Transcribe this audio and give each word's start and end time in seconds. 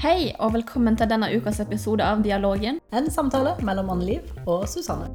Hei, 0.00 0.32
og 0.38 0.52
velkommen 0.54 0.96
til 0.98 1.08
denne 1.10 1.28
ukas 1.36 1.58
episode 1.62 2.04
av 2.04 2.22
Dialogen. 2.24 2.78
En 2.94 3.08
samtale 3.12 3.52
mellom 3.66 3.90
Anne-Liv 3.94 4.24
og 4.48 4.64
Susanne. 4.70 5.10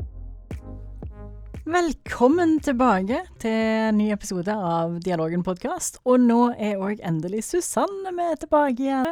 Velkommen 1.68 2.58
tilbake 2.64 3.20
til 3.42 3.52
en 3.52 3.98
ny 4.00 4.10
episode 4.16 4.54
av 4.54 4.98
Dialogen 5.04 5.44
podkast. 5.44 6.00
Og 6.08 6.22
nå 6.24 6.52
er 6.56 6.80
òg 6.80 7.02
endelig 7.06 7.44
Susanne 7.50 8.14
med 8.16 8.40
tilbake 8.44 8.86
igjen. 8.86 9.10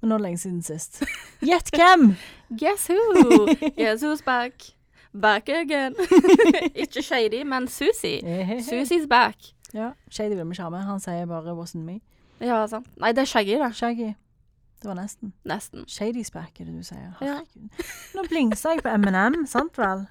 Men 0.00 0.10
nå 0.10 0.16
er 0.16 0.22
det 0.22 0.26
lenge 0.28 0.42
siden 0.42 0.62
sist. 0.66 1.02
Gjett 1.48 1.70
hvem? 1.74 2.14
Guess 2.50 2.88
who? 2.90 3.46
Guess 3.78 4.02
who's 4.02 4.24
back? 4.26 4.72
Back 5.14 5.48
again. 5.48 5.94
Ikke 6.74 7.02
Shady, 7.02 7.44
men 7.46 7.68
Susie. 7.68 8.18
Susie's 8.66 9.06
back. 9.06 9.52
Ja, 9.74 9.92
Shady 10.10 10.34
vil 10.34 10.44
vi 10.46 10.54
ikke 10.54 10.62
ha 10.66 10.70
med. 10.70 10.82
Han 10.86 11.00
sier 11.00 11.26
bare 11.26 11.54
'wasn't 11.54 11.82
me'. 11.86 12.00
Ja, 12.40 12.66
sant. 12.66 12.86
Nei, 12.98 13.12
det 13.12 13.22
er 13.22 13.30
Shaggy, 13.30 13.58
da. 13.58 13.70
Shaggy. 13.72 14.14
Det 14.84 14.90
var 14.90 14.98
nesten. 14.98 15.32
Nesten. 15.48 15.84
Shady's 15.88 16.28
back, 16.32 16.60
er 16.60 16.66
det 16.68 16.74
du 16.76 16.82
sier. 16.84 17.14
Ja. 17.24 17.38
Nå 18.12 18.24
blingsa 18.28 18.74
jeg 18.74 18.82
på 18.84 18.90
M&M, 18.92 19.46
sant 19.48 19.78
vel? 19.80 20.02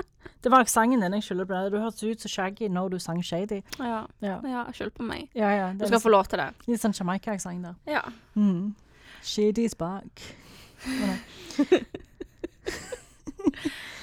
Det 0.41 0.49
var 0.49 0.65
sangen 0.65 1.03
din 1.05 1.13
jeg 1.13 1.27
skylder 1.27 1.45
på. 1.45 1.59
Du 1.69 1.77
hørtes 1.77 2.01
ut 2.01 2.23
som 2.25 2.31
Shaggy 2.33 2.71
når 2.73 2.89
du 2.89 2.97
sang 2.99 3.21
Shady. 3.21 3.59
Ja. 3.77 3.99
Ja, 4.25 4.39
ja 4.41 4.63
Skyld 4.73 4.95
på 4.97 5.05
meg. 5.05 5.29
ja. 5.37 5.51
ja 5.53 5.67
Du 5.77 5.85
skal 5.85 6.01
få 6.01 6.09
lov 6.09 6.25
til 6.25 6.41
det. 6.41 6.47
litt, 6.65 6.81
sånn 6.81 6.97
Jamaica-sang 6.97 7.61
der. 7.61 7.77
Ja. 7.85 8.01
Mm. 8.33 8.73
Shady's 9.21 9.77
back. 9.85 10.25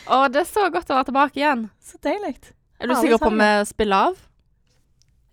Å, 0.06 0.28
det 0.30 0.45
er 0.45 0.48
så 0.55 0.70
godt 0.70 0.95
å 0.95 1.00
være 1.00 1.11
tilbake 1.11 1.42
igjen. 1.42 1.66
Så 1.83 1.98
deilig. 1.98 2.37
Er 2.78 2.87
du 2.87 2.95
sikker 2.95 3.19
på 3.19 3.34
om 3.34 3.42
vi 3.42 3.52
spiller 3.75 4.12
av? 4.12 4.23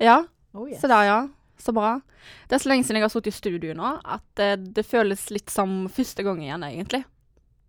Ja. 0.01 0.23
Oh, 0.57 0.65
yes. 0.65 0.81
Se 0.81 0.89
der, 0.89 1.11
ja. 1.11 1.21
Så 1.57 1.73
bra. 1.73 1.99
Det 2.47 2.55
er 2.55 2.63
så 2.63 2.69
lenge 2.69 2.83
siden 2.85 2.99
jeg 3.01 3.07
har 3.07 3.09
sittet 3.09 3.33
i 3.33 3.37
studio 3.37 3.73
nå, 3.73 3.99
at 4.05 4.39
eh, 4.39 4.55
det 4.57 4.85
føles 4.85 5.29
litt 5.31 5.49
som 5.49 5.87
første 5.89 6.23
gang 6.23 6.41
igjen, 6.43 6.63
egentlig. 6.63 7.03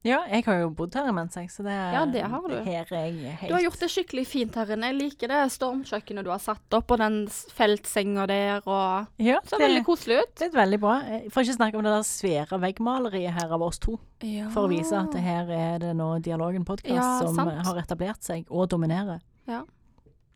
Ja, 0.06 0.20
jeg 0.30 0.45
har 0.47 0.61
jo 0.61 0.69
bodd 0.70 0.95
her 0.95 1.08
imens, 1.11 1.34
jeg, 1.34 1.48
så 1.50 1.64
det 1.67 1.72
Ja, 1.75 2.05
det 2.06 2.20
har 2.22 2.45
du. 2.48 2.55
Her 2.64 2.86
er 2.95 3.06
jeg 3.11 3.33
helt 3.41 3.48
Du 3.50 3.55
har 3.56 3.62
gjort 3.64 3.80
det 3.80 3.89
skikkelig 3.91 4.22
fint 4.30 4.55
her 4.55 4.70
inne. 4.70 4.92
Jeg 4.92 4.97
liker 5.00 5.28
det 5.33 5.41
stormkjøkkenet 5.56 6.25
du 6.25 6.30
har 6.30 6.39
satt 6.39 6.77
opp, 6.78 6.91
og 6.95 6.98
den 7.03 7.17
s- 7.27 7.48
feltsenga 7.53 8.27
der, 8.30 8.61
og 8.64 9.08
ja, 9.19 9.41
Det 9.42 9.50
ser 9.50 9.58
veldig 9.64 9.83
koselig 9.84 10.20
ut. 10.23 10.34
det 10.39 10.47
er 10.47 10.55
veldig 10.55 10.80
bra. 10.80 10.95
Jeg 11.02 11.33
får 11.34 11.42
ikke 11.48 11.56
snakke 11.58 11.77
om 11.80 11.83
det 11.89 11.92
der 11.97 12.06
svære 12.06 12.61
veggmaleriet 12.62 13.34
her 13.41 13.52
av 13.58 13.62
oss 13.62 13.78
to, 13.83 13.98
Ja. 14.23 14.48
for 14.50 14.69
å 14.69 14.70
vise 14.70 14.92
at 14.97 15.11
det 15.12 15.20
her 15.20 15.50
er 15.50 15.78
det 15.80 15.97
nå 15.97 16.23
Dialogen 16.23 16.64
podkast 16.64 16.95
Ja, 16.95 17.19
som 17.19 17.34
sant. 17.34 17.67
har 17.67 17.75
etablert 17.83 18.23
seg 18.23 18.47
og 18.50 18.69
dominerer. 18.70 19.20
Ja. 19.48 19.64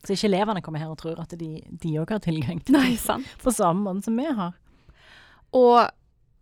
Så 0.03 0.17
ikke 0.17 0.28
elevene 0.33 0.62
kommer 0.64 0.83
her 0.83 0.91
og 0.91 0.98
tror 0.98 1.20
at 1.22 1.31
de 1.39 1.92
òg 2.03 2.11
har 2.11 2.22
tilgang 2.25 2.58
til 2.64 2.75
Nei, 2.75 2.97
sant. 2.98 3.27
på 3.42 3.53
samme 3.55 3.84
måte 3.86 4.09
som 4.09 4.17
vi 4.19 4.27
har. 4.27 4.56
Og 5.55 5.78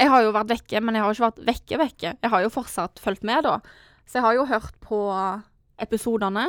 jeg 0.00 0.08
har 0.08 0.22
jo 0.24 0.32
vært 0.32 0.52
vekke, 0.54 0.80
men 0.80 0.96
jeg 0.96 1.04
har 1.04 1.10
jo 1.12 1.18
ikke 1.18 1.26
vært 1.28 1.42
vekke 1.50 1.78
vekke. 1.82 2.12
Jeg 2.24 2.32
har 2.32 2.44
jo 2.46 2.52
fortsatt 2.54 3.02
fulgt 3.04 3.26
med, 3.28 3.44
da. 3.44 3.58
Så 4.08 4.16
jeg 4.18 4.24
har 4.24 4.38
jo 4.38 4.46
hørt 4.48 4.78
på 4.80 5.00
episodene, 5.80 6.46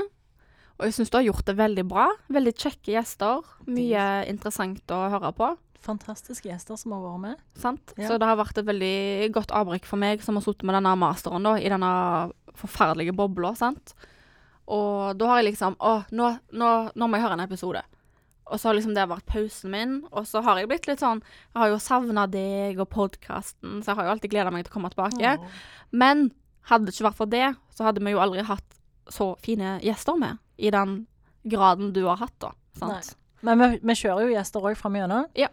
og 0.80 0.88
jeg 0.88 0.96
syns 0.96 1.12
du 1.12 1.18
har 1.20 1.28
gjort 1.28 1.46
det 1.46 1.58
veldig 1.60 1.84
bra. 1.92 2.08
Veldig 2.34 2.54
kjekke 2.58 2.96
gjester. 2.96 3.44
Mye 3.70 4.06
interessant 4.32 4.94
å 4.96 5.02
høre 5.14 5.34
på. 5.38 5.52
Fantastiske 5.82 6.48
gjester 6.50 6.78
som 6.80 6.96
har 6.96 7.04
vært 7.04 7.22
med. 7.26 7.44
Sant? 7.60 7.94
Ja. 7.98 8.08
Så 8.08 8.18
det 8.22 8.30
har 8.30 8.40
vært 8.40 8.58
et 8.62 8.68
veldig 8.70 9.30
godt 9.36 9.52
avbrekk 9.58 9.86
for 9.90 10.02
meg 10.02 10.24
som 10.26 10.38
har 10.40 10.46
sittet 10.46 10.66
med 10.70 10.78
denne 10.80 10.96
masteren 11.02 11.46
da, 11.46 11.58
i 11.60 11.70
denne 11.74 11.92
forferdelige 12.58 13.14
bobla. 13.18 13.54
sant? 13.58 13.94
Og 14.72 15.18
da 15.18 15.28
har 15.32 15.42
jeg 15.42 15.52
liksom 15.52 15.76
Å, 15.80 15.94
nå, 16.14 16.28
nå, 16.54 16.70
nå 16.96 17.08
må 17.08 17.18
jeg 17.18 17.26
høre 17.26 17.38
en 17.40 17.46
episode. 17.46 17.82
Og 18.52 18.60
så 18.60 18.68
har 18.70 18.76
liksom 18.76 18.94
det 18.96 19.08
vært 19.10 19.26
pausen 19.32 19.72
min. 19.72 19.96
Og 20.12 20.28
så 20.28 20.42
har 20.44 20.60
jeg 20.60 20.70
blitt 20.70 20.88
litt 20.90 21.00
sånn 21.02 21.22
Jeg 21.24 21.60
har 21.62 21.72
jo 21.72 21.80
savna 21.82 22.28
deg 22.28 22.80
og 22.84 22.90
podkasten, 22.92 23.80
så 23.82 23.92
jeg 23.92 24.00
har 24.00 24.10
jo 24.10 24.14
alltid 24.16 24.34
gleda 24.34 24.52
meg 24.54 24.66
til 24.66 24.74
å 24.74 24.76
komme 24.76 24.92
tilbake. 24.94 25.38
Men 25.92 26.30
hadde 26.70 26.88
det 26.88 26.96
ikke 26.96 27.08
vært 27.10 27.20
for 27.22 27.32
det, 27.32 27.48
så 27.74 27.88
hadde 27.88 28.04
vi 28.04 28.14
jo 28.14 28.22
aldri 28.22 28.44
hatt 28.46 28.78
så 29.12 29.32
fine 29.44 29.80
gjester 29.84 30.20
med. 30.20 30.38
I 30.62 30.70
den 30.74 31.02
graden 31.50 31.90
du 31.96 32.04
har 32.06 32.20
hatt, 32.22 32.36
da. 32.44 32.52
Sant? 32.78 33.16
Men 33.42 33.58
vi, 33.58 33.80
vi 33.82 33.96
kjører 33.98 34.28
jo 34.28 34.36
gjester 34.36 34.68
òg 34.70 34.78
framover. 34.78 35.26
Ja. 35.40 35.50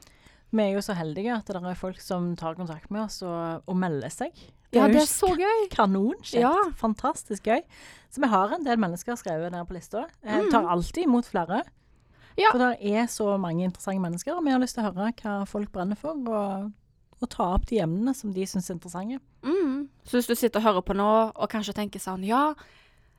Vi 0.53 0.65
er 0.65 0.75
jo 0.77 0.83
så 0.85 0.95
heldige 0.97 1.33
at 1.37 1.49
det 1.49 1.61
er 1.61 1.77
folk 1.79 2.01
som 2.01 2.35
tar 2.37 2.57
kontakt 2.59 2.91
med 2.93 3.07
oss 3.07 3.23
og, 3.25 3.65
og 3.69 3.77
melder 3.77 4.13
seg. 4.13 4.37
Ja, 4.75 4.85
det 4.91 5.01
er 5.01 5.09
så 5.09 5.31
gøy. 5.33 5.69
Kanonkjekt. 5.73 6.43
Ja. 6.43 6.53
Fantastisk 6.77 7.49
gøy. 7.49 7.63
Så 8.13 8.21
vi 8.21 8.29
har 8.29 8.53
en 8.53 8.65
del 8.67 8.81
mennesker 8.81 9.17
skrevet 9.17 9.53
der 9.53 9.65
på 9.69 9.77
lista. 9.77 10.07
Jeg 10.25 10.51
tar 10.53 10.69
alltid 10.69 11.07
imot 11.07 11.29
flere. 11.29 11.63
Mm. 11.65 11.75
Ja. 12.39 12.53
For 12.53 12.63
det 12.63 12.93
er 12.95 13.07
så 13.11 13.33
mange 13.41 13.65
interessante 13.67 14.03
mennesker, 14.03 14.37
og 14.37 14.45
vi 14.47 14.53
har 14.55 14.61
lyst 14.63 14.77
til 14.79 14.85
å 14.85 14.93
høre 14.93 15.11
hva 15.19 15.39
folk 15.49 15.73
brenner 15.75 15.99
for, 15.99 16.15
og, 16.31 16.69
og 17.19 17.31
ta 17.35 17.49
opp 17.57 17.67
de 17.67 17.81
emnene 17.83 18.15
som 18.15 18.31
de 18.35 18.45
syns 18.47 18.71
er 18.71 18.77
interessante. 18.77 19.19
Mm. 19.43 19.89
Så 20.07 20.21
hvis 20.21 20.29
du 20.31 20.37
sitter 20.39 20.63
og 20.63 20.69
hører 20.69 20.87
på 20.87 20.97
nå, 20.99 21.09
og 21.35 21.51
kanskje 21.51 21.75
tenker 21.81 22.03
sånn 22.03 22.23
Ja, 22.27 22.53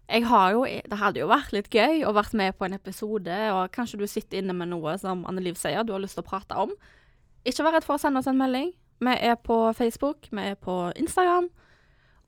jeg 0.09 0.26
har 0.26 0.56
jo 0.56 0.64
Det 0.66 0.98
hadde 0.98 1.22
jo 1.22 1.28
vært 1.30 1.52
litt 1.54 1.70
gøy 1.70 2.02
å 2.08 2.16
vært 2.16 2.34
med 2.34 2.56
på 2.58 2.66
en 2.66 2.78
episode, 2.80 3.42
og 3.54 3.74
kanskje 3.76 4.00
du 4.00 4.08
sitter 4.08 4.40
inne 4.40 4.56
med 4.56 4.72
noe 4.72 4.96
som 5.02 5.26
Anne-Liv 5.30 5.59
sier 5.59 5.84
du 5.84 5.94
har 5.94 6.02
lyst 6.02 6.18
til 6.18 6.24
å 6.24 6.30
prate 6.30 6.56
om. 6.58 6.72
Ikke 7.48 7.66
vær 7.66 7.76
redd 7.78 7.88
for 7.88 8.00
å 8.00 8.02
sende 8.02 8.24
oss 8.24 8.32
en 8.32 8.40
melding. 8.40 8.72
Vi 9.00 9.14
er 9.16 9.36
på 9.40 9.58
Facebook, 9.78 10.28
vi 10.32 10.42
er 10.52 10.56
på 10.60 10.92
Instagram. 11.00 11.48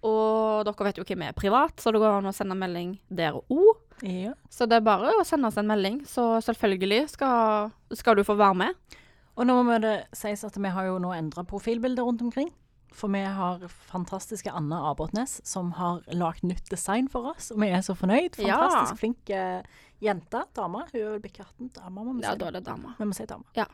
Og 0.07 0.63
dere 0.65 0.87
vet 0.87 0.97
jo 0.97 1.05
hvem 1.05 1.21
vi 1.21 1.27
er 1.29 1.35
privat, 1.37 1.75
så 1.81 1.91
det 1.93 1.99
går 2.01 2.15
an 2.19 2.29
å 2.31 2.33
sende 2.33 2.55
melding 2.57 2.95
der 3.13 3.35
òg. 3.37 3.81
Ja. 4.01 4.31
Så 4.49 4.65
det 4.65 4.79
er 4.79 4.85
bare 4.87 5.11
å 5.19 5.25
sende 5.27 5.51
oss 5.51 5.59
en 5.61 5.67
melding, 5.69 5.99
så 6.09 6.39
selvfølgelig 6.41 7.03
skal, 7.11 7.69
skal 7.93 8.17
du 8.17 8.23
få 8.25 8.33
være 8.39 8.57
med. 8.63 8.97
Og 9.37 9.45
nå 9.47 9.59
må 9.63 9.77
det 9.83 10.07
sies 10.17 10.41
at 10.47 10.57
vi 10.57 10.71
har 10.73 10.87
jo 10.89 10.97
nå 11.03 11.13
endra 11.13 11.43
profilbilder 11.47 12.07
rundt 12.07 12.23
omkring. 12.25 12.49
For 12.91 13.07
vi 13.13 13.21
har 13.23 13.61
fantastiske 13.87 14.51
Anna 14.51 14.81
Abotnes 14.89 15.37
som 15.47 15.69
har 15.77 16.01
lagd 16.11 16.41
nytt 16.43 16.65
design 16.73 17.07
for 17.07 17.29
oss, 17.31 17.51
og 17.53 17.61
vi 17.63 17.69
er 17.71 17.85
så 17.85 17.93
fornøyd. 17.95 18.41
Ja. 18.43 18.57
Fantastisk 18.57 18.99
flink 18.99 19.29
eh, 19.31 19.61
jente. 20.03 20.41
Dame. 20.57 20.81
Hun 20.91 20.99
er 20.99 21.13
vel 21.13 21.21
bikke 21.23 21.45
18. 21.45 21.69
Dame, 21.77 22.03
må 22.03 22.17
vi 22.17 22.25
Ja, 22.25 22.33
si. 22.33 22.41
da 22.41 22.49
er 22.49 22.57
det 22.57 22.65
dama. 22.67 22.95
Vi 22.97 23.07
må 23.07 23.15
si 23.15 23.29
dame. 23.29 23.47
Ja. 23.55 23.69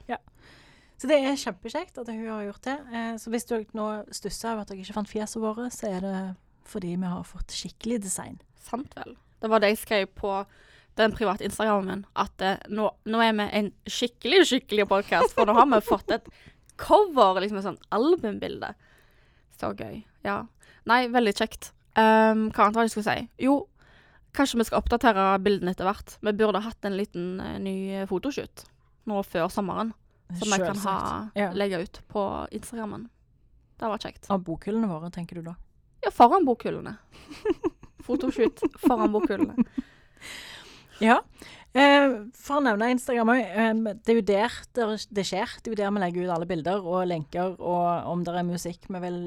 Så 0.98 1.10
det 1.10 1.20
er 1.22 1.38
kjempekjekt 1.38 2.00
at 2.02 2.10
hun 2.10 2.26
har 2.26 2.48
gjort 2.48 2.66
det. 2.66 2.78
Eh, 2.90 3.14
så 3.22 3.32
hvis 3.34 3.46
dere 3.50 3.78
nå 3.78 3.88
stusser 4.16 4.54
over 4.54 4.66
at 4.66 4.72
dere 4.72 4.82
ikke 4.82 4.96
fant 4.98 5.12
fjeset 5.12 5.42
våre, 5.42 5.70
så 5.74 5.92
er 5.92 6.02
det 6.06 6.22
fordi 6.68 6.96
vi 6.98 7.12
har 7.12 7.28
fått 7.28 7.54
skikkelig 7.54 8.02
design. 8.04 8.40
Sant 8.60 8.96
vel. 8.98 9.14
Det 9.38 9.52
var 9.52 9.62
det 9.62 9.72
jeg 9.76 9.84
skrev 9.84 10.10
på 10.18 10.34
den 10.98 11.14
private 11.14 11.46
Instagrammen 11.46 11.88
min, 11.92 12.06
at 12.18 12.42
eh, 12.42 12.58
nå, 12.74 12.90
nå 13.06 13.22
er 13.22 13.36
vi 13.38 13.46
en 13.60 13.72
skikkelig, 13.86 14.42
skikkelig 14.50 14.88
podkast, 14.90 15.36
for 15.38 15.46
nå 15.46 15.54
har 15.54 15.70
vi 15.70 15.82
fått 15.86 16.10
et 16.16 16.26
cover, 16.82 17.38
liksom 17.44 17.60
et 17.62 17.68
sånt 17.68 17.86
albumbilde. 17.94 18.72
Så 19.58 19.72
gøy. 19.78 20.02
Ja. 20.26 20.44
Nei, 20.90 21.04
veldig 21.14 21.34
kjekt. 21.38 21.72
Um, 21.98 22.50
hva 22.54 22.68
annet 22.68 22.78
var 22.78 22.86
det 22.86 22.90
jeg 22.90 22.96
skulle 22.96 23.14
si? 23.14 23.46
Jo, 23.46 23.56
kanskje 24.38 24.60
vi 24.62 24.68
skal 24.70 24.82
oppdatere 24.82 25.30
bildene 25.46 25.74
etter 25.74 25.86
hvert. 25.86 26.18
Vi 26.26 26.34
burde 26.38 26.66
hatt 26.66 26.90
en 26.90 26.98
liten 26.98 27.38
uh, 27.42 27.56
ny 27.62 28.06
fotoshoot 28.10 28.66
nå 29.08 29.22
før 29.26 29.48
sommeren, 29.54 29.94
som 30.36 30.50
jeg 30.52 30.60
kan 30.66 30.78
ha, 30.84 31.30
Ja. 31.36 31.52
legge 31.54 31.80
ut 31.84 32.02
på 32.12 32.48
Instagrammen. 32.52 33.08
Det 33.78 33.86
var 33.88 33.98
kjekt. 33.98 34.26
Av 34.30 34.42
bokhyllene 34.44 34.88
våre, 34.90 35.10
tenker 35.12 35.36
du 35.36 35.42
da? 35.44 35.56
Ja, 36.04 36.10
foran 36.12 36.46
bokhyllene. 36.46 36.98
Fotoshoot 38.06 38.60
foran 38.88 39.12
bokhyllene. 39.12 39.56
Ja. 41.00 41.20
Eh, 41.78 42.10
for 42.34 42.58
å 42.58 42.64
nevne 42.66 42.88
Instagram 42.90 43.30
òg. 43.30 43.40
Eh, 43.44 43.74
det 44.02 44.10
er 44.10 44.18
jo 44.18 44.24
der 44.26 44.56
det, 44.74 44.86
det 45.14 45.26
skjer. 45.30 45.52
Det 45.62 45.70
er 45.70 45.76
jo 45.76 45.78
der 45.84 45.92
vi 45.94 46.02
legger 46.02 46.26
ut 46.26 46.32
alle 46.34 46.48
bilder 46.50 46.82
og 46.90 47.04
lenker, 47.06 47.54
og 47.62 48.08
om 48.10 48.24
det 48.26 48.34
er 48.34 48.48
musikk 48.48 48.88
vi 48.90 49.02
vil 49.04 49.20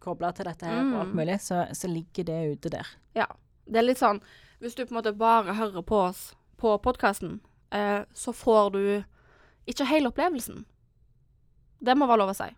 koble 0.00 0.30
til 0.36 0.48
dette 0.48 0.64
her 0.68 0.80
og 0.80 0.96
alt 1.02 1.12
Mm. 1.12 1.18
mulig, 1.20 1.36
så, 1.44 1.66
så 1.76 1.88
ligger 1.92 2.24
det 2.24 2.38
ute 2.56 2.70
der. 2.72 2.88
Ja. 3.16 3.26
Det 3.68 3.76
er 3.80 3.86
litt 3.86 4.00
sånn 4.00 4.18
Hvis 4.60 4.74
du 4.76 4.84
på 4.86 4.92
en 4.94 4.98
måte 5.02 5.12
bare 5.16 5.54
hører 5.56 5.82
på 5.84 5.96
oss 6.08 6.34
på 6.60 6.72
podkasten, 6.80 7.40
eh, 7.72 8.04
så 8.16 8.32
får 8.32 8.72
du 8.72 9.04
ikke 9.66 9.86
hele 9.88 10.10
opplevelsen. 10.12 10.64
Det 11.84 11.96
må 11.98 12.06
være 12.08 12.22
lov 12.24 12.32
å 12.32 12.36
si. 12.38 12.50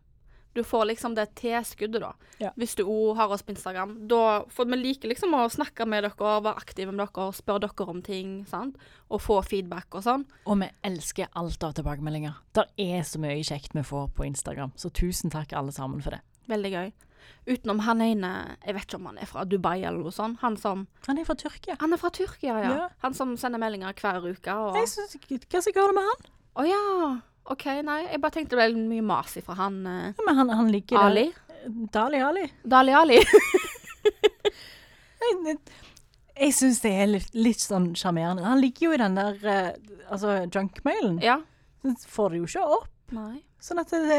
Du 0.57 0.63
får 0.65 0.87
liksom 0.89 1.13
det 1.15 1.27
tilskuddet, 1.37 2.01
da. 2.01 2.15
Ja. 2.41 2.51
Hvis 2.57 2.73
du 2.79 2.87
òg 2.87 3.19
har 3.19 3.33
oss 3.35 3.43
på 3.45 3.53
Instagram. 3.53 3.91
Da 4.09 4.45
får 4.49 4.71
vi 4.71 4.79
liker 4.81 5.11
liksom 5.11 5.35
å 5.37 5.43
snakke 5.53 5.85
med 5.85 6.07
dere, 6.07 6.17
være 6.41 6.57
aktive 6.57 6.95
med 6.95 7.03
dere, 7.05 7.27
spørre 7.37 7.67
dere 7.67 7.89
om 7.93 8.01
ting, 8.05 8.39
sant. 8.49 8.79
Og 9.13 9.21
få 9.21 9.43
feedback 9.45 9.93
og 9.99 10.07
sånn. 10.07 10.25
Og 10.49 10.57
vi 10.63 10.71
elsker 10.89 11.29
alt 11.37 11.67
av 11.67 11.75
tilbakemeldinger. 11.77 12.39
Det 12.57 12.65
er 12.81 13.05
så 13.05 13.21
mye 13.21 13.43
kjekt 13.45 13.77
vi 13.77 13.85
får 13.85 14.09
på 14.17 14.25
Instagram, 14.31 14.73
så 14.81 14.89
tusen 14.89 15.35
takk 15.35 15.53
alle 15.53 15.77
sammen 15.77 16.01
for 16.01 16.17
det. 16.17 16.23
Veldig 16.49 16.73
gøy. 16.73 16.89
Utenom 17.47 17.81
han 17.83 18.01
ene 18.05 18.29
Jeg 18.65 18.75
vet 18.77 18.85
ikke 18.87 18.99
om 19.01 19.09
han 19.11 19.19
er 19.19 19.27
fra 19.27 19.43
Dubai 19.45 19.81
eller 19.83 19.99
noe 19.99 20.15
sånt. 20.15 20.39
Han 20.45 20.57
som 20.57 20.87
Han 21.09 21.19
er 21.19 21.27
fra 21.27 21.35
Tyrkia. 21.35 21.77
Han 21.81 21.93
er 21.93 22.01
fra 22.01 22.11
Tyrkia, 22.15 22.57
ja. 22.63 22.73
Ja. 22.81 22.89
Han 23.03 23.15
som 23.19 23.37
sender 23.37 23.59
meldinger 23.59 23.93
hver 23.99 24.23
uke. 24.25 24.55
Og 24.55 24.79
Jeg 24.79 24.89
synes, 24.89 25.19
hva 25.21 25.61
skal 25.61 25.73
jeg 25.75 25.77
gjøre 25.83 25.97
med 25.99 26.07
han? 26.07 26.31
Å 26.57 26.65
ja. 26.67 26.83
OK, 27.53 27.65
nei. 27.87 28.01
Jeg 28.11 28.21
bare 28.23 28.35
tenkte 28.35 28.57
det 28.57 28.69
ble 28.73 28.87
mye 28.91 29.05
mas 29.07 29.37
ifra 29.39 29.55
han 29.61 29.81
eh, 29.87 30.07
Ja, 30.17 30.25
men 30.27 30.39
han, 30.41 30.51
han 30.61 30.71
ligger 30.73 30.99
Ali. 31.05 31.27
Dali 31.93 32.21
Ali. 32.23 32.47
Dali 32.65 32.95
Ali. 32.97 33.21
Jeg, 35.27 35.57
jeg 36.37 36.55
syns 36.55 36.79
det 36.85 36.93
er 36.95 37.09
litt, 37.11 37.33
litt 37.35 37.63
sånn 37.63 37.89
sjarmerende. 37.99 38.45
Han 38.47 38.61
ligger 38.63 38.89
jo 38.91 38.95
i 38.95 39.01
den 39.01 39.17
der 39.19 39.39
eh, 39.51 39.71
altså 40.13 40.37
junkmailen. 40.45 41.21
ja. 41.25 41.41
Får 42.11 42.33
det 42.33 42.39
jo 42.41 42.47
ikke 42.49 42.63
opp. 42.77 42.89
Nei. 43.15 43.37
Sånn 43.67 43.81
at 43.83 43.91
det, 43.91 44.19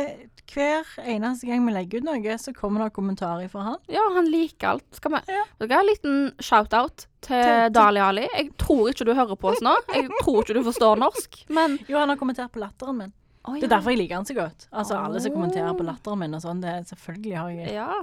hver 0.52 0.88
eneste 1.08 1.48
gang 1.48 1.62
vi 1.64 1.72
legger 1.72 2.02
ut 2.02 2.08
noe, 2.10 2.34
så 2.42 2.52
kommer 2.56 2.84
det 2.84 2.94
kommentarer 2.98 3.48
fra 3.52 3.62
han. 3.64 3.78
Ja, 3.88 4.02
han 4.18 4.28
liker 4.28 4.74
alt. 4.74 4.86
Skal 4.98 5.14
vi 5.14 5.22
Ja. 5.32 5.44
Ha 5.62 5.78
en 5.80 5.88
liten 5.88 6.18
shout-out 6.44 7.06
til 7.24 7.40
Til- 7.44 7.72
Dali 7.72 8.02
Ali? 8.04 8.26
Jeg 8.34 8.50
tror 8.60 8.90
ikke 8.92 9.06
du 9.08 9.14
hører 9.16 9.40
på 9.40 9.54
oss 9.54 9.62
nå. 9.64 9.76
Jeg 9.96 10.10
tror 10.22 10.42
ikke 10.44 10.58
du 10.60 10.64
forstår 10.68 11.00
norsk, 11.00 11.46
men 11.50 11.78
Jo, 11.88 11.98
han 12.02 12.10
har 12.12 12.20
kommentert 12.20 12.52
på 12.52 12.60
latteren 12.60 12.98
min. 13.00 13.14
Det 13.48 13.64
er 13.64 13.78
derfor 13.78 13.94
jeg 13.96 14.02
liker 14.02 14.16
han 14.20 14.26
så 14.28 14.36
godt. 14.36 14.68
Altså 14.76 14.98
alle 15.00 15.22
som 15.24 15.32
kommenterer 15.32 15.72
på 15.80 15.86
latteren 15.88 16.20
min 16.20 16.36
og 16.36 16.42
sånn, 16.44 16.60
det 16.60 16.74
selvfølgelig 16.90 17.38
har 17.40 17.50
jeg 17.56 17.74
Ja. 17.78 17.94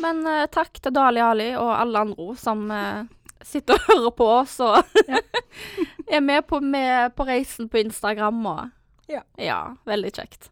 Men 0.00 0.24
uh, 0.26 0.46
takk 0.52 0.80
til 0.80 0.92
Dali 0.96 1.20
Ali 1.20 1.50
og 1.56 1.68
alle 1.76 2.00
andre 2.06 2.32
som 2.40 2.64
uh, 2.72 3.04
sitter 3.44 3.76
og 3.76 3.84
hører 3.92 4.14
på 4.16 4.30
oss 4.40 4.56
og 4.64 4.80
Ja. 5.08 5.20
er 6.16 6.20
med 6.24 6.46
på, 6.48 6.60
med 6.64 7.12
på 7.16 7.26
reisen 7.28 7.68
på 7.68 7.82
Instagram 7.84 8.40
og 8.46 8.64
Ja. 9.08 9.22
ja. 9.38 9.60
Veldig 9.86 10.12
kjekt. 10.16 10.50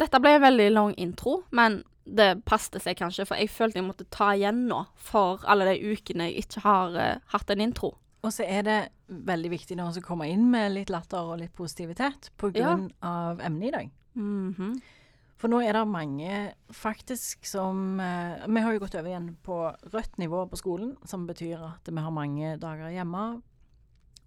Dette 0.00 0.20
ble 0.20 0.36
en 0.36 0.44
veldig 0.44 0.70
lang 0.72 0.94
intro, 1.00 1.42
men 1.56 1.82
det 2.06 2.44
passet 2.46 2.82
seg 2.84 2.98
kanskje, 3.00 3.26
for 3.26 3.40
jeg 3.40 3.50
følte 3.50 3.80
jeg 3.80 3.86
måtte 3.86 4.06
ta 4.14 4.30
igjen 4.36 4.66
nå 4.70 4.84
for 5.00 5.42
alle 5.48 5.66
de 5.72 5.94
ukene 5.94 6.28
jeg 6.30 6.44
ikke 6.44 6.62
har 6.66 6.94
uh, 6.94 7.22
hatt 7.32 7.50
en 7.50 7.64
intro. 7.64 7.96
Og 8.26 8.32
så 8.34 8.46
er 8.46 8.66
det 8.66 8.76
veldig 9.06 9.50
viktig 9.52 9.76
nå 9.78 9.88
å 9.90 10.02
komme 10.04 10.28
inn 10.30 10.46
med 10.50 10.74
litt 10.74 10.90
latter 10.92 11.32
og 11.32 11.40
litt 11.40 11.54
positivitet 11.56 12.30
på 12.38 12.50
Ja. 12.54 12.74
grunn 12.74 12.90
av 13.02 13.40
emnet 13.40 13.68
i 13.68 13.74
dag. 13.78 13.90
Mhm. 14.18 14.76
For 15.36 15.52
nå 15.52 15.58
er 15.60 15.76
det 15.76 15.82
mange 15.84 16.36
faktisk 16.72 17.44
som 17.44 18.00
uh, 18.00 18.40
Vi 18.48 18.60
har 18.64 18.72
jo 18.72 18.80
gått 18.80 18.94
over 18.96 19.10
igjen 19.10 19.34
på 19.44 19.58
rødt 19.92 20.16
nivå 20.16 20.46
på 20.48 20.56
skolen, 20.56 20.94
som 21.04 21.26
betyr 21.28 21.60
at 21.60 21.90
vi 21.90 22.00
har 22.00 22.10
mange 22.10 22.54
dager 22.56 22.88
hjemme. 22.88 23.42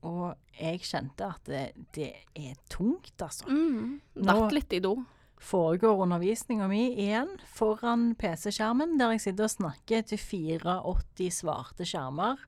Og 0.07 0.35
jeg 0.55 0.81
kjente 0.87 1.27
at 1.27 1.47
det, 1.49 1.63
det 1.95 2.11
er 2.35 2.59
tungt, 2.71 3.15
altså. 3.19 3.49
Mm. 3.49 3.99
Datt 4.15 4.53
litt 4.55 4.75
i 4.75 4.81
do. 4.83 4.95
Foregår 5.39 6.01
undervisninga 6.03 6.67
mi 6.67 6.81
igjen 6.99 7.31
foran 7.47 8.11
PC-skjermen, 8.19 8.97
der 8.99 9.15
jeg 9.15 9.23
sitter 9.23 9.47
og 9.47 9.53
snakker 9.53 10.03
til 10.07 10.19
84 10.19 11.29
svarte 11.31 11.87
skjermer. 11.87 12.41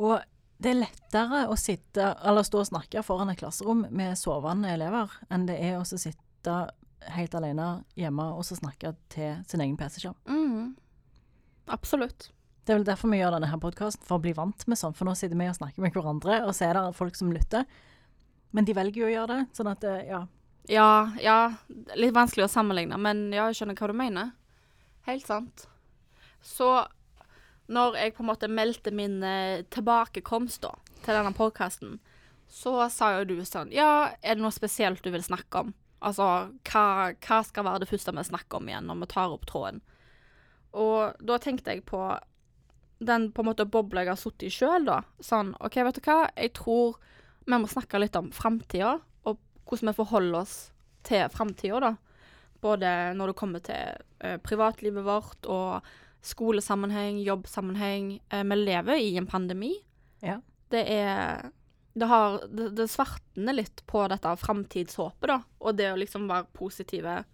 Og 0.00 0.18
det 0.60 0.72
er 0.72 0.80
lettere 0.82 1.44
å 1.48 1.56
sitte, 1.58 2.10
eller 2.26 2.44
stå 2.46 2.64
og 2.64 2.70
snakke 2.72 3.04
foran 3.06 3.30
et 3.32 3.40
klasserom 3.40 3.86
med 3.94 4.18
sovende 4.18 4.74
elever, 4.74 5.14
enn 5.30 5.46
det 5.48 5.56
er 5.62 5.78
å 5.78 5.86
sitte 5.86 6.58
helt 7.14 7.34
alene 7.38 7.68
hjemme 7.96 8.26
og 8.34 8.44
så 8.44 8.58
snakke 8.58 8.92
til 9.12 9.40
sin 9.48 9.62
egen 9.64 9.78
PC-skjerm. 9.80 10.18
Mm. 10.28 10.74
Absolutt. 11.70 12.28
Det 12.70 12.76
er 12.76 12.78
vel 12.84 12.86
derfor 12.86 13.10
vi 13.10 13.18
gjør 13.18 13.34
denne 13.34 13.56
podkasten, 13.58 14.04
for 14.06 14.20
å 14.20 14.22
bli 14.22 14.30
vant 14.30 14.60
med 14.70 14.78
sånn. 14.78 14.92
For 14.94 15.08
nå 15.08 15.16
sitter 15.18 15.34
vi 15.34 15.48
og 15.50 15.56
snakker 15.56 15.82
med 15.82 15.90
hverandre, 15.90 16.36
og 16.46 16.52
så 16.54 16.68
er 16.68 16.76
det 16.76 16.92
folk 16.94 17.16
som 17.18 17.32
lytter. 17.34 17.64
Men 18.54 18.68
de 18.68 18.76
velger 18.78 19.00
jo 19.00 19.08
å 19.08 19.10
gjøre 19.10 19.30
det, 19.32 19.46
sånn 19.58 19.70
at 19.72 19.86
eh, 19.90 20.04
ja. 20.06 20.20
Ja, 20.70 20.92
ja. 21.18 21.34
Litt 21.98 22.14
vanskelig 22.14 22.46
å 22.46 22.52
sammenligne, 22.52 22.94
men 22.94 23.24
ja, 23.34 23.48
jeg 23.50 23.58
skjønner 23.58 23.74
hva 23.74 23.90
du 23.90 23.96
mener. 23.98 24.30
Helt 25.08 25.26
sant. 25.26 25.66
Så 26.46 26.70
når 27.74 27.98
jeg 28.04 28.14
på 28.14 28.22
en 28.22 28.30
måte 28.30 28.52
meldte 28.54 28.94
min 28.94 29.18
eh, 29.26 29.66
tilbakekomst 29.74 30.62
da, 30.62 30.76
til 31.02 31.18
denne 31.18 31.34
podkasten, 31.34 31.98
så 32.46 32.78
sa 32.86 33.16
jo 33.16 33.26
du 33.32 33.36
sånn 33.42 33.74
Ja, 33.74 34.14
er 34.22 34.38
det 34.38 34.46
noe 34.46 34.54
spesielt 34.54 35.02
du 35.02 35.10
vil 35.10 35.26
snakke 35.26 35.66
om? 35.66 35.74
Altså, 35.98 36.30
hva, 36.70 36.86
hva 37.18 37.42
skal 37.50 37.66
være 37.66 37.82
det 37.82 37.90
første 37.90 38.14
vi 38.14 38.30
snakker 38.30 38.62
om 38.62 38.70
igjen 38.70 38.86
når 38.86 39.02
vi 39.08 39.14
tar 39.18 39.34
opp 39.34 39.50
tråden? 39.50 39.82
Og 40.70 41.18
da 41.18 41.42
tenkte 41.42 41.74
jeg 41.74 41.88
på 41.90 41.98
den 43.00 43.30
på 43.32 43.42
en 43.42 43.48
måte 43.48 43.66
bobla 43.68 44.04
jeg 44.04 44.12
har 44.12 44.20
sittet 44.20 44.48
i 44.48 44.52
sjøl, 44.52 44.84
da. 44.88 45.00
Sånn 45.24 45.54
OK, 45.64 45.80
vet 45.86 45.96
du 45.98 46.04
hva, 46.04 46.18
jeg 46.36 46.52
tror 46.58 46.98
vi 47.46 47.58
må 47.58 47.70
snakke 47.70 48.00
litt 48.00 48.18
om 48.18 48.28
framtida, 48.34 48.98
og 49.24 49.40
hvordan 49.66 49.90
vi 49.90 49.96
forholder 49.96 50.40
oss 50.42 50.54
til 51.08 51.24
framtida, 51.32 51.80
da. 51.80 51.94
Både 52.60 52.90
når 53.16 53.32
det 53.32 53.38
kommer 53.40 53.64
til 53.64 54.02
eh, 54.20 54.36
privatlivet 54.44 55.06
vårt 55.06 55.48
og 55.48 55.86
skolesammenheng, 56.20 57.22
jobbsammenheng. 57.24 58.18
Eh, 58.28 58.44
vi 58.44 58.58
lever 58.60 59.00
i 59.00 59.16
en 59.16 59.26
pandemi. 59.26 59.72
Ja. 60.20 60.40
Det 60.68 60.84
er 60.88 61.50
Det 61.92 62.06
har 62.06 62.46
Det, 62.46 62.68
det 62.76 62.86
svartner 62.86 63.52
litt 63.52 63.82
på 63.86 64.06
dette 64.08 64.36
framtidshåpet, 64.36 65.26
da. 65.26 65.40
Og 65.60 65.74
det 65.76 65.90
å 65.92 65.96
liksom 65.98 66.28
være 66.28 66.46
positive 66.52 67.24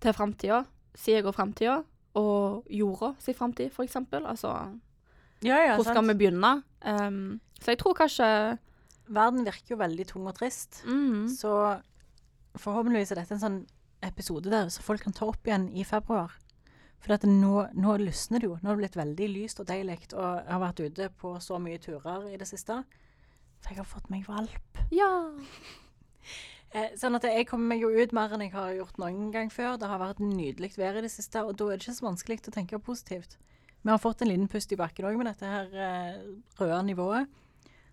til 0.00 0.12
framtida, 0.12 0.64
si 0.94 1.12
jeg 1.12 1.26
og 1.26 1.34
framtida, 1.34 1.82
og 2.14 2.64
jorda 2.70 3.14
sin 3.18 3.34
framtid, 3.34 3.72
eksempel. 3.84 4.26
Altså, 4.26 4.52
Ja, 5.42 5.58
ja, 5.66 5.74
hvor 5.76 5.84
skal 5.84 6.06
vi 6.08 6.14
begynne? 6.14 6.62
Um, 6.84 7.40
så 7.60 7.72
jeg 7.74 7.78
tror 7.78 7.94
kanskje 7.94 8.58
Verden 9.06 9.44
virker 9.44 9.74
jo 9.74 9.76
veldig 9.76 10.06
tung 10.08 10.26
og 10.26 10.34
trist. 10.38 10.82
mm, 10.86 11.28
Så 11.28 11.80
forhåpentligvis 12.56 13.10
er 13.12 13.20
dette 13.20 13.34
en 13.36 13.40
sånn 13.42 13.58
episode 14.02 14.48
der 14.48 14.70
så 14.72 14.80
folk 14.80 15.02
kan 15.04 15.12
ta 15.12 15.26
opp 15.26 15.44
igjen 15.44 15.66
i 15.76 15.84
februar. 15.84 16.32
For 17.04 17.12
at 17.12 17.26
nå, 17.28 17.66
nå 17.76 17.98
lysner 18.00 18.40
det 18.40 18.48
jo. 18.48 18.54
Nå 18.62 18.70
har 18.70 18.76
det 18.78 18.84
blitt 18.86 18.96
veldig 18.96 19.28
lyst 19.34 19.60
og 19.60 19.66
deilig. 19.68 19.98
Og 20.14 20.24
jeg 20.40 20.48
har 20.54 20.60
vært 20.62 20.80
ute 20.80 21.10
på 21.20 21.34
så 21.44 21.58
mye 21.60 21.76
turer 21.78 22.30
i 22.32 22.38
det 22.40 22.48
siste. 22.48 22.78
For 23.60 23.74
jeg 23.74 23.82
har 23.82 23.84
fått 23.90 24.08
meg 24.08 24.24
valp. 24.24 24.80
Ja. 24.90 25.10
Eh, 26.74 26.90
sånn 26.98 27.14
at 27.14 27.22
jeg 27.28 27.46
kommer 27.46 27.68
meg 27.70 27.84
jo 27.84 27.88
ut 27.94 28.12
mer 28.16 28.32
enn 28.34 28.42
jeg 28.42 28.52
har 28.56 28.72
gjort 28.74 28.96
noen 28.98 29.28
gang 29.34 29.50
før. 29.54 29.76
Det 29.78 29.86
har 29.86 30.00
vært 30.02 30.18
nydelig 30.24 30.72
vær 30.76 30.96
i 30.98 31.04
det 31.04 31.10
siste, 31.12 31.44
og 31.46 31.54
da 31.56 31.68
er 31.70 31.76
det 31.78 31.84
ikke 31.86 31.94
så 32.00 32.06
vanskelig 32.08 32.40
å 32.50 32.54
tenke 32.56 32.80
positivt. 32.82 33.36
Vi 33.84 33.90
har 33.92 34.00
fått 34.02 34.22
en 34.24 34.28
liten 34.32 34.48
pust 34.50 34.72
i 34.72 34.76
bakken 34.80 35.06
òg 35.06 35.16
med 35.20 35.28
dette 35.28 35.46
her 35.46 35.68
eh, 35.76 36.18
røde 36.58 36.80
nivået, 36.88 37.28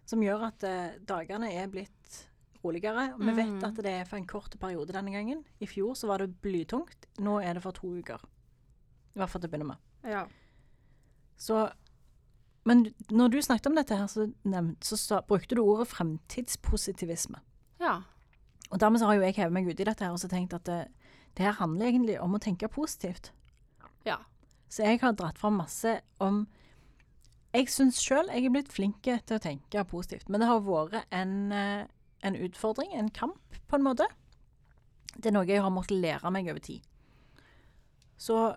som 0.09 0.23
gjør 0.23 0.47
at 0.47 0.63
eh, 0.65 0.95
dagene 1.05 1.51
er 1.53 1.67
blitt 1.69 2.21
roligere. 2.63 3.11
Og 3.13 3.21
vi 3.25 3.33
vet 3.37 3.51
Mm. 3.51 3.63
at 3.67 3.75
det 3.83 3.91
er 3.99 4.05
for 4.05 4.17
en 4.17 4.25
kort 4.27 4.57
periode 4.59 4.93
denne 4.93 5.11
gangen. 5.13 5.43
I 5.61 5.65
fjor 5.67 5.93
så 5.95 6.07
var 6.07 6.17
det 6.23 6.41
blytungt. 6.41 7.05
Nå 7.19 7.39
er 7.43 7.53
det 7.53 7.61
for 7.63 7.71
to 7.73 7.87
uker. 7.99 8.21
I 9.15 9.19
hvert 9.19 9.29
fall 9.29 9.41
til 9.41 9.49
å 9.49 9.51
begynne 9.51 9.67
med. 9.75 9.77
ja. 10.03 10.25
Så 11.37 11.71
Men 12.63 12.93
når 13.09 13.31
du 13.31 13.37
snakket 13.41 13.65
om 13.67 13.75
dette 13.75 13.95
her, 13.97 14.05
så, 14.07 14.27
nevnt, 14.45 14.83
så 14.85 15.21
brukte 15.25 15.55
du 15.55 15.61
ordet 15.63 15.87
fremtidspositivisme. 15.89 17.39
Ja. 17.79 18.03
Og 18.71 18.79
dermed 18.79 19.01
så 19.01 19.09
har 19.09 19.19
jo 19.19 19.25
jeg 19.25 19.37
hevet 19.37 19.55
meg 19.55 19.67
ut 19.67 19.79
i 19.79 19.87
dette 19.87 20.05
her 20.05 20.15
og 20.15 20.21
så 20.21 20.29
tenkt 20.31 20.55
at 20.55 20.65
det, 20.67 20.79
det 21.37 21.45
her 21.45 21.57
handler 21.59 21.89
egentlig 21.89 22.17
om 22.23 22.35
å 22.35 22.41
tenke 22.41 22.71
positivt. 22.71 23.31
Ja. 24.07 24.21
Så 24.71 24.87
jeg 24.87 25.01
har 25.01 25.15
dratt 25.19 25.39
fram 25.39 25.59
masse 25.59 25.99
om 26.23 26.45
Jeg 27.51 27.67
syns 27.67 27.97
sjøl 27.99 28.29
jeg 28.31 28.45
er 28.47 28.53
blitt 28.53 28.71
flink 28.71 29.01
til 29.03 29.35
å 29.35 29.41
tenke 29.43 29.81
positivt, 29.83 30.29
men 30.31 30.39
det 30.39 30.47
har 30.47 30.61
vært 30.63 31.01
en, 31.11 31.51
eh, 31.51 31.83
en 32.23 32.37
utfordring, 32.47 32.93
en 32.95 33.09
kamp, 33.11 33.57
på 33.67 33.75
en 33.75 33.83
måte. 33.83 34.07
Det 35.17 35.27
er 35.27 35.35
noe 35.35 35.49
jeg 35.49 35.59
har 35.59 35.73
måttet 35.73 35.99
lære 35.99 36.31
meg 36.31 36.47
over 36.47 36.63
tid. 36.63 36.87
Så 38.15 38.55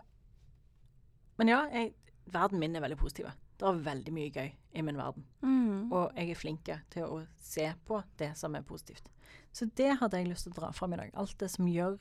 Men 1.36 1.48
ja, 1.48 1.64
jeg, 1.72 1.96
verden 2.30 2.60
min 2.60 2.76
er 2.76 2.84
veldig 2.84 3.00
positiv. 3.00 3.26
Det 3.58 3.66
er 3.66 3.80
veldig 3.82 4.12
mye 4.14 4.30
gøy 4.30 4.52
i 4.78 4.82
min 4.86 4.96
verden. 4.96 5.24
Mm. 5.42 5.90
Og 5.90 6.12
jeg 6.14 6.30
er 6.30 6.38
flink 6.38 6.70
til 6.90 7.02
å 7.02 7.26
se 7.42 7.66
på 7.86 7.98
det 8.18 8.36
som 8.38 8.54
er 8.54 8.62
positivt. 8.62 9.10
Så 9.54 9.68
det 9.78 9.92
hadde 10.00 10.18
jeg 10.18 10.32
lyst 10.32 10.48
til 10.48 10.54
å 10.54 10.60
dra 10.60 10.70
fram 10.74 10.96
i 10.96 10.98
dag. 10.98 11.12
Alt 11.14 11.36
det 11.38 11.50
som 11.52 11.68
gjør 11.70 11.98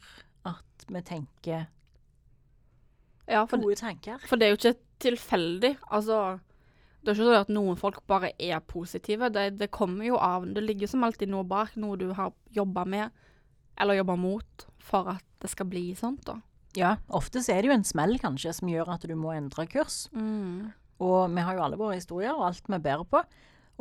at 0.50 0.88
vi 0.90 1.02
tenker 1.06 1.68
ja 3.30 3.46
for, 3.48 3.62
gode 3.62 3.78
tanker. 3.80 4.20
for 4.28 4.40
det 4.40 4.48
er 4.48 4.52
jo 4.52 4.60
ikke 4.60 4.80
tilfeldig. 5.06 5.76
Altså 5.96 6.40
Det 7.04 7.12
er 7.12 7.18
ikke 7.18 7.28
sånn 7.28 7.42
at 7.42 7.52
noen 7.54 7.80
folk 7.80 8.02
bare 8.10 8.34
er 8.40 8.60
positive. 8.68 9.30
Det, 9.32 9.58
det 9.60 9.72
kommer 9.76 10.08
jo 10.08 10.18
av 10.20 10.48
Det 10.56 10.64
ligger 10.64 10.92
som 10.92 11.06
alltid 11.06 11.32
noe 11.32 11.48
bak, 11.48 11.78
noe 11.80 12.00
du 12.00 12.10
har 12.18 12.34
jobba 12.56 12.86
med, 12.88 13.24
eller 13.80 14.02
jobba 14.02 14.18
mot, 14.20 14.68
for 14.80 15.14
at 15.16 15.26
det 15.44 15.52
skal 15.52 15.68
bli 15.68 15.92
sånt, 16.00 16.24
da. 16.28 16.40
Ja, 16.78 16.96
ofte 17.14 17.44
så 17.44 17.54
er 17.54 17.62
det 17.62 17.70
jo 17.70 17.76
en 17.76 17.86
smell 17.86 18.16
kanskje 18.22 18.54
som 18.58 18.70
gjør 18.72 18.96
at 18.96 19.04
du 19.06 19.14
må 19.20 19.34
endre 19.36 19.68
kurs. 19.70 20.08
Mm. 20.16 20.72
Og 21.04 21.20
vi 21.30 21.44
har 21.46 21.58
jo 21.58 21.66
alle 21.66 21.78
våre 21.78 22.00
historier 22.00 22.34
og 22.34 22.48
alt 22.48 22.70
vi 22.72 22.80
bærer 22.82 23.06
på. 23.10 23.22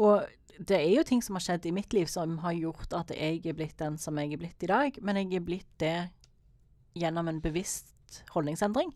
Og 0.01 0.25
det 0.59 0.79
er 0.79 0.91
jo 0.93 1.05
ting 1.07 1.23
som 1.25 1.37
har 1.37 1.45
skjedd 1.45 1.67
i 1.69 1.75
mitt 1.75 1.93
liv 1.97 2.09
som 2.11 2.39
har 2.45 2.57
gjort 2.57 2.93
at 2.97 3.13
jeg 3.17 3.41
er 3.45 3.57
blitt 3.57 3.79
den 3.81 3.99
som 4.01 4.19
jeg 4.21 4.33
er 4.33 4.41
blitt 4.41 4.65
i 4.65 4.71
dag. 4.71 4.99
Men 5.03 5.21
jeg 5.21 5.39
er 5.39 5.47
blitt 5.47 5.71
det 5.83 5.97
gjennom 6.99 7.29
en 7.29 7.41
bevisst 7.43 8.23
holdningsendring. 8.35 8.93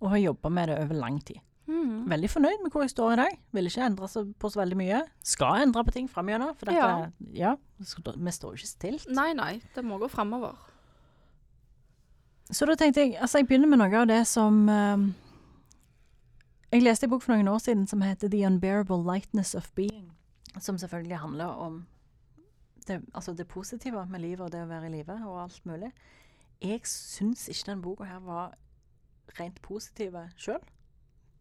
Og 0.00 0.10
har 0.14 0.26
jobba 0.30 0.50
med 0.52 0.70
det 0.70 0.80
over 0.82 0.98
lang 0.98 1.20
tid. 1.24 1.40
Mm. 1.70 2.10
Veldig 2.10 2.30
fornøyd 2.30 2.62
med 2.64 2.72
hvor 2.72 2.82
jeg 2.82 2.90
står 2.90 3.12
i 3.12 3.18
dag. 3.20 3.38
Vil 3.54 3.70
ikke 3.70 3.84
endre 3.86 4.08
så, 4.10 4.24
på 4.38 4.50
så 4.50 4.60
veldig 4.62 4.78
mye. 4.80 5.00
Skal 5.22 5.66
endre 5.66 5.84
på 5.86 5.94
ting 5.94 6.10
framover. 6.10 6.54
For 6.58 6.70
dette, 6.70 7.30
ja. 7.36 7.54
vi 7.78 8.32
står 8.34 8.54
jo 8.54 8.58
ikke 8.58 8.72
stilt. 8.72 9.08
Nei, 9.14 9.30
nei. 9.38 9.52
Det 9.74 9.84
må 9.86 10.00
gå 10.00 10.08
framover. 10.10 10.58
Så 12.50 12.66
da 12.66 12.74
tenkte 12.74 13.04
jeg 13.04 13.14
Altså, 13.20 13.38
jeg 13.38 13.46
begynner 13.46 13.70
med 13.70 13.78
noe 13.78 13.94
av 13.94 14.08
det 14.10 14.24
som 14.26 14.64
eh, 14.68 15.04
Jeg 16.72 16.82
leste 16.82 17.06
en 17.06 17.12
bok 17.12 17.22
for 17.22 17.36
noen 17.36 17.46
år 17.52 17.60
siden 17.62 17.86
som 17.86 18.02
heter 18.02 18.32
The 18.32 18.42
Unbearable 18.46 18.98
Lightness 19.06 19.54
of 19.54 19.70
Being. 19.78 20.10
Som 20.58 20.78
selvfølgelig 20.78 21.18
handler 21.22 21.46
om 21.46 21.86
det, 22.88 23.02
altså 23.14 23.32
det 23.36 23.46
positive 23.48 24.06
med 24.10 24.20
livet 24.20 24.40
og 24.40 24.50
det 24.52 24.64
å 24.64 24.70
være 24.70 24.88
i 24.88 24.94
live 24.96 25.14
og 25.28 25.42
alt 25.44 25.66
mulig. 25.68 25.92
Jeg 26.60 26.80
syns 26.88 27.46
ikke 27.48 27.70
den 27.70 27.82
boka 27.84 28.04
her 28.08 28.20
var 28.24 28.56
rent 29.38 29.60
positiv 29.62 30.16
sjøl. 30.36 30.62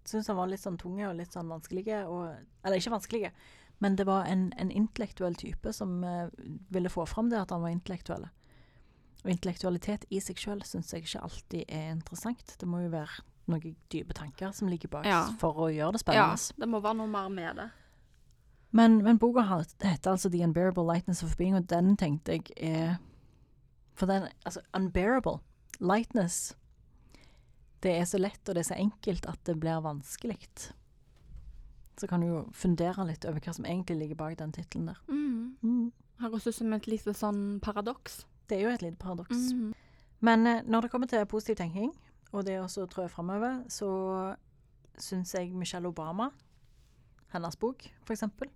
Syns 0.06 0.30
den 0.30 0.38
var 0.38 0.50
litt 0.52 0.62
sånn 0.62 0.78
tunge 0.80 1.08
og 1.10 1.18
litt 1.18 1.34
sånn 1.34 1.50
vanskelige. 1.52 2.04
Og, 2.08 2.36
eller 2.64 2.80
ikke 2.80 2.94
vanskelige, 2.94 3.32
men 3.80 3.96
det 3.96 4.06
var 4.10 4.28
en, 4.28 4.50
en 4.60 4.72
intellektuell 4.72 5.36
type 5.40 5.74
som 5.74 6.04
uh, 6.04 6.28
ville 6.70 6.92
få 6.92 7.06
fram 7.08 7.32
det 7.32 7.40
at 7.42 7.52
han 7.56 7.64
var 7.64 7.74
intellektuell. 7.74 8.28
Og 9.24 9.32
intellektualitet 9.34 10.06
i 10.16 10.22
seg 10.24 10.40
sjøl 10.40 10.64
syns 10.68 10.94
jeg 10.94 11.08
ikke 11.08 11.24
alltid 11.28 11.66
er 11.68 11.92
interessant. 11.96 12.56
Det 12.60 12.68
må 12.70 12.84
jo 12.86 12.94
være 12.94 13.26
noen 13.50 13.76
dype 13.92 14.16
tanker 14.16 14.54
som 14.56 14.70
ligger 14.72 14.92
bak 14.94 15.08
Ja. 15.10 15.24
for 15.42 15.66
å 15.66 15.70
gjøre 15.74 15.98
det 15.98 16.04
spennende. 16.04 16.38
Ja, 16.38 16.60
det 16.62 16.70
må 16.70 16.80
være 16.84 17.00
noe 17.02 17.12
mer 17.12 17.30
med 17.34 17.60
det. 17.60 17.70
Men, 18.72 19.00
men 19.04 19.18
boka 19.18 19.42
heter 19.82 20.12
altså 20.12 20.30
The 20.30 20.44
Unbearable 20.44 20.86
Lightness 20.86 21.24
of 21.24 21.38
Being, 21.38 21.56
og 21.58 21.70
den 21.70 21.96
tenkte 21.98 22.38
jeg 22.38 22.44
er 22.58 22.98
For 23.98 24.06
den 24.06 24.28
Altså, 24.46 24.62
unbearable 24.78 25.40
lightness 25.80 26.56
Det 27.82 27.96
er 27.98 28.06
så 28.06 28.20
lett, 28.20 28.42
og 28.50 28.56
det 28.56 28.62
er 28.62 28.70
så 28.70 28.78
enkelt 28.78 29.26
at 29.26 29.40
det 29.48 29.56
blir 29.60 29.80
vanskelig. 29.82 30.38
Så 31.98 32.08
kan 32.08 32.22
du 32.22 32.28
jo 32.28 32.42
fundere 32.52 33.06
litt 33.08 33.26
over 33.26 33.40
hva 33.40 33.54
som 33.56 33.66
egentlig 33.66 33.96
ligger 34.02 34.20
bak 34.20 34.36
den 34.40 34.52
tittelen 34.52 34.90
der. 34.92 35.00
Mm. 35.08 35.56
Mm. 35.64 35.92
Høres 36.20 36.48
ut 36.48 36.58
som 36.58 36.74
et 36.76 36.90
lite 36.92 37.14
sånn 37.16 37.62
paradoks. 37.64 38.26
Det 38.52 38.58
er 38.58 38.66
jo 38.66 38.74
et 38.74 38.84
lite 38.84 39.00
paradoks. 39.00 39.54
Mm. 39.56 39.72
Men 40.20 40.48
eh, 40.48 40.62
når 40.68 40.82
det 40.82 40.92
kommer 40.92 41.08
til 41.08 41.24
positiv 41.32 41.56
tenking, 41.56 41.94
og 42.34 42.44
det 42.46 42.60
også 42.60 42.86
trå 42.92 43.08
framover, 43.08 43.64
så 43.72 43.90
syns 45.00 45.34
jeg 45.36 45.56
Michelle 45.56 45.88
Obama, 45.88 46.30
hennes 47.32 47.56
bok 47.56 47.88
for 48.04 48.16
eksempel, 48.16 48.52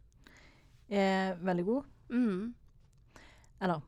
er 0.93 1.39
veldig 1.41 1.65
god. 1.67 1.89
Mm. 2.13 2.53
Eller 3.63 3.81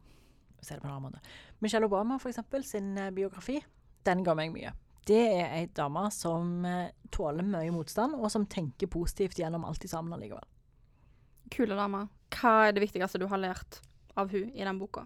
se 0.66 0.74
det 0.74 0.82
på 0.82 0.88
en 0.88 0.96
annen 0.96 1.10
måte. 1.10 1.22
Michelle 1.60 1.86
Obama 1.86 2.18
for 2.20 2.32
eksempel, 2.32 2.66
sin 2.66 2.98
eh, 2.98 3.14
biografi, 3.14 3.60
den 4.06 4.24
ga 4.26 4.36
meg 4.38 4.54
mye. 4.54 4.74
Det 5.06 5.22
er 5.22 5.52
ei 5.60 5.66
dame 5.78 6.08
som 6.14 6.66
eh, 6.66 6.92
tåler 7.14 7.46
mye 7.46 7.74
motstand, 7.74 8.18
og 8.18 8.32
som 8.34 8.48
tenker 8.50 8.92
positivt 8.92 9.40
gjennom 9.40 9.68
alt 9.68 9.86
sammen 9.90 10.16
allikevel. 10.18 10.46
Kule 11.54 11.78
dame. 11.78 12.08
Hva 12.36 12.56
er 12.68 12.76
det 12.76 12.88
viktigste 12.88 13.22
du 13.22 13.28
har 13.30 13.42
lært 13.42 13.82
av 14.18 14.32
hun 14.34 14.50
i 14.50 14.66
den 14.66 14.82
boka? 14.82 15.06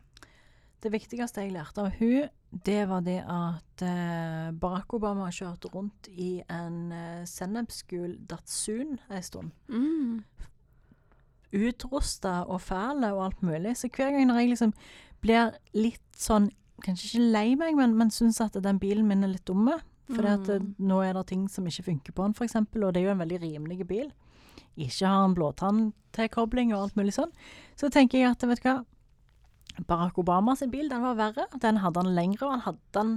Det 0.79 0.93
viktigste 0.93 1.43
jeg 1.43 1.51
lærte 1.51 1.83
av 1.83 1.97
hun, 1.99 2.29
det 2.65 2.85
var 2.87 3.03
det 3.03 3.19
at 3.27 3.83
eh, 3.83 4.47
Barack 4.55 4.95
Obama 4.95 5.27
kjørte 5.35 5.69
rundt 5.73 6.07
i 6.09 6.37
en 6.47 7.25
sennepsgul 7.27 8.15
Datsun 8.31 8.95
en 9.09 9.25
stund. 9.25 9.51
Mm. 9.67 10.23
Utrusta 11.55 12.43
og 12.47 12.61
fæle 12.61 13.09
og 13.15 13.23
alt 13.25 13.41
mulig. 13.45 13.75
Så 13.77 13.89
hver 13.89 14.11
gang 14.13 14.27
når 14.29 14.39
jeg 14.43 14.49
liksom 14.53 14.73
blir 15.21 15.53
litt 15.73 16.01
sånn 16.15 16.51
Kanskje 16.79 17.09
ikke 17.09 17.31
lei 17.33 17.55
meg, 17.59 17.73
men, 17.75 17.91
men 17.99 18.07
syns 18.09 18.37
at 18.39 18.53
den 18.63 18.77
bilen 18.79 19.03
min 19.09 19.25
er 19.27 19.33
litt 19.33 19.43
dumme. 19.49 19.81
For 20.07 20.23
eh, 20.23 20.37
Mm. 20.39 20.75
nå 20.79 21.01
er 21.03 21.13
det 21.13 21.25
ting 21.27 21.41
som 21.51 21.65
ikke 21.67 21.83
funker 21.89 22.13
på 22.15 22.23
den, 22.23 22.31
f.eks., 22.33 22.55
og 22.55 22.93
det 22.93 23.01
er 23.01 23.09
jo 23.09 23.11
en 23.11 23.19
veldig 23.19 23.39
rimelig 23.41 23.85
bil. 23.89 24.13
Ikke 24.79 25.05
har 25.11 25.25
en 25.27 25.35
blåtanntilkobling 25.35 26.71
og 26.73 26.85
alt 26.85 26.95
mulig 26.95 27.13
sånn. 27.17 27.33
Så 27.75 27.89
tenker 27.91 28.19
jeg 28.21 28.31
at, 28.31 28.47
vet 28.47 28.63
du 28.63 28.69
hva 28.69 28.77
Barack 29.87 30.17
Obama 30.23 30.55
sin 30.55 30.71
bil, 30.71 30.87
den 30.89 31.03
var 31.03 31.15
verre. 31.19 31.45
Den 31.59 31.81
hadde 31.83 31.99
han 31.99 32.15
lengre, 32.15 32.47
og 32.47 32.55
han 32.55 32.63
hadde 32.69 32.95
den 32.95 33.11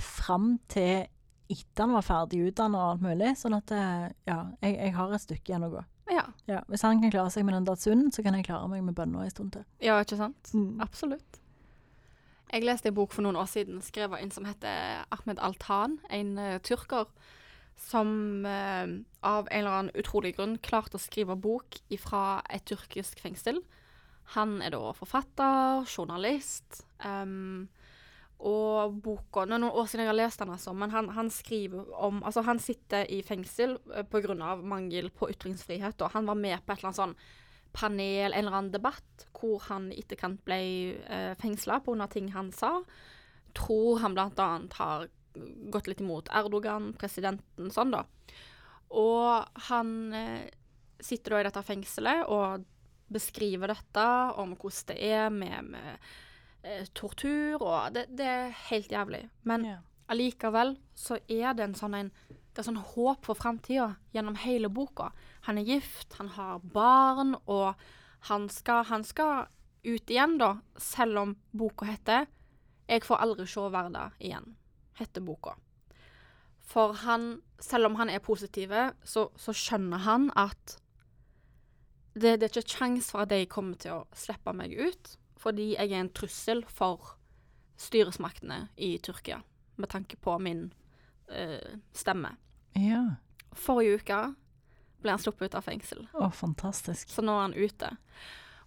fram 0.00 0.54
til 0.72 1.04
etter 1.52 1.84
han 1.84 1.92
var 1.92 2.02
ferdig 2.08 2.40
utdannet 2.48 2.80
og 2.80 2.88
alt 2.94 3.04
mulig. 3.04 3.34
Sånn 3.36 3.54
at 3.60 3.70
eh, 3.76 4.08
ja, 4.26 4.38
jeg, 4.64 4.78
jeg 4.80 4.94
har 4.96 5.12
et 5.12 5.20
stykke 5.28 5.52
igjen 5.52 5.68
å 5.68 5.72
gå. 5.76 5.84
Ja. 6.10 6.26
Ja, 6.50 6.60
hvis 6.68 6.84
han 6.84 7.00
kan 7.00 7.12
klare 7.12 7.32
seg 7.32 7.46
med 7.46 7.56
den 7.56 7.68
Datsunen, 7.68 8.10
så 8.12 8.24
kan 8.24 8.36
jeg 8.36 8.46
klare 8.48 8.68
meg 8.68 8.84
med 8.84 8.96
bønner 8.96 9.24
en 9.24 9.32
stund 9.32 9.54
til. 9.56 9.64
ja, 9.80 9.96
ikke 10.02 10.18
sant? 10.20 10.52
Mm. 10.52 10.80
Absolutt. 10.84 11.40
Jeg 12.52 12.62
leste 12.62 12.90
en 12.90 12.94
bok 12.94 13.14
for 13.14 13.24
noen 13.24 13.38
år 13.40 13.48
siden 13.50 13.80
skrevet 13.82 14.18
av 14.18 14.22
en 14.22 14.30
som 14.30 14.44
heter 14.46 15.06
Ahmed 15.14 15.40
Altan, 15.42 15.96
en 16.12 16.36
uh, 16.38 16.58
tyrker 16.62 17.08
som 17.80 18.44
uh, 18.46 18.86
av 19.26 19.48
en 19.48 19.58
eller 19.58 19.78
annen 19.78 19.96
utrolig 19.98 20.36
grunn 20.36 20.58
klarte 20.62 21.00
å 21.00 21.02
skrive 21.02 21.34
bok 21.34 21.80
fra 21.98 22.42
et 22.52 22.62
tyrkisk 22.68 23.24
fengsel. 23.24 23.62
Han 24.36 24.60
er 24.62 24.72
da 24.72 24.92
forfatter, 24.96 25.82
journalist, 25.88 26.84
em, 27.04 27.66
og 28.44 28.96
boka 29.04 29.44
Nå 29.46 29.56
er 29.56 29.62
noen 29.62 29.78
år 29.78 29.86
siden 29.88 30.04
jeg 30.04 30.10
har 30.10 30.18
lest 30.18 30.42
den, 30.42 30.52
altså, 30.52 30.74
men 30.76 30.92
han, 30.92 31.08
han 31.14 31.30
skriver 31.32 31.92
om 31.94 32.20
Altså, 32.24 32.42
han 32.44 32.60
sitter 32.60 33.06
i 33.12 33.22
fengsel 33.24 33.78
pga. 34.10 34.20
grunn 34.26 34.42
av 34.42 34.64
mangel 34.66 35.10
på 35.14 35.30
ytringsfrihet, 35.32 36.02
og 36.02 36.12
han 36.12 36.26
var 36.26 36.38
med 36.40 36.64
på 36.64 36.72
et 36.74 36.78
eller 36.78 36.90
annet 36.90 37.02
sånn 37.02 37.16
panel, 37.74 38.32
en 38.32 38.38
eller 38.38 38.54
annen 38.54 38.72
debatt, 38.74 39.26
hvor 39.34 39.62
han 39.68 39.90
i 39.92 39.98
etterkant 40.02 40.44
ble 40.46 40.58
eh, 41.10 41.32
fengsla 41.40 41.80
pga. 41.84 42.06
ting 42.10 42.30
han 42.34 42.52
sa. 42.54 42.76
Tror 43.54 43.98
han 44.02 44.18
annet 44.18 44.78
har 44.78 45.08
gått 45.74 45.88
litt 45.90 46.00
imot 46.00 46.30
Erdogan, 46.30 46.92
presidenten, 46.98 47.70
sånn 47.74 47.94
da. 47.94 48.04
Og 48.94 49.58
han 49.70 49.90
eh, 50.14 50.46
sitter 51.02 51.34
da 51.34 51.40
i 51.40 51.48
dette 51.48 51.64
fengselet 51.66 52.30
og 52.30 52.64
beskriver 53.14 53.74
dette, 53.74 54.06
om 54.40 54.54
hvordan 54.54 54.88
det 54.92 54.98
er 55.02 55.26
med, 55.34 55.74
med 55.74 56.12
eh, 56.64 56.86
tortur, 56.96 57.62
og 57.62 57.94
det, 57.94 58.06
det 58.16 58.26
er 58.26 58.54
helt 58.70 58.92
jævlig. 58.92 59.28
Men 59.44 59.64
Ja. 59.64 59.78
allikevel 60.08 60.76
så 60.94 61.18
er 61.28 61.54
det 61.54 61.68
en 61.68 61.74
sånn 61.78 61.94
en 61.94 62.10
det 62.54 62.62
er 62.62 62.68
sånn 62.68 62.84
håp 62.94 63.24
for 63.26 63.34
framtida 63.34 63.96
gjennom 64.14 64.36
hele 64.38 64.68
boka. 64.70 65.08
Han 65.48 65.58
er 65.58 65.66
gift, 65.66 66.14
han 66.20 66.28
har 66.36 66.60
barn, 66.62 67.34
og 67.50 67.74
han 68.28 68.48
skal, 68.48 68.84
han 68.84 69.02
skal 69.02 69.48
ut 69.84 70.10
igjen, 70.10 70.38
da, 70.38 70.52
selv 70.78 71.18
om 71.18 71.36
boka 71.52 71.84
heter 71.86 72.26
'Jeg 72.88 73.02
får 73.02 73.16
aldri 73.16 73.46
se 73.46 73.60
hverdag 73.60 74.12
igjen', 74.20 74.54
heter 74.94 75.20
boka. 75.20 75.56
For 76.62 76.92
han, 76.92 77.42
selv 77.58 77.86
om 77.86 77.94
han 77.94 78.10
er 78.10 78.18
positiv, 78.18 78.70
så, 79.04 79.28
så 79.36 79.52
skjønner 79.52 79.98
han 79.98 80.30
at 80.36 80.78
det, 82.14 82.38
det 82.40 82.42
er 82.42 82.60
ikke 82.60 82.78
kjangs 82.78 83.10
for 83.10 83.24
at 83.24 83.30
de 83.30 83.46
kommer 83.46 83.74
til 83.74 83.90
å 83.92 84.06
slippe 84.14 84.52
meg 84.54 84.72
ut, 84.78 85.16
fordi 85.44 85.74
jeg 85.74 85.90
er 85.92 86.00
en 86.00 86.12
trussel 86.16 86.62
for 86.72 87.14
styresmaktene 87.80 88.62
i 88.80 88.94
Tyrkia, 89.04 89.42
med 89.76 89.90
tanke 89.92 90.16
på 90.22 90.38
min 90.40 90.66
uh, 91.28 91.74
stemme. 91.92 92.30
Ja. 92.78 93.02
Forrige 93.54 94.00
uke 94.00 94.20
ble 95.04 95.12
han 95.12 95.20
sluppet 95.20 95.50
ut 95.52 95.58
av 95.58 95.66
fengsel, 95.66 96.06
Å, 96.16 96.30
fantastisk. 96.32 97.10
så 97.12 97.22
nå 97.22 97.34
er 97.36 97.42
han 97.50 97.56
ute. 97.58 97.90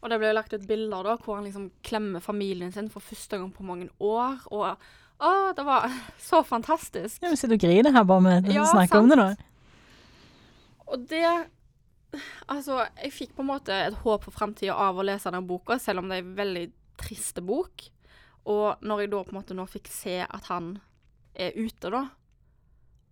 Og 0.03 0.11
det 0.13 0.19
ble 0.21 0.29
lagt 0.37 0.53
ut 0.53 0.67
bilder 0.69 1.07
da, 1.07 1.15
hvor 1.17 1.39
han 1.39 1.47
liksom 1.47 1.71
klemmer 1.87 2.21
familien 2.21 2.71
sin 2.75 2.91
for 2.93 3.01
første 3.01 3.39
gang 3.41 3.49
på 3.55 3.65
mange 3.65 3.89
år, 3.97 4.43
og 4.53 4.75
å, 5.17 5.31
det 5.57 5.65
var 5.65 5.89
så 6.29 6.43
fantastisk. 6.45 7.23
Ja, 7.23 7.31
Vi 7.33 7.39
sitter 7.41 7.57
og 7.57 7.63
griner 7.65 7.95
her 7.95 8.05
bare 8.05 8.25
med 8.27 8.51
å 8.51 8.57
Ja, 8.59 8.67
snakke 8.69 9.01
om 9.01 9.09
det 9.09 9.17
nå. 9.17 9.31
Og 10.87 11.07
det 11.09 11.25
Altså, 12.47 12.79
jeg 13.03 13.11
fikk 13.13 13.35
på 13.35 13.43
en 13.43 13.49
måte 13.51 13.75
et 13.87 13.93
håp 14.03 14.23
for 14.23 14.31
framtida 14.35 14.75
av 14.75 14.97
å 14.97 15.05
lese 15.05 15.31
den 15.33 15.47
boka, 15.47 15.77
selv 15.81 15.99
om 15.99 16.09
det 16.09 16.17
er 16.21 16.23
en 16.25 16.35
veldig 16.37 16.65
triste 16.97 17.43
bok. 17.45 17.89
Og 18.47 18.79
når 18.81 19.03
jeg 19.03 19.11
da 19.11 19.23
på 19.27 19.33
en 19.35 19.39
måte 19.41 19.57
nå 19.57 19.65
fikk 19.69 19.89
se 19.91 20.21
at 20.23 20.47
han 20.47 20.77
er 21.35 21.51
ute, 21.57 21.91
da, 21.93 22.05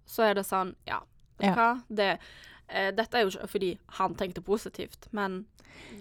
så 0.08 0.24
er 0.30 0.38
det 0.40 0.46
sånn 0.48 0.76
Ja, 0.88 1.02
vet 1.38 1.44
du 1.44 1.46
Ja. 1.50 1.56
hva? 1.56 1.84
Det, 1.90 2.20
eh, 2.70 2.92
dette 2.96 3.18
er 3.18 3.26
jo 3.26 3.34
ikke 3.34 3.52
fordi 3.52 3.78
han 4.00 4.16
tenkte 4.16 4.42
positivt, 4.42 5.08
men 5.12 5.46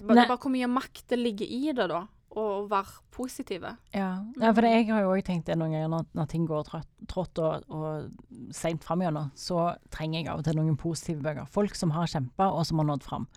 bare, 0.06 0.26
bare 0.28 0.38
hvor 0.38 0.50
mye 0.54 0.68
makt 0.70 1.08
det 1.08 1.18
ligger 1.18 1.46
i 1.46 1.72
det, 1.72 1.88
da. 1.88 2.06
Å 2.34 2.44
være 2.70 3.02
positive. 3.14 3.76
Ja. 3.94 4.08
ja, 4.40 4.48
for 4.50 4.64
det, 4.64 4.72
jeg 4.74 4.88
har 4.90 5.04
jo 5.04 5.12
òg 5.14 5.22
tenkt 5.26 5.46
det 5.46 5.54
noen 5.58 5.76
ganger 5.76 5.92
når, 5.92 6.08
når 6.18 6.30
ting 6.32 6.48
går 6.50 6.66
trått, 7.10 7.38
og, 7.38 7.68
og 7.70 8.50
seint 8.54 8.82
fram 8.82 9.04
igjennom, 9.04 9.30
så 9.38 9.68
trenger 9.94 10.18
jeg 10.18 10.30
av 10.32 10.42
og 10.42 10.48
til 10.48 10.58
noen 10.58 10.78
positive 10.80 11.22
bøker. 11.22 11.46
Folk 11.54 11.78
som 11.78 11.94
har 11.94 12.10
kjempa, 12.10 12.50
og 12.50 12.66
som 12.66 12.82
har 12.82 12.90
nådd 12.90 13.06
fram. 13.06 13.28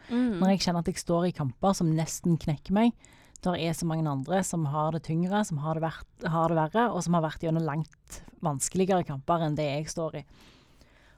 Når 0.41 0.55
jeg 0.55 0.65
kjenner 0.65 0.81
at 0.81 0.89
jeg 0.89 1.03
står 1.03 1.29
i 1.29 1.35
kamper 1.37 1.77
som 1.77 1.93
nesten 1.93 2.39
knekker 2.41 2.73
meg, 2.77 2.97
der 3.45 3.59
er 3.61 3.75
så 3.77 3.85
mange 3.85 4.09
andre 4.09 4.41
som 4.45 4.65
har 4.73 4.95
det 4.95 5.03
tyngre, 5.05 5.43
som 5.45 5.59
har 5.61 5.77
det, 5.77 5.85
vært, 5.85 6.29
har 6.33 6.49
det 6.49 6.57
verre, 6.57 6.87
og 6.89 7.03
som 7.05 7.17
har 7.17 7.27
vært 7.27 7.45
gjennom 7.45 7.67
langt 7.67 8.21
vanskeligere 8.41 9.05
kamper 9.05 9.45
enn 9.45 9.57
det 9.57 9.67
jeg 9.67 9.91
står 9.93 10.21
i. 10.21 10.27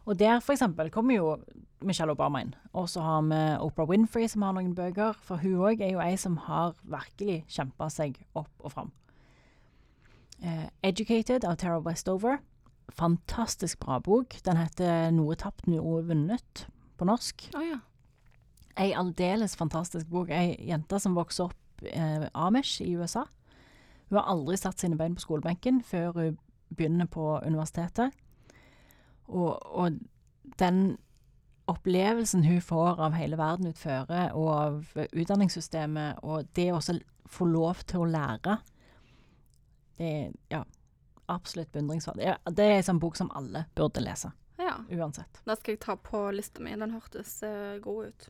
Og 0.05 0.19
der 0.19 0.39
for 0.39 0.53
eksempel 0.55 0.89
kommer 0.89 1.15
jo 1.15 1.37
Michelle 1.81 2.11
Obama 2.11 2.41
inn. 2.43 2.53
Og 2.73 2.89
så 2.89 3.01
har 3.01 3.21
vi 3.27 3.39
Oprah 3.63 3.89
Winfrey 3.89 4.27
som 4.27 4.43
har 4.43 4.55
noen 4.55 4.75
bøker, 4.75 5.15
for 5.23 5.41
hun 5.41 5.59
òg 5.69 5.81
er 5.81 5.93
jo 5.93 6.03
ei 6.03 6.15
som 6.19 6.37
har 6.47 6.75
virkelig 6.83 7.43
kjempa 7.47 7.89
seg 7.93 8.19
opp 8.35 8.51
og 8.63 8.71
fram. 8.71 8.91
Eh, 10.41 10.69
'Educated' 10.83 11.45
av 11.47 11.57
Tara 11.57 11.79
Westover. 11.79 12.39
Fantastisk 12.89 13.79
bra 13.79 13.99
bok. 13.99 14.35
Den 14.45 14.57
heter 14.57 15.11
'Noe 15.11 15.35
tapt, 15.35 15.67
noe 15.67 16.03
vunnet' 16.03 16.65
på 16.97 17.05
norsk. 17.05 17.49
Oh, 17.55 17.63
ja. 17.63 17.79
Ei 18.77 18.93
aldeles 18.93 19.55
fantastisk 19.55 20.07
bok. 20.07 20.29
Ei 20.29 20.55
jente 20.67 20.99
som 20.99 21.15
vokser 21.15 21.43
opp 21.43 21.83
eh, 21.83 22.29
Amish 22.33 22.81
i 22.81 22.95
USA. 22.95 23.25
Hun 24.09 24.17
har 24.17 24.29
aldri 24.31 24.57
satt 24.57 24.79
sine 24.79 24.97
bein 24.97 25.15
på 25.15 25.21
skolebenken 25.21 25.83
før 25.83 26.11
hun 26.11 26.37
begynner 26.75 27.05
på 27.05 27.39
universitetet. 27.45 28.13
Og, 29.29 29.53
og 29.61 29.99
den 30.59 30.97
opplevelsen 31.69 32.43
hun 32.43 32.61
får 32.65 33.01
av 33.05 33.15
hele 33.17 33.37
verden 33.39 33.69
utføre, 33.69 34.29
og 34.33 34.49
av 34.55 34.99
utdanningssystemet, 35.13 36.23
og 36.25 36.49
det 36.57 36.71
å 36.71 36.79
også 36.79 36.97
få 37.29 37.45
lov 37.49 37.83
til 37.89 38.03
å 38.03 38.09
lære, 38.09 38.57
det 39.99 40.09
er 40.09 40.31
ja, 40.49 40.63
absolutt 41.29 41.71
beundringsverdig. 41.75 42.25
Ja, 42.31 42.37
det 42.49 42.65
er 42.65 42.79
en 42.79 42.87
sånn 42.89 43.01
bok 43.03 43.19
som 43.19 43.29
alle 43.37 43.67
burde 43.77 44.01
lese, 44.01 44.31
ja. 44.57 44.79
uansett. 44.89 45.41
Da 45.45 45.57
skal 45.59 45.75
jeg 45.75 45.83
ta 45.85 45.97
på 46.01 46.23
lista 46.33 46.63
mi. 46.63 46.73
Den 46.79 46.95
hørtes 46.95 47.37
uh, 47.45 47.77
god 47.83 48.09
ut. 48.09 48.29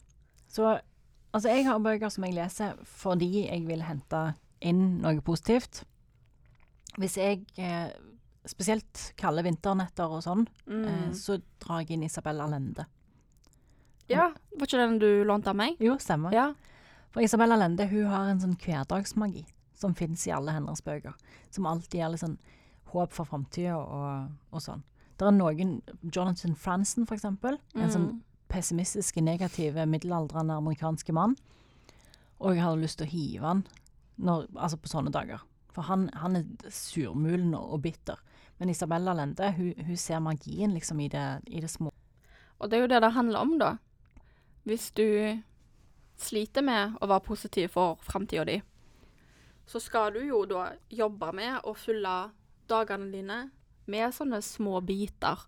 Så 0.49 0.67
altså, 0.73 1.47
jeg 1.53 1.67
har 1.69 1.79
bøker 1.85 2.11
som 2.11 2.25
jeg 2.27 2.35
leser 2.35 2.79
fordi 2.89 3.45
jeg 3.45 3.63
vil 3.69 3.85
hente 3.85 4.23
inn 4.65 4.99
noe 5.03 5.21
positivt. 5.23 5.83
Hvis 6.99 7.15
jeg 7.19 7.45
eh, 7.61 7.93
Spesielt 8.49 9.11
kalde 9.19 9.43
vinternetter 9.45 10.09
og 10.09 10.23
sånn, 10.25 10.47
Mm. 10.65 10.85
eh, 10.87 11.11
så 11.13 11.37
drar 11.61 11.83
jeg 11.83 11.91
inn 11.97 12.03
Isabel 12.07 12.41
Allende. 12.41 12.85
ja, 14.09 14.31
var 14.57 14.65
ikke 14.67 14.79
den 14.81 14.99
du 14.99 15.23
lånte 15.27 15.51
av 15.51 15.55
meg? 15.55 15.75
Jo, 15.79 15.97
stemmer. 16.01 16.31
Ja. 16.33 16.53
For 17.11 17.21
Isabel 17.21 17.51
Allende 17.53 17.85
hun 17.89 18.05
har 18.09 18.27
en 18.29 18.39
sånn 18.41 18.55
hverdagsmagi 18.57 19.45
som 19.75 19.93
fins 19.93 20.25
i 20.27 20.31
alle 20.31 20.51
hennes 20.51 20.81
bøker. 20.81 21.13
Som 21.51 21.65
alltid 21.69 21.99
gir 22.01 22.09
litt 22.09 22.19
sånn 22.23 22.37
håp 22.91 23.11
for 23.13 23.25
framtida 23.29 23.75
og, 23.77 24.31
og 24.51 24.61
sånn. 24.61 24.81
Det 25.17 25.27
er 25.27 25.31
noen 25.35 25.81
Jonathan 26.11 26.55
Franzen, 26.55 27.05
for 27.05 27.15
eksempel. 27.15 27.59
En 27.75 27.89
sånn 27.89 28.07
pessimistisk, 28.49 29.13
pessimistiske, 29.13 29.21
negative, 29.21 29.85
middelaldrende 29.85 30.55
amerikanske 30.57 31.13
mann. 31.13 31.35
Og 32.41 32.55
jeg 32.55 32.63
hadde 32.63 32.81
lyst 32.81 32.97
til 32.97 33.05
å 33.07 33.11
hive 33.11 33.45
han 33.45 33.63
når, 34.19 34.47
altså 34.55 34.77
på 34.81 34.89
sånne 34.89 35.11
dager. 35.13 35.41
For 35.75 35.83
han, 35.83 36.09
han 36.17 36.35
er 36.39 36.45
surmulen 36.73 37.53
og 37.53 37.81
bitter. 37.83 38.17
Men 38.59 38.69
Isabella 38.69 39.13
Lende 39.15 39.51
hun, 39.55 39.73
hun 39.87 39.97
ser 39.97 40.19
magien 40.19 40.73
liksom 40.75 40.99
i 40.99 41.07
det, 41.11 41.27
i 41.47 41.61
det 41.63 41.71
små. 41.71 41.93
Og 42.59 42.69
det 42.69 42.77
er 42.77 42.83
jo 42.83 42.91
det 42.91 43.03
det 43.05 43.13
handler 43.15 43.39
om, 43.39 43.53
da. 43.59 43.75
Hvis 44.67 44.89
du 44.91 45.39
sliter 46.19 46.65
med 46.65 46.97
å 46.99 47.07
være 47.07 47.23
positiv 47.23 47.71
for 47.77 48.01
framtida 48.03 48.43
di, 48.45 48.57
så 49.69 49.79
skal 49.79 50.11
du 50.17 50.19
jo 50.25 50.43
da 50.49 50.73
jobbe 50.91 51.31
med 51.37 51.61
å 51.63 51.75
fylle 51.77 52.31
dagene 52.69 53.11
dine 53.13 53.39
med 53.89 54.13
sånne 54.13 54.41
små 54.43 54.81
biter 54.85 55.45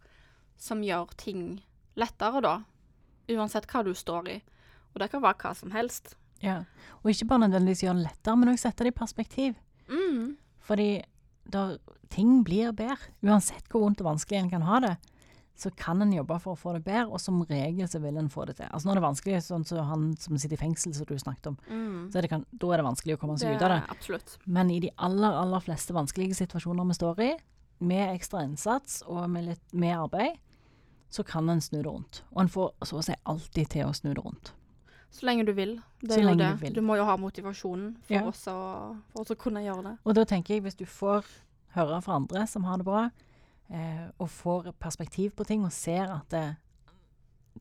som 0.61 0.83
gjør 0.85 1.11
ting 1.17 1.61
lettere, 1.99 2.41
da. 2.41 2.55
Uansett 3.31 3.67
hva 3.69 3.83
du 3.85 3.91
står 3.97 4.29
i. 4.29 4.39
Og 4.93 5.01
det 5.01 5.09
kan 5.11 5.23
være 5.23 5.39
hva 5.41 5.53
som 5.57 5.73
helst. 5.75 6.15
Ja. 6.41 6.61
Og 7.01 7.11
ikke 7.11 7.27
bare 7.31 7.45
nødvendigvis 7.45 7.83
gjøre 7.85 7.99
det 7.99 8.07
lettere, 8.07 8.37
men 8.37 8.53
også 8.53 8.69
sette 8.69 8.85
det 8.85 8.93
i 8.93 8.97
perspektiv. 8.97 9.57
Mm. 9.89 10.37
Fordi 10.65 10.89
der, 11.53 11.77
ting 12.09 12.41
blir 12.47 12.71
bedre. 12.75 12.97
Uansett 13.23 13.67
hvor 13.71 13.85
vondt 13.85 14.01
og 14.03 14.09
vanskelig 14.13 14.39
en 14.41 14.49
kan 14.51 14.65
ha 14.67 14.79
det, 14.83 14.95
så 15.61 15.69
kan 15.77 16.01
en 16.01 16.13
jobbe 16.15 16.39
for 16.41 16.55
å 16.55 16.57
få 16.57 16.71
det 16.73 16.83
bedre, 16.87 17.11
og 17.13 17.19
som 17.21 17.41
regel 17.45 17.85
så 17.91 17.99
vil 18.01 18.17
en 18.17 18.29
få 18.33 18.47
det 18.49 18.55
til. 18.57 18.69
Altså 18.71 18.87
når 18.87 18.97
det 18.97 19.01
er 19.01 19.05
vanskelig, 19.05 19.41
sånn 19.45 19.65
som 19.67 19.85
han 19.85 20.05
som 20.17 20.37
sitter 20.41 20.57
i 20.57 20.61
fengsel, 20.63 20.93
som 20.97 21.05
du 21.05 21.13
snakket 21.21 21.51
om, 21.51 21.57
Mm. 21.69 22.09
så 22.11 22.17
er 22.17 22.21
det 22.25 22.29
kan, 22.31 22.45
da 22.51 22.71
er 22.73 22.77
det 22.81 22.85
vanskelig 22.87 23.17
å 23.17 23.19
komme 23.21 23.37
seg 23.37 23.55
ut 23.55 23.61
av 23.61 23.69
det. 23.75 23.81
Absolutt. 23.93 24.37
Men 24.47 24.71
i 24.71 24.79
de 24.79 24.89
aller, 24.97 25.31
aller 25.43 25.59
fleste 25.59 25.93
vanskelige 25.93 26.33
situasjoner 26.39 26.87
vi 26.87 26.93
står 26.97 27.19
i, 27.27 27.31
med 27.81 28.15
ekstra 28.15 28.43
innsats 28.43 29.03
og 29.07 29.29
med, 29.29 29.45
litt, 29.45 29.73
mer 29.73 29.97
arbeid, 30.07 30.39
så 31.09 31.23
kan 31.27 31.49
en 31.49 31.61
snu 31.61 31.81
det 31.81 31.85
rundt. 31.91 32.23
Og 32.33 32.41
en 32.41 32.47
får 32.49 32.73
så 32.87 32.97
å 32.97 33.03
si 33.03 33.13
alltid 33.25 33.69
til 33.69 33.85
å 33.85 33.93
snu 33.93 34.13
det 34.13 34.23
rundt. 34.23 34.53
Så 35.11 35.25
lenge 35.27 35.45
du 35.45 35.51
vil. 35.53 35.75
Det 36.01 36.11
Så 36.15 36.21
lenge 36.23 36.37
det. 36.37 36.49
du 36.59 36.65
vil. 36.65 36.73
Du 36.73 36.81
må 36.81 36.95
jo 36.95 37.03
ha 37.05 37.17
motivasjonen 37.17 37.97
for, 38.01 38.13
Ja. 38.13 38.21
å, 38.23 38.31
for 39.11 39.21
oss 39.21 39.29
å 39.29 39.37
kunne 39.37 39.59
gjøre 39.63 39.83
det. 39.83 39.97
Og 40.05 40.15
da 40.15 40.23
tenker 40.25 40.55
jeg, 40.55 40.63
hvis 40.63 40.75
du 40.79 40.85
får 40.85 41.25
høre 41.75 42.01
fra 42.01 42.15
andre 42.15 42.45
som 42.47 42.63
har 42.63 42.77
det 42.77 42.85
bra, 42.85 43.09
eh, 43.69 44.07
og 44.19 44.29
får 44.29 44.71
perspektiv 44.79 45.31
på 45.35 45.45
ting 45.45 45.63
og 45.65 45.71
ser 45.71 46.03
at 46.11 46.29
det, 46.29 46.55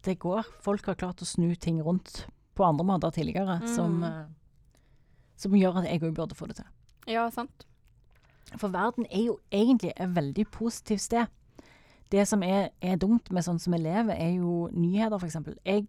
det 0.03 0.19
går 0.19 0.45
Folk 0.63 0.87
har 0.87 0.95
klart 0.95 1.21
å 1.23 1.27
snu 1.27 1.55
ting 1.57 1.81
rundt 1.83 2.27
på 2.55 2.65
andre 2.65 2.85
måter 2.87 3.11
tidligere, 3.11 3.61
som, 3.75 4.01
Mm. 4.01 4.05
eh, 4.05 4.27
som 5.37 5.53
gjør 5.53 5.79
at 5.79 5.85
jeg 5.91 6.01
òg 6.03 6.15
burde 6.15 6.35
få 6.37 6.47
det 6.47 6.57
til. 6.57 6.65
Ja, 7.09 7.29
sant. 7.31 7.65
For 8.57 8.69
verden 8.69 9.07
er 9.11 9.25
jo 9.27 9.39
egentlig 9.53 9.93
et 9.97 10.09
veldig 10.15 10.47
positivt 10.51 11.01
sted. 11.01 11.27
Det 12.11 12.27
som 12.29 12.43
er, 12.43 12.71
er 12.83 12.97
dumt 12.97 13.31
med 13.31 13.45
sånn 13.45 13.61
som 13.61 13.73
vi 13.73 13.79
lever, 13.79 14.11
er 14.19 14.35
jo 14.39 14.69
nyheter, 14.73 15.17
f.eks. 15.19 15.37
Jeg 15.65 15.87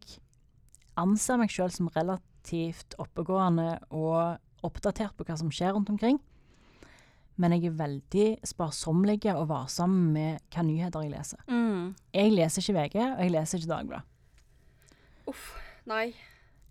anser 1.00 1.38
meg 1.40 1.52
sjøl 1.54 1.72
som 1.74 1.90
relativt 1.96 2.96
oppegående 3.02 3.80
og 3.92 4.38
oppdatert 4.66 5.16
på 5.18 5.26
hva 5.26 5.38
som 5.40 5.52
skjer 5.54 5.74
rundt 5.76 5.90
omkring. 5.94 6.20
Men 7.42 7.56
jeg 7.56 7.72
er 7.72 7.78
veldig 7.80 8.26
sparsommelig 8.46 9.24
og 9.34 9.48
varsom 9.50 9.94
med 10.14 10.42
hva 10.54 10.66
nyheter 10.68 11.06
jeg 11.08 11.14
leser. 11.16 11.40
Mm. 11.50 11.94
Jeg 12.14 12.34
leser 12.36 12.62
ikke 12.62 12.76
VG, 12.78 12.98
og 13.16 13.22
jeg 13.24 13.32
leser 13.34 13.58
ikke 13.62 13.72
Dagbladet. 13.72 14.08
Uff. 15.32 15.48
Nei. 15.90 16.12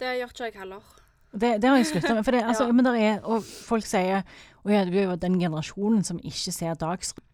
Det 0.01 0.13
gjør 0.19 0.31
ikke 0.33 0.45
jeg 0.51 0.59
heller. 0.61 0.85
Det, 1.33 1.51
det 1.63 1.69
har 1.71 1.77
jeg 1.79 1.89
slutta 1.91 2.15
med. 2.15 2.25
For 2.27 2.35
det, 2.37 2.45
altså, 2.51 2.69
Ja. 2.69 2.73
men 2.77 2.85
der 2.87 2.95
er, 3.01 3.19
og 3.25 3.43
folk 3.45 3.87
sier 3.87 4.21
at 4.21 4.71
ja, 4.71 4.85
du 4.87 4.95
er 4.99 5.09
jo 5.09 5.17
den 5.17 5.41
generasjonen 5.41 6.05
som 6.07 6.21
ikke 6.23 6.53
ser 6.55 6.79
Dagsrevyen. 6.79 7.27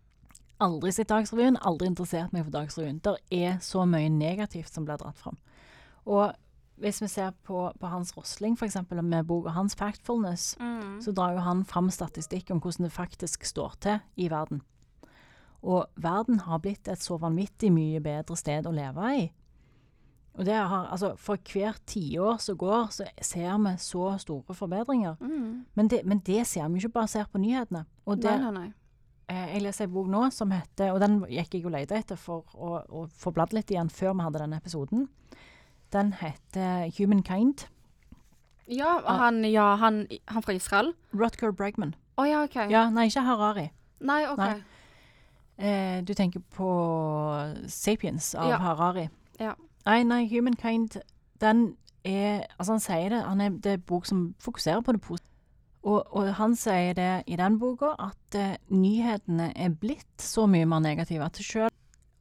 Aldri 0.64 0.88
sett 0.96 1.10
Dagsrevyen, 1.12 1.58
aldri 1.68 1.90
interessert 1.90 2.32
meg 2.32 2.46
for 2.46 2.54
Dagsrevyen. 2.54 3.02
Der 3.04 3.18
er 3.34 3.58
så 3.60 3.82
mye 3.84 4.08
negativt 4.08 4.72
som 4.72 4.86
blir 4.88 4.96
dratt 5.02 5.18
fram. 5.20 5.36
Og 6.08 6.32
hvis 6.78 7.00
vi 7.02 7.08
ser 7.08 7.30
på, 7.44 7.70
på 7.80 7.86
Hans 7.88 8.12
Rosling, 8.16 8.56
f.eks., 8.58 8.76
med 9.02 9.24
boka 9.26 9.50
hans 9.50 9.74
'Factfulness', 9.74 10.56
Mm. 10.60 11.00
så 11.00 11.12
drar 11.12 11.32
jo 11.32 11.38
han 11.38 11.64
fram 11.64 11.90
statistikk 11.90 12.50
om 12.50 12.60
hvordan 12.60 12.84
det 12.84 12.92
faktisk 12.92 13.44
står 13.44 13.74
til 13.80 13.98
i 14.16 14.28
verden. 14.28 14.62
Og 15.62 15.86
verden 15.96 16.38
har 16.40 16.58
blitt 16.58 16.88
et 16.88 16.98
så 17.02 17.18
vanvittig 17.18 17.72
mye 17.72 18.00
bedre 18.00 18.36
sted 18.36 18.66
å 18.66 18.72
leve 18.72 19.16
i. 19.18 19.32
Og 20.38 20.44
det 20.44 20.54
har, 20.54 20.86
altså, 20.92 21.14
For 21.16 21.36
hvert 21.36 21.80
tiår 21.86 22.36
som 22.38 22.56
går, 22.56 22.90
så 22.90 23.04
ser 23.22 23.56
vi 23.58 23.76
så 23.78 24.18
store 24.18 24.54
forbedringer. 24.54 25.16
Mm. 25.20 25.64
Men 25.74 25.88
det, 25.88 26.02
men 26.04 26.18
det 26.18 26.46
ser 26.46 26.68
vi 26.68 26.78
ikke 26.78 26.92
basert 27.00 27.32
på 27.32 27.38
nyhetene. 27.38 27.86
Det, 28.06 28.40
nei, 28.40 28.50
nei. 28.52 28.72
eh, 29.28 29.54
jeg 29.54 29.62
leser 29.62 29.84
en 29.84 29.92
bok 29.92 30.06
nå 30.06 30.30
som 30.30 30.50
heter 30.50 30.92
Og 30.92 31.00
den 31.00 31.24
gikk 31.24 31.54
jeg 31.54 31.64
og 31.66 31.72
lette 31.72 31.96
etter 31.96 32.16
for 32.16 32.44
å, 32.54 32.82
å 32.88 33.06
få 33.08 33.32
bladd 33.32 33.52
litt 33.52 33.70
igjen 33.70 33.88
før 33.90 34.12
vi 34.14 34.22
hadde 34.22 34.38
denne 34.38 34.56
episoden. 34.60 35.08
Den 35.96 36.12
heter 36.12 36.90
'Humankind'. 36.92 37.66
Ja, 38.68 38.98
han, 39.06 39.44
ja 39.44 39.74
han, 39.76 40.06
han 40.28 40.42
fra 40.42 40.52
Israel? 40.52 40.92
Rutger 41.14 41.52
Bregman. 41.52 41.94
Å 42.18 42.24
ja, 42.28 42.42
OK. 42.44 42.56
Ja, 42.70 42.90
nei, 42.90 43.06
ikke 43.08 43.22
Harari. 43.24 43.70
Nei, 44.00 44.24
OK. 44.28 44.38
Nei. 44.38 44.62
Eh, 45.58 46.02
du 46.04 46.12
tenker 46.14 46.40
på 46.52 46.68
'Sapiens' 47.66 48.34
av 48.34 48.48
Ja. 48.50 48.58
Harari. 48.58 49.08
Ja. 49.40 49.54
Nei, 49.86 50.02
nei, 50.02 50.26
'Humankind' 50.28 51.00
den 51.40 51.76
er 52.04 52.46
Altså, 52.58 52.72
han 52.72 52.80
sier 52.80 53.08
det, 53.08 53.22
han 53.22 53.40
er, 53.40 53.48
det 53.48 53.66
er 53.66 53.74
en 53.80 53.86
bok 53.86 54.06
som 54.06 54.34
fokuserer 54.38 54.80
på 54.80 54.92
det 54.92 55.00
positive. 55.00 55.32
Og, 55.82 56.16
og 56.16 56.34
han 56.34 56.56
sier 56.56 56.92
det 56.92 57.22
i 57.26 57.36
den 57.36 57.58
boka 57.58 57.94
at 57.98 58.34
eh, 58.34 58.56
nyhetene 58.70 59.52
er 59.56 59.68
blitt 59.70 60.22
så 60.22 60.46
mye 60.46 60.66
mer 60.66 60.80
negative 60.82 61.24
at 61.24 61.36
selv 61.36 61.70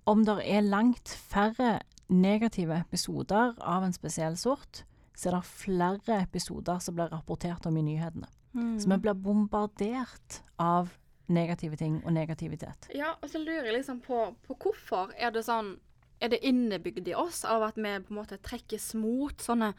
om 0.05 0.25
det 0.25 0.37
er 0.45 0.61
langt 0.61 1.09
færre 1.09 1.79
negative 2.07 2.75
episoder 2.77 3.55
av 3.59 3.83
en 3.83 3.93
spesiell 3.93 4.37
sort, 4.37 4.83
så 5.15 5.29
er 5.29 5.37
det 5.37 5.47
flere 5.47 6.19
episoder 6.21 6.79
som 6.83 6.97
blir 6.97 7.09
rapportert 7.13 7.65
om 7.65 7.77
i 7.77 7.85
nyhetene. 7.85 8.27
Mm. 8.55 8.79
Så 8.79 8.89
vi 8.89 8.97
blir 9.03 9.17
bombardert 9.19 10.41
av 10.61 10.93
negative 11.27 11.77
ting 11.79 11.99
og 12.05 12.13
negativitet. 12.13 12.89
Ja, 12.95 13.15
og 13.21 13.29
så 13.29 13.41
lurer 13.41 13.65
jeg 13.69 13.79
liksom 13.79 13.99
på, 14.05 14.29
på 14.45 14.57
hvorfor 14.61 15.13
er 15.17 15.33
det 15.35 15.45
sånn 15.47 15.77
Er 16.23 16.29
det 16.31 16.45
innebygd 16.47 17.09
i 17.11 17.13
oss 17.13 17.41
av 17.43 17.61
at 17.65 17.75
vi 17.75 17.89
på 17.99 18.13
en 18.13 18.17
måte 18.21 18.37
trekkes 18.39 18.93
mot 18.95 19.41
sånne 19.43 19.73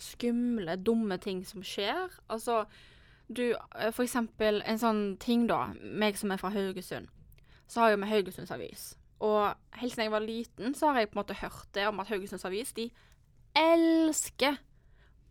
skumle, 0.00 0.78
dumme 0.80 1.18
ting 1.20 1.42
som 1.44 1.60
skjer? 1.60 2.08
Altså, 2.32 2.62
du 3.28 3.52
eh, 3.52 3.90
For 3.92 4.06
eksempel 4.06 4.62
en 4.64 4.80
sånn 4.80 5.02
ting, 5.20 5.44
da. 5.50 5.74
Meg 5.82 6.16
som 6.16 6.32
er 6.32 6.40
fra 6.40 6.48
Haugesund. 6.54 7.12
Så 7.68 7.80
har 7.84 7.92
jo 7.92 8.00
vi 8.00 8.08
Haugesunds 8.08 8.50
Avis. 8.56 8.94
Og 9.22 9.78
helt 9.78 9.94
siden 9.94 10.08
jeg 10.08 10.14
var 10.14 10.24
liten, 10.26 10.74
så 10.74 10.90
har 10.90 11.02
jeg 11.02 11.12
på 11.12 11.18
en 11.18 11.22
måte 11.22 11.38
hørt 11.38 11.68
det 11.76 11.86
om 11.88 12.00
at 12.02 12.10
Haugesunds 12.10 12.44
Avis 12.48 12.72
de 12.74 12.88
elsker 13.58 14.58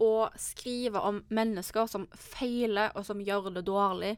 å 0.01 0.30
skrive 0.39 1.01
om 1.06 1.21
mennesker 1.34 1.89
som 1.89 2.08
feiler 2.17 2.93
og 2.97 3.06
som 3.06 3.21
gjør 3.21 3.51
det 3.54 3.65
dårlig. 3.67 4.15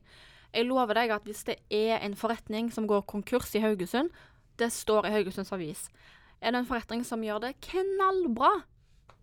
Jeg 0.53 0.69
lover 0.69 0.99
deg 0.99 1.15
at 1.15 1.25
hvis 1.27 1.43
det 1.47 1.57
er 1.73 1.97
en 2.03 2.15
forretning 2.15 2.69
som 2.71 2.87
går 2.87 3.07
konkurs 3.09 3.51
i 3.57 3.63
Haugesund, 3.63 4.13
det 4.61 4.69
står 4.71 5.09
i 5.09 5.13
Haugesunds 5.15 5.51
Avis, 5.55 5.87
er 6.39 6.53
det 6.53 6.61
en 6.61 6.69
forretning 6.69 7.01
som 7.07 7.23
gjør 7.23 7.41
det 7.47 7.55
knallbra, 7.65 8.51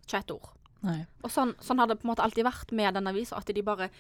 ikke 0.03 0.25
et 0.25 0.33
ord. 0.35 0.51
Nei. 0.81 1.03
Og 1.21 1.33
sånn, 1.33 1.53
sånn 1.61 1.81
har 1.81 1.91
det 1.91 1.99
på 2.01 2.09
en 2.09 2.15
måte 2.15 2.25
alltid 2.25 2.47
vært 2.49 2.73
med 2.77 2.97
den 2.97 3.11
avisa, 3.11 3.39
at 3.39 3.53
de 3.53 3.63
bare 3.65 3.91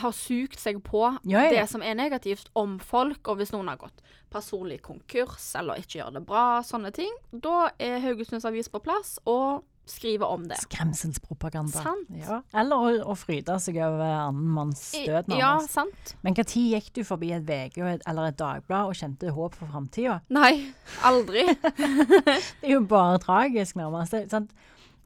har 0.00 0.12
sugt 0.16 0.58
seg 0.60 0.78
på 0.86 1.02
Ja, 1.28 1.42
ja. 1.44 1.50
det 1.50 1.66
som 1.70 1.82
er 1.82 1.94
negativt 1.98 2.48
om 2.58 2.78
folk, 2.80 3.20
og 3.28 3.36
hvis 3.40 3.52
noen 3.52 3.68
har 3.68 3.76
gått 3.80 4.00
personlig 4.32 4.80
konkurs 4.82 5.50
eller 5.60 5.82
ikke 5.82 5.98
gjør 6.00 6.14
det 6.16 6.24
bra, 6.26 6.46
sånne 6.64 6.92
ting, 6.96 7.12
da 7.32 7.68
er 7.78 7.98
Haugesunds 8.00 8.46
Avis 8.48 8.70
på 8.72 8.80
plass 8.80 9.18
og 9.28 9.62
skriver 9.92 10.30
om 10.30 10.44
det. 10.46 10.56
Skremselspropaganda. 10.62 11.82
Ja. 12.14 12.36
Eller 12.54 12.76
å, 12.78 12.92
å 13.12 13.16
fryde 13.18 13.56
seg 13.60 13.80
over 13.82 14.04
annen 14.06 14.46
manns 14.54 14.84
død, 14.94 15.26
død, 15.26 15.34
Ja, 15.36 15.56
nærmest. 15.56 15.74
sant? 15.74 16.12
Men 16.22 16.36
når 16.38 16.54
gikk 16.54 16.92
du 16.94 17.02
forbi 17.04 17.32
et 17.34 17.44
VG 17.48 17.80
eller 17.82 18.28
et 18.30 18.38
Dagblad 18.38 18.92
og 18.92 18.94
kjente 18.96 19.34
håp 19.34 19.58
for 19.58 19.66
framtida? 19.74 20.20
Nei, 20.32 20.70
aldri. 21.04 21.42
Det 21.74 22.38
er 22.62 22.76
jo 22.76 22.80
bare 22.88 23.18
tragisk, 23.26 23.76
nærmest. 23.76 24.14
Sant? 24.30 24.54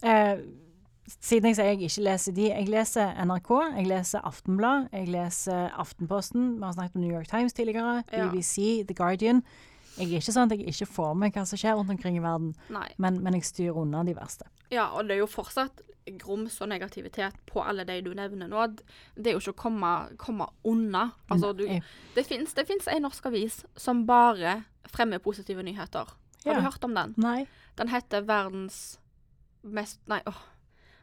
Eh, 0.04 0.44
siden 1.06 1.50
jeg 1.50 1.56
sier 1.56 1.68
jeg 1.70 1.80
ikke 1.86 2.02
leser 2.06 2.32
de 2.36 2.46
Jeg 2.50 2.68
leser 2.68 3.14
NRK, 3.24 3.50
jeg 3.78 3.86
leser 3.86 4.20
Aftenblad, 4.26 4.88
jeg 4.92 5.08
leser 5.08 5.70
Aftenposten. 5.78 6.56
Vi 6.58 6.64
har 6.64 6.72
snakket 6.76 6.96
om 6.96 7.02
New 7.02 7.12
York 7.14 7.28
Times 7.30 7.52
tidligere. 7.52 8.02
BBC, 8.10 8.84
The 8.88 8.94
Guardian. 8.94 9.42
Jeg 9.96 10.10
er 10.12 10.18
ikke 10.20 10.32
sånn 10.34 10.50
at 10.50 10.58
jeg 10.58 10.68
ikke 10.68 10.86
får 10.92 11.14
med 11.16 11.32
hva 11.32 11.46
som 11.48 11.56
skjer 11.56 11.76
rundt 11.78 11.90
omkring 11.94 12.18
i 12.18 12.20
verden, 12.20 12.50
men, 13.00 13.20
men 13.24 13.34
jeg 13.38 13.46
styrer 13.48 13.78
unna 13.80 14.02
de 14.04 14.12
verste. 14.18 14.44
Ja, 14.70 14.90
og 14.92 15.06
det 15.08 15.14
er 15.16 15.22
jo 15.22 15.28
fortsatt 15.30 15.80
grums 16.20 16.60
og 16.62 16.68
negativitet 16.68 17.34
på 17.48 17.62
alle 17.64 17.82
de 17.88 17.96
du 18.04 18.12
nevner 18.14 18.46
nå. 18.50 18.66
Det 19.16 19.30
er 19.32 19.38
jo 19.38 19.40
ikke 19.40 19.54
å 19.54 19.62
komme, 19.62 19.92
komme 20.20 20.46
unna. 20.68 21.06
Altså, 21.32 21.54
du, 21.56 21.64
det 22.14 22.26
fins 22.28 22.86
ei 22.92 22.98
norsk 23.02 23.26
avis 23.30 23.62
som 23.74 24.04
bare 24.06 24.58
fremmer 24.92 25.18
positive 25.24 25.64
nyheter. 25.66 26.12
Har 26.44 26.52
Ja. 26.52 26.60
du 26.60 26.66
hørt 26.68 26.84
om 26.84 26.94
den? 26.94 27.14
Nei. 27.16 27.46
Den 27.76 27.88
heter 27.88 28.22
verdens 28.22 28.98
mest 29.64 29.98
Nei, 30.06 30.20
åh. 30.28 30.36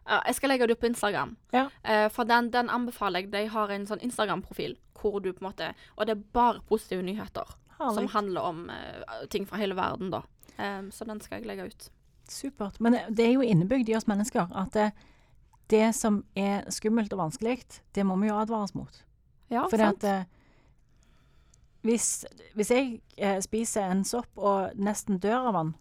Ja, 0.08 0.20
jeg 0.28 0.36
skal 0.36 0.50
legge 0.50 0.68
det 0.68 0.76
ut 0.78 0.80
på 0.82 0.90
Instagram. 0.90 1.36
Ja. 1.54 1.66
uh, 1.88 2.10
for 2.12 2.24
den, 2.28 2.50
den 2.52 2.70
anbefaler 2.70 3.20
jeg. 3.24 3.32
De 3.32 3.46
har 3.48 3.70
en 3.72 3.86
sånn 3.88 4.02
Instagram-profil 4.04 4.78
hvor 5.00 5.20
du 5.24 5.32
på 5.34 5.42
en 5.44 5.50
måte 5.52 5.74
Og 5.98 6.06
det 6.08 6.14
er 6.18 6.24
bare 6.34 6.60
positive 6.70 7.02
nyheter 7.04 7.56
som 7.78 8.08
handler 8.08 8.42
om 8.42 8.70
uh, 8.70 9.26
ting 9.30 9.46
fra 9.48 9.58
hele 9.58 9.76
verden, 9.76 10.10
da. 10.12 10.22
Um, 10.58 10.92
så 10.92 11.04
den 11.06 11.20
skal 11.22 11.40
jeg 11.42 11.48
legge 11.48 11.66
ut. 11.66 11.90
Supert. 12.30 12.80
Men 12.80 12.94
det- 12.94 13.16
det 13.18 13.26
er 13.28 13.34
jo 13.34 13.42
innebygd 13.42 13.90
i 13.90 13.96
oss 13.96 14.08
mennesker 14.08 14.48
at 14.56 14.72
det, 14.74 14.92
det 15.70 15.96
som 15.96 16.24
er 16.36 16.64
skummelt 16.72 17.12
og 17.14 17.20
vanskelig, 17.20 17.58
det 17.96 18.06
må 18.06 18.16
vi 18.22 18.28
jo 18.28 18.38
advares 18.40 18.76
mot. 18.76 19.04
Ja, 19.50 19.66
For 19.68 19.78
sant? 19.78 20.04
at 20.04 20.10
eh, 20.22 20.24
hvis, 21.84 22.26
hvis 22.56 22.72
jeg 22.72 23.02
eh, 23.18 23.40
spiser 23.44 23.90
en 23.92 24.04
sopp 24.08 24.30
og 24.40 24.72
nesten 24.80 25.20
dør 25.20 25.50
av 25.50 25.54
den, 25.58 25.74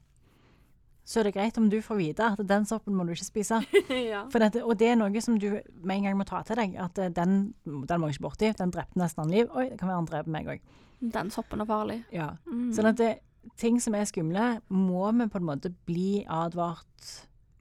så 1.04 1.20
er 1.20 1.26
det 1.26 1.34
greit 1.34 1.58
om 1.58 1.66
du 1.70 1.80
får 1.82 1.98
vite 1.98 2.28
at 2.34 2.40
den 2.46 2.66
soppen 2.68 2.94
må 2.94 3.04
du 3.06 3.12
ikke 3.14 3.26
spise. 3.26 3.58
ja. 4.12 4.22
For 4.30 4.42
dette, 4.42 4.62
og 4.62 4.78
det 4.78 4.92
er 4.92 5.00
noe 5.00 5.24
som 5.24 5.38
du 5.40 5.48
med 5.82 5.96
en 5.96 6.06
gang 6.06 6.18
må 6.18 6.26
ta 6.28 6.42
til 6.46 6.60
deg. 6.60 6.76
At 6.80 7.00
eh, 7.02 7.10
den, 7.14 7.52
den 7.66 8.00
må 8.00 8.10
jeg 8.10 8.18
ikke 8.18 8.28
borti. 8.28 8.52
Den 8.58 8.74
drepte 8.74 9.00
nesten 9.00 9.24
han 9.24 9.34
liv. 9.34 9.50
Oi, 9.50 9.68
det 9.72 9.80
kan 9.80 9.90
være 9.90 10.00
han 10.00 10.08
dreper 10.10 10.34
meg 10.36 10.50
òg. 10.54 10.72
Den 11.02 11.32
soppen 11.34 11.64
er 11.64 11.68
farlig. 11.68 11.98
Ja. 12.14 12.32
Mm. 12.46 12.70
Sånn 12.76 12.92
at 12.92 13.00
det, 13.00 13.12
ting 13.58 13.80
som 13.82 13.96
er 13.98 14.06
skumle, 14.06 14.46
må 14.70 15.08
vi 15.18 15.26
på 15.32 15.42
en 15.42 15.48
måte 15.48 15.72
bli 15.88 16.22
advart 16.30 17.14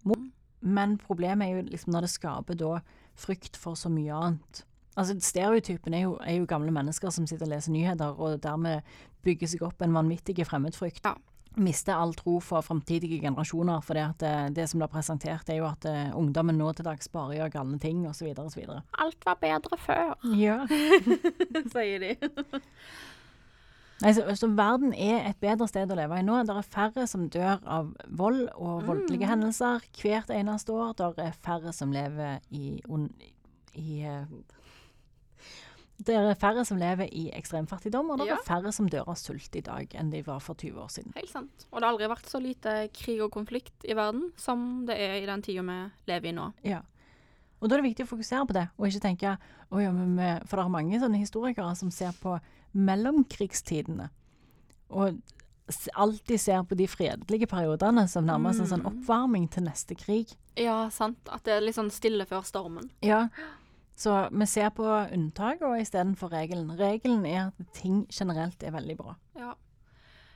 mot. 0.05 0.29
Men 0.61 0.99
problemet 1.01 1.47
er 1.47 1.57
jo 1.57 1.69
liksom 1.71 1.95
når 1.95 2.05
det 2.05 2.13
skaper 2.13 2.59
da 2.59 2.75
frykt 3.17 3.57
for 3.57 3.79
så 3.79 3.89
mye 3.89 4.13
annet. 4.13 4.61
Altså 4.99 5.15
Stereotypen 5.23 5.95
er 5.95 6.05
jo, 6.05 6.17
er 6.21 6.37
jo 6.37 6.45
gamle 6.49 6.71
mennesker 6.75 7.09
som 7.13 7.25
sitter 7.25 7.47
og 7.47 7.53
leser 7.55 7.73
nyheter, 7.73 8.13
og 8.19 8.41
dermed 8.43 8.85
bygger 9.25 9.49
seg 9.49 9.65
opp 9.65 9.81
en 9.81 9.95
vanvittig 9.95 10.37
fremmedfrykt. 10.45 11.05
Ja. 11.07 11.15
Mister 11.59 11.97
all 11.99 12.13
tro 12.15 12.37
for 12.39 12.63
framtidige 12.63 13.19
generasjoner, 13.19 13.81
for 13.83 13.97
det, 13.97 14.03
at 14.13 14.55
det, 14.55 14.69
som 14.71 14.79
blir 14.79 14.87
presentert, 14.91 15.49
er 15.51 15.57
jo 15.59 15.65
at 15.67 15.83
eh, 15.89 16.13
ungdommen 16.15 16.55
nå 16.55 16.69
til 16.77 16.87
dags 16.87 17.11
bare 17.11 17.35
gjør 17.35 17.51
galne 17.57 17.79
ting, 17.83 18.05
osv. 18.07 18.29
osv. 18.39 18.63
Alt 19.03 19.25
var 19.27 19.39
bedre 19.41 19.77
før, 19.77 20.13
Ja. 20.39 20.61
sier 21.73 21.99
de. 22.05 22.13
Nei, 24.01 24.13
så, 24.17 24.23
så 24.33 24.47
verden 24.57 24.95
er 24.97 25.27
et 25.29 25.37
bedre 25.43 25.67
sted 25.69 25.91
å 25.93 25.97
leve 25.99 26.17
i 26.17 26.23
nå. 26.25 26.39
Det 26.47 26.55
er 26.57 26.69
færre 26.73 27.03
som 27.09 27.27
dør 27.29 27.59
av 27.69 27.91
vold 28.07 28.47
og 28.55 28.87
voldelige 28.87 29.29
hendelser 29.29 29.83
hvert 29.99 30.31
eneste 30.33 30.73
år. 30.73 30.95
Det 30.97 31.27
er 31.27 31.37
færre 31.45 31.73
som 31.75 31.93
lever 31.93 32.39
i, 32.49 32.79
on, 32.89 33.09
i 33.77 33.99
eh, 34.09 34.23
Det 36.01 36.15
er 36.17 36.33
færre 36.35 36.63
som 36.65 36.77
lever 36.81 37.09
i 37.13 37.29
ekstremfattigdom, 37.37 38.09
og 38.09 38.17
det 38.19 38.27
Ja. 38.27 38.33
er 38.35 38.43
færre 38.47 38.71
som 38.73 38.87
dør 38.89 39.07
av 39.07 39.15
sult 39.17 39.55
i 39.55 39.61
dag 39.61 39.87
enn 39.93 40.09
de 40.09 40.21
var 40.23 40.39
for 40.39 40.55
20 40.55 40.79
år 40.81 40.87
siden. 40.89 41.13
Helt 41.15 41.29
sant. 41.29 41.65
Og 41.71 41.79
det 41.79 41.83
har 41.85 41.93
aldri 41.93 42.07
vært 42.09 42.25
så 42.31 42.41
lite 42.41 42.89
krig 42.93 43.21
og 43.21 43.31
konflikt 43.31 43.85
i 43.85 43.93
verden 43.93 44.31
som 44.35 44.85
det 44.87 44.97
er 44.97 45.21
i 45.21 45.25
den 45.27 45.41
tida 45.41 45.61
vi 45.61 45.91
lever 46.07 46.29
i 46.29 46.31
nå. 46.31 46.53
Ja. 46.63 46.81
Og 47.61 47.69
da 47.69 47.75
er 47.77 47.81
det 47.83 47.93
viktig 47.95 48.07
å 48.07 48.15
fokusere 48.17 48.47
på 48.47 48.53
det, 48.53 48.69
og 48.79 48.87
ikke 48.87 49.01
tenke 49.01 49.37
«Å 49.71 49.81
ja, 49.83 49.91
men 49.91 50.15
vi-» 50.17 50.47
For 50.47 50.57
det 50.57 50.65
er 50.65 50.69
mange 50.69 50.99
sånne 50.99 51.19
historikere 51.21 51.75
som 51.77 51.91
ser 51.91 52.11
på 52.13 52.39
mellomkrigstidene, 52.73 54.09
og 54.89 55.21
alltid 55.95 56.39
ser 56.41 56.63
på 56.67 56.75
de 56.75 56.87
fredelige 56.87 57.47
periodene 57.47 58.07
som 58.09 58.25
nærmest 58.27 58.59
en 58.59 58.67
sånn 58.67 58.81
Mm. 58.83 58.89
oppvarming 58.91 59.49
til 59.49 59.63
neste 59.63 59.95
krig. 59.95 60.33
Ja, 60.57 60.89
sant. 60.89 61.17
At 61.31 61.43
det 61.43 61.53
er 61.53 61.61
litt 61.61 61.75
sånn 61.75 61.91
stille 61.91 62.25
før 62.25 62.43
stormen. 62.43 62.89
Ja. 63.01 63.29
Så 64.01 64.13
vi 64.33 64.47
ser 64.49 64.71
på 64.73 64.85
unntak 65.13 65.61
og 65.65 65.77
istedenfor 65.77 66.31
regelen. 66.33 66.71
Regelen 66.79 67.25
er 67.29 67.51
at 67.51 67.67
ting 67.75 68.07
generelt 68.09 68.63
er 68.65 68.73
veldig 68.73 68.95
bra. 68.97 69.17
Ja. 69.37 69.51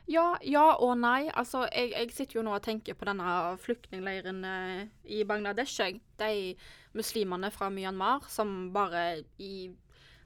Ja, 0.05 0.25
ja 0.45 0.65
og 0.85 0.99
nei. 1.01 1.31
Altså, 1.33 1.63
jeg, 1.71 1.93
jeg 1.95 2.11
sitter 2.13 2.39
jo 2.39 2.43
nå 2.45 2.53
og 2.53 2.65
tenker 2.65 2.97
på 2.97 3.07
denne 3.09 3.55
flyktningleiren 3.63 4.43
eh, 4.45 4.83
i 5.17 5.23
Bangladesh. 5.25 5.79
jeg. 5.81 6.03
De 6.21 6.53
muslimene 6.93 7.49
fra 7.51 7.71
Myanmar 7.73 8.27
som 8.29 8.69
bare 8.75 9.23
i 9.41 9.71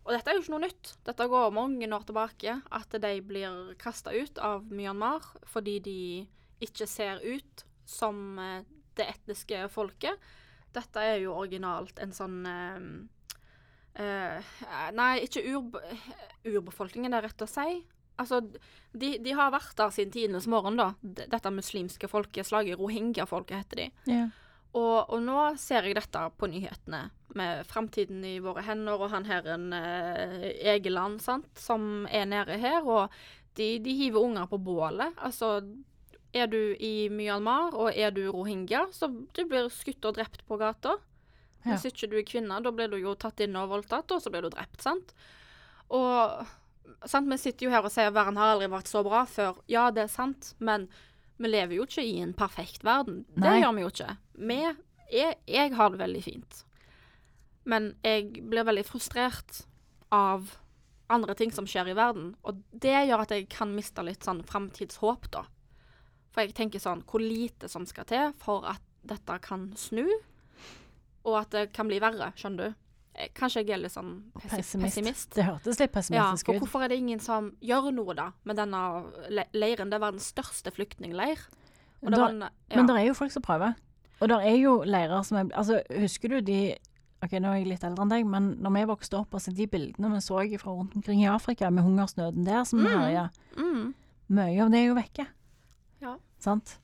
Og 0.04 0.12
dette 0.15 0.32
er 0.32 0.36
jo 0.36 0.41
ikke 0.43 0.54
noe 0.56 0.65
nytt. 0.65 0.91
Dette 1.06 1.28
går 1.32 1.56
mange 1.56 1.88
år 1.95 2.04
tilbake. 2.10 2.58
At 2.75 2.91
de 2.91 3.13
blir 3.23 3.71
kasta 3.80 4.12
ut 4.12 4.41
av 4.43 4.67
Myanmar 4.67 5.23
fordi 5.47 5.78
de 5.80 6.02
ikke 6.60 6.88
ser 6.88 7.23
ut 7.23 7.63
som 7.88 8.36
eh, 8.39 8.67
det 8.99 9.08
etniske 9.13 9.63
folket. 9.71 10.19
Dette 10.75 10.99
er 10.99 11.23
jo 11.23 11.38
originalt 11.39 12.04
en 12.04 12.12
sånn 12.13 12.43
eh, 13.99 14.51
Nei, 14.95 15.13
ikke 15.27 15.45
urb 15.53 15.79
urbefolkningen, 16.47 17.12
det 17.12 17.19
er 17.19 17.25
rett 17.27 17.43
å 17.43 17.49
si. 17.49 17.79
Altså, 18.19 18.41
de, 18.91 19.13
de 19.23 19.33
har 19.35 19.51
vært 19.53 19.75
der 19.79 19.91
siden 19.95 20.13
tidenes 20.15 20.47
morgen, 20.51 20.79
da. 20.79 20.91
Dette 21.01 21.51
muslimske 21.53 22.09
folkeslaget, 22.12 22.79
rohingya-folket 22.79 23.62
heter 23.62 23.83
de. 23.83 23.89
Yeah. 24.09 24.29
Og, 24.77 25.09
og 25.09 25.21
nå 25.25 25.38
ser 25.57 25.88
jeg 25.88 25.97
dette 25.97 26.21
på 26.38 26.49
nyhetene, 26.51 27.07
med 27.38 27.65
framtiden 27.69 28.21
i 28.25 28.38
våre 28.43 28.63
hender, 28.65 29.01
og 29.01 29.12
han 29.13 29.27
her 29.29 29.47
en 29.55 29.71
eh, 29.73 30.49
Egeland, 30.75 31.19
sant, 31.23 31.49
som 31.57 32.05
er 32.12 32.27
nede 32.29 32.59
her, 32.62 32.85
og 32.85 33.15
de, 33.57 33.77
de 33.81 33.95
hiver 33.97 34.25
unger 34.25 34.49
på 34.51 34.59
bålet. 34.62 35.15
Altså, 35.25 35.57
er 36.33 36.49
du 36.51 36.59
i 36.75 37.09
Myanmar, 37.09 37.73
og 37.73 37.97
er 37.97 38.13
du 38.13 38.27
rohingya, 38.29 38.85
så 38.93 39.09
du 39.09 39.43
blir 39.49 39.71
skutt 39.73 40.05
og 40.05 40.19
drept 40.19 40.45
på 40.45 40.59
gata. 40.62 40.99
Ja. 41.65 41.74
Hvis 41.74 41.89
ikke 41.89 42.08
du 42.12 42.15
er 42.19 42.28
kvinne, 42.28 42.62
da 42.63 42.72
blir 42.72 42.91
du 42.91 42.98
jo 43.02 43.15
tatt 43.19 43.41
inn 43.43 43.58
og 43.60 43.72
voldtatt, 43.74 44.12
og 44.15 44.24
så 44.24 44.32
blir 44.32 44.45
du 44.45 44.54
drept, 44.54 44.80
sant? 44.84 45.13
Og 45.91 46.45
sant, 47.10 47.30
vi 47.30 47.38
sitter 47.39 47.67
jo 47.67 47.74
her 47.74 47.86
og 47.86 47.93
sier 47.93 48.10
at 48.10 48.15
verden 48.15 48.39
har 48.39 48.54
aldri 48.54 48.69
vært 48.72 48.91
så 48.91 49.04
bra 49.06 49.26
før. 49.30 49.60
Ja, 49.72 49.89
det 49.91 50.06
er 50.06 50.13
sant, 50.13 50.54
men 50.63 50.88
vi 51.39 51.52
lever 51.52 51.78
jo 51.80 51.88
ikke 51.88 52.06
i 52.06 52.17
en 52.24 52.36
perfekt 52.38 52.84
verden. 52.88 53.24
Det 53.36 53.45
Nei. 53.45 53.60
gjør 53.62 53.76
vi 53.76 53.84
jo 53.86 53.91
ikke. 53.93 54.15
Vi, 54.50 54.60
jeg, 55.15 55.38
jeg 55.48 55.76
har 55.76 55.93
det 55.93 56.02
veldig 56.02 56.24
fint. 56.24 56.63
Men 57.69 57.93
jeg 58.06 58.43
blir 58.50 58.67
veldig 58.67 58.86
frustrert 58.88 59.63
av 60.15 60.56
andre 61.10 61.36
ting 61.38 61.52
som 61.54 61.67
skjer 61.69 61.91
i 61.91 61.98
verden. 61.98 62.34
Og 62.48 62.60
det 62.72 62.95
gjør 63.10 63.24
at 63.24 63.34
jeg 63.34 63.48
kan 63.52 63.72
miste 63.76 64.04
litt 64.06 64.26
sånn 64.26 64.43
framtidshåp, 64.48 65.30
da. 65.34 65.45
For 66.30 66.45
jeg 66.45 66.54
tenker 66.54 66.78
sånn 66.78 67.00
Hvor 67.10 67.24
lite 67.24 67.65
som 67.72 67.88
skal 67.89 68.06
til 68.06 68.34
for 68.38 68.67
at 68.69 68.84
dette 69.10 69.39
kan 69.41 69.72
snu, 69.80 70.06
og 71.25 71.36
at 71.41 71.49
det 71.51 71.73
kan 71.73 71.88
bli 71.88 71.99
verre, 71.99 72.32
skjønner 72.36 72.58
du. 72.69 72.75
Eh, 73.15 73.27
Kanskje 73.36 73.65
jeg 73.65 73.69
er 73.75 73.77
litt 73.84 73.91
sånn 73.91 74.32
pessimist. 74.39 74.84
pessimist. 74.84 75.29
Det 75.36 75.43
hørtes 75.45 75.79
litt 75.79 75.89
Ja, 75.89 75.99
pessimistisk 75.99 76.49
ut. 76.53 76.62
hvorfor 76.62 76.84
er 76.86 76.88
det 76.89 76.97
ingen 76.99 77.19
som 77.19 77.51
gjør 77.62 77.91
noe 77.93 78.13
da 78.15 78.32
med 78.45 78.55
denne 78.55 78.82
le 79.29 79.45
leiren? 79.53 79.89
Det 79.89 79.95
er 79.99 80.05
verdens 80.05 80.32
største 80.34 80.71
flyktningleir. 80.71 81.38
Og 82.03 82.12
Da- 82.12 82.27
en, 82.29 82.39
ja. 82.41 82.75
Men 82.75 82.86
det 82.88 82.95
er 82.95 83.05
jo 83.08 83.13
folk 83.13 83.32
som 83.32 83.41
prøver. 83.41 83.75
Og 84.21 84.27
det 84.29 84.38
er 84.45 84.55
jo 84.58 84.84
leirer 84.84 85.23
som 85.25 85.38
er 85.38 85.55
Altså, 85.58 85.82
husker 85.99 86.29
du 86.29 86.41
de 86.41 86.75
Ok, 87.21 87.32
nå 87.32 87.47
er 87.51 87.55
jeg 87.60 87.67
litt 87.67 87.84
eldre 87.84 88.01
enn 88.03 88.10
deg, 88.10 88.25
men 88.25 88.55
når 88.62 88.71
vi 88.73 88.86
vokste 88.95 89.19
opp, 89.19 89.32
altså 89.34 89.53
de 89.53 89.67
bildene 89.67 90.10
vi 90.13 90.21
så 90.21 90.39
fra 90.58 90.71
rundt 90.71 90.95
omkring 90.95 91.19
i 91.21 91.27
Afrika 91.27 91.69
med 91.69 91.84
hungersnøden 91.84 92.45
der 92.45 92.63
som 92.63 92.79
Mm. 92.79 92.86
herjer, 92.88 93.29
mm, 93.58 93.93
mye 94.29 94.62
av 94.63 94.71
det 94.71 94.77
er 94.79 94.88
jo 94.88 94.95
vekke. 94.95 95.27
Ja. 96.01 96.15
Sant? 96.39 96.77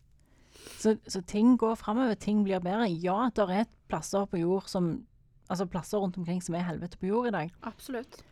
Så, 0.86 0.92
så 1.10 1.22
ting 1.26 1.56
går 1.58 1.80
framover, 1.82 2.14
ting 2.22 2.44
blir 2.46 2.62
bedre. 2.62 2.86
Ja, 3.02 3.24
det 3.34 3.46
er 3.50 3.68
plasser 3.90 4.28
på 4.30 4.42
jord 4.44 4.70
som 4.70 4.96
Altså 5.46 5.68
plasser 5.70 6.02
rundt 6.02 6.16
omkring 6.18 6.40
som 6.42 6.56
er 6.58 6.64
helvete 6.66 6.98
på 6.98 7.06
jord 7.06 7.28
i 7.30 7.32
dag, 7.36 7.52
absolutt. 7.70 8.24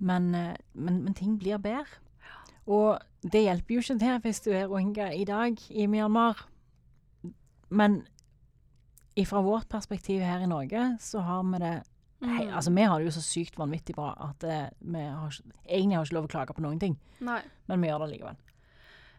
men, 0.00 0.30
eh, 0.34 0.54
men, 0.72 1.02
men 1.04 1.12
ting 1.14 1.34
blir 1.36 1.58
bedre. 1.60 1.84
Og 2.64 2.96
det 3.20 3.42
hjelper 3.42 3.74
jo 3.74 3.82
ikke 3.82 3.98
til 4.00 4.20
hvis 4.24 4.40
du 4.40 4.50
er 4.56 4.70
rohingya 4.70 5.10
i 5.12 5.26
dag 5.28 5.58
i 5.68 5.84
Myanmar. 5.86 6.46
Men 7.68 8.06
fra 9.28 9.42
vårt 9.44 9.68
perspektiv 9.68 10.22
her 10.24 10.40
i 10.40 10.48
Norge, 10.48 10.96
så 11.00 11.20
har 11.20 11.42
vi 11.42 11.60
det 11.60 11.74
hei, 12.22 12.46
Mm. 12.46 12.54
Altså, 12.54 12.70
vi 12.70 12.82
har 12.82 12.98
det 12.98 13.06
jo 13.10 13.10
så 13.18 13.22
sykt 13.26 13.58
vanvittig 13.58 13.94
bra 13.96 14.12
at 14.30 14.44
eh, 14.44 14.68
vi 14.80 14.98
har 14.98 15.40
egentlig 15.66 15.96
har 15.96 16.04
ikke 16.06 16.14
lov 16.14 16.24
å 16.24 16.30
klage 16.30 16.54
på 16.54 16.62
noen 16.62 16.78
ting, 16.80 16.96
Nei. 17.20 17.40
men 17.66 17.82
vi 17.82 17.88
gjør 17.88 18.04
det 18.06 18.12
likevel. 18.14 18.36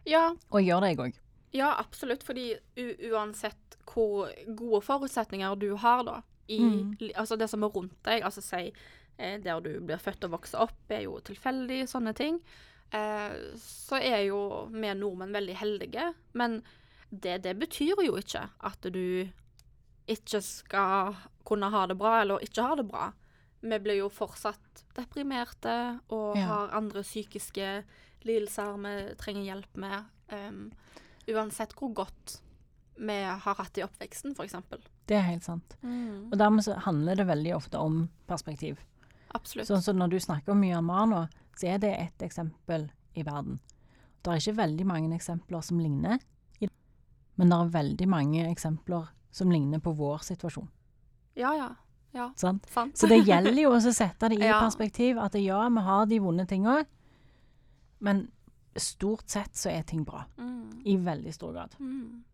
Ja, 0.06 0.22
Og 0.50 0.60
jeg 0.60 0.68
gjør 0.70 0.80
det, 0.80 0.88
jeg 0.88 0.98
òg. 0.98 1.18
Ja, 1.54 1.70
absolutt. 1.78 2.24
Fordi 2.26 2.48
u 2.76 2.84
uansett 3.12 3.78
hvor 3.86 4.28
gode 4.58 4.80
forutsetninger 4.82 5.54
du 5.60 5.74
har, 5.76 6.02
da, 6.04 6.20
i 6.48 6.58
Mm. 6.60 6.96
altså 7.14 7.38
det 7.38 7.48
som 7.50 7.62
er 7.64 7.68
rundt 7.72 7.96
deg, 8.04 8.22
altså 8.26 8.42
si 8.42 8.72
eh, 9.18 9.38
der 9.40 9.60
du 9.62 9.78
blir 9.80 9.96
født 10.02 10.24
og 10.26 10.32
vokser 10.34 10.58
opp, 10.64 10.90
er 10.90 11.04
jo 11.06 11.20
tilfeldig, 11.22 11.84
sånne 11.88 12.12
ting, 12.18 12.40
eh, 12.92 13.36
så 13.56 14.00
er 14.02 14.24
jo 14.26 14.66
vi 14.72 14.90
nordmenn 14.98 15.32
veldig 15.32 15.54
heldige. 15.60 16.08
Men 16.34 16.62
det, 17.10 17.42
det 17.44 17.54
betyr 17.60 18.02
jo 18.04 18.16
ikke 18.18 18.48
at 18.60 18.80
du 18.90 19.28
ikke 20.10 20.40
skal 20.42 21.14
kunne 21.46 21.70
ha 21.70 21.86
det 21.86 21.96
bra, 21.96 22.20
eller 22.22 22.42
ikke 22.44 22.62
ha 22.66 22.74
det 22.76 22.88
bra. 22.90 23.12
Vi 23.62 23.78
blir 23.80 23.96
jo 24.02 24.08
fortsatt 24.12 24.82
deprimerte 24.96 26.00
og 26.10 26.36
Ja. 26.36 26.44
har 26.46 26.74
andre 26.76 27.02
psykiske 27.02 27.84
lidelser 28.24 28.76
vi 28.82 29.14
trenger 29.16 29.44
hjelp 29.54 29.76
med. 29.76 30.04
Um, 30.32 30.72
uansett 31.30 31.72
hvor 31.78 31.92
godt 31.94 32.40
vi 32.96 33.16
har 33.26 33.54
hatt 33.58 33.78
i 33.78 33.82
oppveksten, 33.82 34.34
f.eks. 34.38 34.54
Det 35.08 35.16
er 35.18 35.24
helt 35.26 35.44
sant. 35.44 35.76
Mm. 35.82 36.28
Og 36.30 36.38
dermed 36.38 36.62
så 36.64 36.76
handler 36.84 37.16
det 37.18 37.26
veldig 37.26 37.54
ofte 37.56 37.78
om 37.82 38.04
perspektiv. 38.30 38.78
Absolutt. 39.34 39.66
Sånn 39.66 39.82
som 39.82 39.98
når 39.98 40.12
du 40.14 40.18
snakker 40.22 40.54
om 40.54 40.60
Myanmar 40.62 41.08
nå, 41.10 41.24
så 41.58 41.72
er 41.74 41.80
det 41.82 41.90
ett 41.98 42.22
eksempel 42.22 42.86
i 43.18 43.24
verden. 43.26 43.58
Det 44.22 44.30
er 44.32 44.40
ikke 44.40 44.56
veldig 44.62 44.86
mange 44.86 45.16
eksempler 45.16 45.60
som 45.66 45.80
ligner, 45.82 46.18
men 47.34 47.50
det 47.50 47.56
er 47.58 47.70
veldig 47.74 48.06
mange 48.08 48.44
eksempler 48.46 49.08
som 49.34 49.50
ligner 49.50 49.80
på 49.82 49.90
vår 49.98 50.20
situasjon. 50.22 50.68
Ja, 51.34 51.50
ja. 51.58 51.72
Ja, 52.14 52.28
Sant? 52.38 52.68
sant. 52.70 52.94
Så 52.94 53.08
det 53.10 53.24
gjelder 53.26 53.56
jo 53.58 53.72
å 53.74 53.80
sette 53.82 54.28
det 54.30 54.38
i 54.38 54.46
Ja. 54.46 54.60
perspektiv. 54.62 55.18
At 55.18 55.34
ja, 55.34 55.64
vi 55.68 55.82
har 55.82 56.06
de 56.06 56.18
vonde 56.22 56.46
tinga, 56.46 56.84
men 57.98 58.28
stort 58.80 59.28
sett 59.30 59.56
så 59.56 59.70
er 59.70 59.82
ting 59.82 60.04
bra. 60.04 60.24
Mm. 60.38 60.82
I 60.84 60.96
veldig 60.96 61.34
stor 61.34 61.52
grad. 61.52 61.76
Mm. 61.78 62.24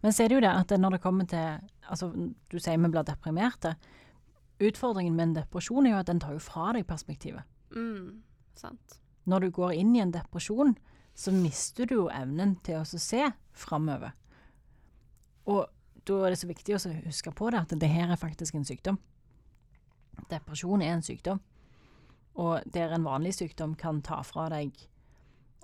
Men 0.00 0.12
så 0.12 0.24
er 0.24 0.30
det 0.30 0.38
jo 0.38 0.44
det 0.44 0.54
at 0.54 0.74
når 0.78 0.96
det 0.96 1.02
kommer 1.02 1.26
til 1.26 1.58
Altså, 1.88 2.10
du 2.52 2.58
sier 2.60 2.76
vi 2.76 2.90
blir 2.92 3.06
deprimerte. 3.08 3.72
Utfordringen 4.60 5.14
med 5.16 5.28
en 5.28 5.36
depresjon 5.38 5.86
er 5.86 5.94
jo 5.94 6.00
at 6.02 6.10
den 6.10 6.20
tar 6.20 6.34
jo 6.34 6.42
fra 6.42 6.66
deg 6.76 6.84
perspektivet. 6.84 7.46
Mm. 7.72 8.20
Sant. 8.54 8.98
Når 9.24 9.40
du 9.40 9.50
går 9.56 9.72
inn 9.72 9.94
i 9.96 10.02
en 10.02 10.12
depresjon, 10.12 10.74
så 11.16 11.32
mister 11.32 11.88
du 11.88 11.94
jo 11.94 12.10
evnen 12.12 12.58
til 12.66 12.82
å 12.82 12.84
se 12.84 13.30
framover. 13.56 14.12
Og 15.48 15.64
da 16.04 16.18
er 16.24 16.34
det 16.34 16.40
så 16.42 16.50
viktig 16.50 16.76
å 16.76 16.92
huske 17.06 17.32
på 17.32 17.48
det 17.52 17.62
at 17.64 17.72
det 17.80 17.88
her 17.88 18.12
er 18.12 18.20
faktisk 18.20 18.58
en 18.58 18.68
sykdom. 18.68 19.00
Depresjon 20.28 20.84
er 20.84 20.92
en 20.98 21.04
sykdom. 21.04 21.40
Og 22.38 22.60
der 22.68 22.92
en 22.94 23.06
vanlig 23.06 23.34
sykdom 23.38 23.74
kan 23.78 24.02
ta 24.04 24.20
fra 24.26 24.50
deg 24.52 24.76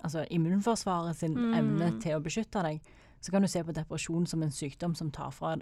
altså 0.03 0.25
immunforsvaret 0.29 1.15
sin 1.15 1.33
Mm. 1.33 1.53
evne 1.53 2.01
til 2.01 2.15
å 2.15 2.21
beskytte 2.23 2.61
deg, 2.63 2.81
så 3.21 3.31
kan 3.31 3.41
du 3.41 3.47
se 3.47 3.63
på 3.63 3.73
depresjon 3.73 4.27
som 4.27 4.43
en 4.43 4.51
sykdom 4.51 4.95
som 4.95 5.11
tar 5.11 5.31
fra, 5.31 5.55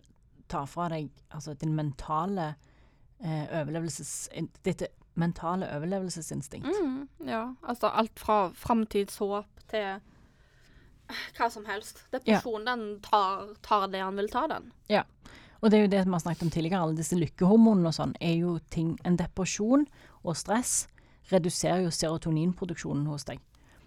tar 0.47 0.65
fra 0.65 0.89
deg 0.89 1.09
altså 1.31 1.53
din 1.53 1.75
mentale 1.75 2.55
eh, 3.23 3.61
overlevelses... 3.61 4.29
Ditt 4.65 4.83
mentale 5.15 5.67
overlevelsesinstinkt. 5.75 6.67
Mm. 6.67 7.07
Ja, 7.27 7.53
altså 7.61 7.87
alt 7.87 8.19
fra 8.19 8.49
framtidshåp 8.49 9.45
til 9.69 9.99
hva 11.37 11.49
som 11.51 11.65
helst. 11.65 12.03
Depresjon, 12.11 12.65
den 12.65 12.99
tar, 13.05 13.51
tar 13.61 13.87
det 13.93 14.01
han 14.01 14.17
vil 14.17 14.29
ta, 14.33 14.47
den. 14.49 14.71
Ja. 14.89 15.03
Og 15.61 15.69
det 15.71 15.77
er 15.77 15.83
jo 15.85 15.91
det 15.91 16.01
vi 16.05 16.11
har 16.11 16.19
snakket 16.19 16.43
om 16.43 16.49
tidligere, 16.49 16.81
alle 16.81 16.97
disse 16.97 17.15
lykkehormonene 17.15 17.91
og 17.91 17.95
sånn, 17.95 18.15
er 18.19 18.33
jo 18.41 18.57
ting 18.73 18.97
En 19.05 19.15
depresjon 19.15 19.85
og 20.23 20.35
stress 20.35 20.87
reduserer 21.31 21.85
jo 21.85 21.91
serotoninproduksjonen 21.93 23.05
hos 23.07 23.23
deg. 23.29 23.39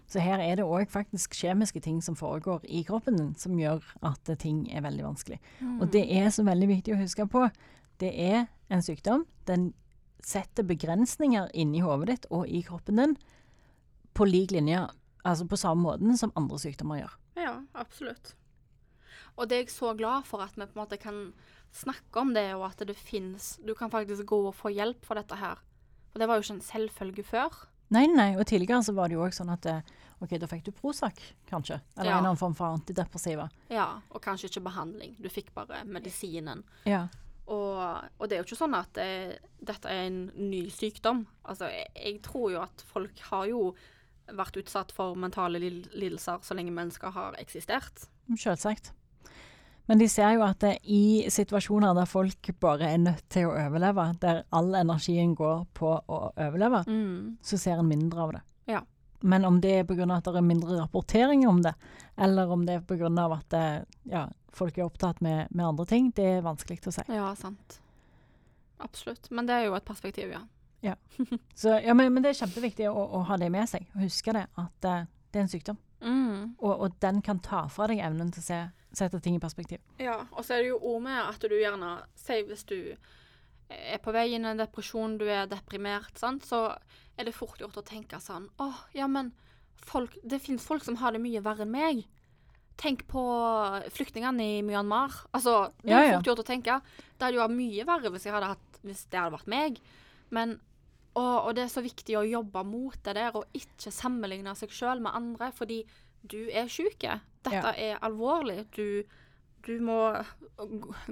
Så 0.07 0.23
her 0.23 0.39
er 0.39 0.55
det 0.55 0.65
òg 0.65 0.87
faktisk 0.91 1.35
kjemiske 1.35 1.81
ting 1.83 1.99
som 2.03 2.15
foregår 2.15 2.63
i 2.63 2.83
kroppen 2.87 3.17
din, 3.19 3.33
som 3.35 3.57
gjør 3.59 3.83
at 4.07 4.29
ting 4.39 4.63
er 4.71 4.85
veldig 4.85 5.03
vanskelig. 5.03 5.39
Og 5.81 5.89
det 5.91 6.05
er 6.15 6.29
så 6.31 6.45
veldig 6.47 6.69
viktig 6.71 6.95
å 6.95 7.01
huske 7.01 7.27
på. 7.27 7.43
Det 7.99 8.13
er 8.13 8.45
en 8.71 8.83
sykdom. 8.85 9.25
Den 9.49 9.73
setter 10.23 10.63
begrensninger 10.67 11.51
inni 11.53 11.83
hodet 11.83 12.07
ditt 12.09 12.29
og 12.31 12.47
i 12.47 12.63
kroppen 12.65 13.01
din 13.01 13.17
på 14.17 14.25
lik 14.25 14.51
linje, 14.55 14.79
altså 15.27 15.45
på 15.45 15.59
samme 15.59 15.83
måten 15.83 16.17
som 16.17 16.33
andre 16.39 16.57
sykdommer 16.61 17.03
gjør. 17.03 17.13
Ja, 17.37 17.53
absolutt. 17.77 18.33
Og 19.37 19.45
det 19.45 19.57
er 19.57 19.65
jeg 19.65 19.75
så 19.75 19.91
glad 19.97 20.25
for 20.25 20.41
at 20.41 20.55
vi 20.57 20.65
på 20.65 20.73
en 20.73 20.81
måte 20.81 20.97
kan 20.97 21.19
snakke 21.75 22.23
om 22.23 22.33
det, 22.33 22.47
og 22.55 22.65
at 22.71 22.81
det 22.87 22.95
fins 22.97 23.57
Du 23.65 23.75
kan 23.75 23.91
faktisk 23.93 24.25
gå 24.25 24.39
og 24.47 24.55
få 24.55 24.71
hjelp 24.73 25.05
for 25.05 25.19
dette 25.19 25.37
her. 25.37 25.61
For 26.09 26.19
det 26.19 26.27
var 26.29 26.39
jo 26.39 26.47
ikke 26.47 26.57
en 26.57 26.65
selvfølge 26.65 27.25
før. 27.27 27.59
Nei, 27.95 28.05
nei, 28.11 28.33
og 28.35 28.45
tidligere 28.49 28.81
så 28.83 28.93
var 28.97 29.07
det 29.07 29.15
jo 29.15 29.23
òg 29.23 29.35
sånn 29.35 29.51
at 29.53 29.65
eh, 29.71 29.81
OK, 30.19 30.33
da 30.41 30.47
fikk 30.49 30.65
du 30.65 30.71
Prozac, 30.75 31.19
kanskje. 31.47 31.77
Eller 31.97 32.11
Ja. 32.11 32.17
en 32.17 32.25
annen 32.25 32.39
form 32.39 32.55
for 32.57 32.73
antidepressiva. 32.75 33.49
Ja, 33.71 34.01
og 34.11 34.21
kanskje 34.25 34.49
ikke 34.49 34.63
behandling. 34.65 35.15
Du 35.21 35.29
fikk 35.29 35.53
bare 35.55 35.83
medisinen. 35.85 36.63
Ja. 36.89 37.05
Og, 37.47 37.77
og 38.19 38.27
det 38.27 38.35
er 38.35 38.41
jo 38.41 38.47
ikke 38.49 38.59
sånn 38.59 38.75
at 38.75 38.89
det, 38.97 39.39
dette 39.63 39.87
er 39.87 40.07
en 40.09 40.31
ny 40.35 40.65
sykdom. 40.73 41.25
Altså, 41.47 41.69
jeg, 41.71 41.87
jeg 41.95 42.21
tror 42.25 42.51
jo 42.51 42.59
at 42.65 42.83
folk 42.89 43.21
har 43.29 43.45
jo 43.47 43.61
vært 44.27 44.57
utsatt 44.59 44.91
for 44.91 45.15
mentale 45.15 45.61
lidelser 45.61 46.41
så 46.43 46.57
lenge 46.57 46.73
mennesker 46.75 47.13
har 47.15 47.37
eksistert. 47.39 48.09
Selvsagt. 48.35 48.91
Men 49.87 50.01
de 50.01 50.07
ser 50.11 50.35
jo 50.35 50.43
at 50.43 50.59
det, 50.63 50.73
i 50.83 51.29
situasjoner 51.31 51.95
der 51.95 52.09
folk 52.09 52.49
bare 52.59 52.89
er 52.91 52.99
nødt 52.99 53.23
til 53.31 53.47
å 53.47 53.55
overleve, 53.55 54.09
der 54.21 54.43
all 54.55 54.75
energien 54.75 55.33
går 55.37 55.63
på 55.77 55.93
å 55.95 56.19
overleve, 56.33 56.83
så 57.41 57.59
ser 57.61 57.79
en 57.79 57.87
mindre 57.87 58.25
av 58.25 58.33
det. 58.35 58.41
Ja. 58.73 58.81
Men 59.21 59.47
om 59.47 59.61
det 59.63 59.71
er 59.79 59.87
pga. 59.87 60.05
at 60.13 60.27
det 60.27 60.35
er 60.35 60.45
mindre 60.45 60.81
rapportering 60.81 61.47
om 61.47 61.61
det, 61.63 61.73
eller 62.17 62.51
om 62.51 62.65
det 62.67 62.75
er 62.75 62.83
pga. 62.85 63.09
at 63.33 63.49
det, 63.49 63.85
ja, 64.11 64.27
folk 64.51 64.77
er 64.77 64.85
opptatt 64.85 65.21
med, 65.21 65.47
med 65.51 65.65
andre 65.65 65.85
ting, 65.85 66.11
det 66.11 66.25
er 66.25 66.45
vanskelig 66.45 66.83
å 66.85 66.91
si. 66.91 67.07
Ja, 67.07 67.31
sant. 67.35 67.79
Absolutt. 68.77 69.31
Men 69.31 69.47
det 69.47 69.55
er 69.55 69.65
jo 69.69 69.75
et 69.75 69.85
perspektiv, 69.85 70.29
ja. 70.31 70.43
Så, 71.55 71.79
ja, 71.81 71.93
men, 71.93 72.13
men 72.13 72.23
det 72.23 72.31
er 72.31 72.41
kjempeviktig 72.43 72.89
å, 72.91 72.93
å 72.93 73.23
ha 73.27 73.37
det 73.41 73.49
med 73.51 73.67
seg, 73.69 73.87
huske 73.97 74.35
det, 74.35 74.45
at 74.59 74.87
eh, 74.87 75.07
det 75.31 75.39
er 75.39 75.45
en 75.45 75.51
sykdom. 75.51 75.79
Mm. 76.01 76.55
Og, 76.59 76.73
og 76.73 76.99
den 77.01 77.23
kan 77.25 77.39
ta 77.43 77.63
fra 77.73 77.87
deg 77.89 78.03
evnen 78.05 78.29
til 78.33 78.43
å 78.43 78.45
se, 78.45 78.59
sette 78.97 79.21
ting 79.23 79.37
i 79.37 79.41
perspektiv. 79.43 79.79
Ja, 80.01 80.19
og 80.31 80.43
så 80.45 80.57
er 80.57 80.63
det 80.65 80.71
jo 80.73 80.81
òg 80.81 81.01
med 81.05 81.19
at 81.21 81.45
du 81.45 81.55
gjerne 81.55 81.93
sier 82.19 82.45
hvis 82.49 82.65
du 82.67 82.77
er 83.69 83.99
på 84.03 84.13
vei 84.15 84.29
inn 84.33 84.45
i 84.47 84.51
en 84.53 84.61
depresjon, 84.61 85.17
du 85.19 85.25
er 85.27 85.47
deprimert, 85.51 86.13
sant, 86.19 86.45
så 86.47 86.69
er 87.17 87.27
det 87.27 87.35
fort 87.35 87.59
gjort 87.59 87.79
å 87.81 87.83
tenke 87.85 88.19
sånn 88.23 88.45
Å, 88.63 88.69
ja, 88.95 89.07
men 89.11 89.33
folk 89.87 90.13
Det 90.23 90.39
fins 90.43 90.63
folk 90.65 90.85
som 90.85 90.95
har 91.01 91.11
det 91.15 91.21
mye 91.23 91.41
verre 91.43 91.65
enn 91.65 91.73
meg. 91.73 92.05
Tenk 92.77 93.05
på 93.09 93.21
flyktningene 93.93 94.45
i 94.57 94.61
Myanmar. 94.65 95.13
Altså, 95.33 95.71
det 95.81 95.91
er 95.93 95.95
Ja, 95.95 96.05
ja. 96.11 96.17
fort 96.17 96.29
gjort 96.29 96.43
å 96.43 96.47
tenke. 96.47 96.75
Det 97.17 97.25
hadde 97.25 97.37
jo 97.39 97.43
vært 97.43 97.57
mye 97.57 97.85
verre 97.89 98.11
hvis, 98.13 98.27
hatt, 98.29 98.79
hvis 98.85 99.05
det 99.09 99.19
hadde 99.19 99.33
vært 99.37 99.49
meg. 99.49 99.79
Men 100.29 100.59
å, 101.17 101.23
Og 101.47 101.55
det 101.57 101.63
er 101.65 101.71
så 101.73 101.81
viktig 101.81 102.17
å 102.19 102.25
jobbe 102.27 102.63
mot 102.67 102.97
det 103.03 103.15
der, 103.17 103.33
og 103.33 103.47
ikke 103.57 103.93
sammenligne 103.93 104.53
seg 104.55 104.69
sjøl 104.69 105.01
med 105.01 105.15
andre, 105.17 105.49
fordi 105.51 105.79
du 106.21 106.49
er 106.53 106.69
sjuk. 106.69 107.01
Dette 107.51 107.73
er 107.77 107.97
alvorlig. 108.05 108.65
Du, 108.75 109.03
du 109.67 109.73
må 109.83 109.97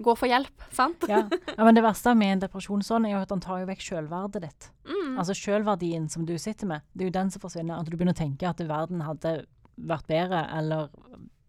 gå 0.03 0.15
for 0.17 0.27
hjelp, 0.31 0.65
sant? 0.75 1.03
Ja. 1.11 1.23
ja, 1.29 1.63
men 1.63 1.75
det 1.75 1.83
verste 1.85 2.13
med 2.17 2.35
en 2.37 2.43
depresjon 2.45 2.83
sånn, 2.85 3.05
er 3.09 3.15
jo 3.17 3.23
at 3.25 3.31
den 3.33 3.43
tar 3.43 3.59
jo 3.63 3.69
vekk 3.69 3.83
selvverdet 3.87 4.41
ditt. 4.47 4.69
Mm. 4.87 5.17
Altså 5.21 5.35
selvverdien 5.37 6.07
som 6.11 6.25
du 6.27 6.35
sitter 6.41 6.69
med, 6.71 6.85
det 6.93 7.05
er 7.05 7.11
jo 7.11 7.17
den 7.19 7.31
som 7.33 7.43
forsvinner. 7.43 7.79
At 7.79 7.89
du 7.89 7.95
begynner 7.97 8.15
å 8.15 8.21
tenke 8.21 8.47
at 8.49 8.63
verden 8.65 9.03
hadde 9.05 9.35
vært 9.75 10.07
bedre 10.07 10.45
eller 10.55 10.89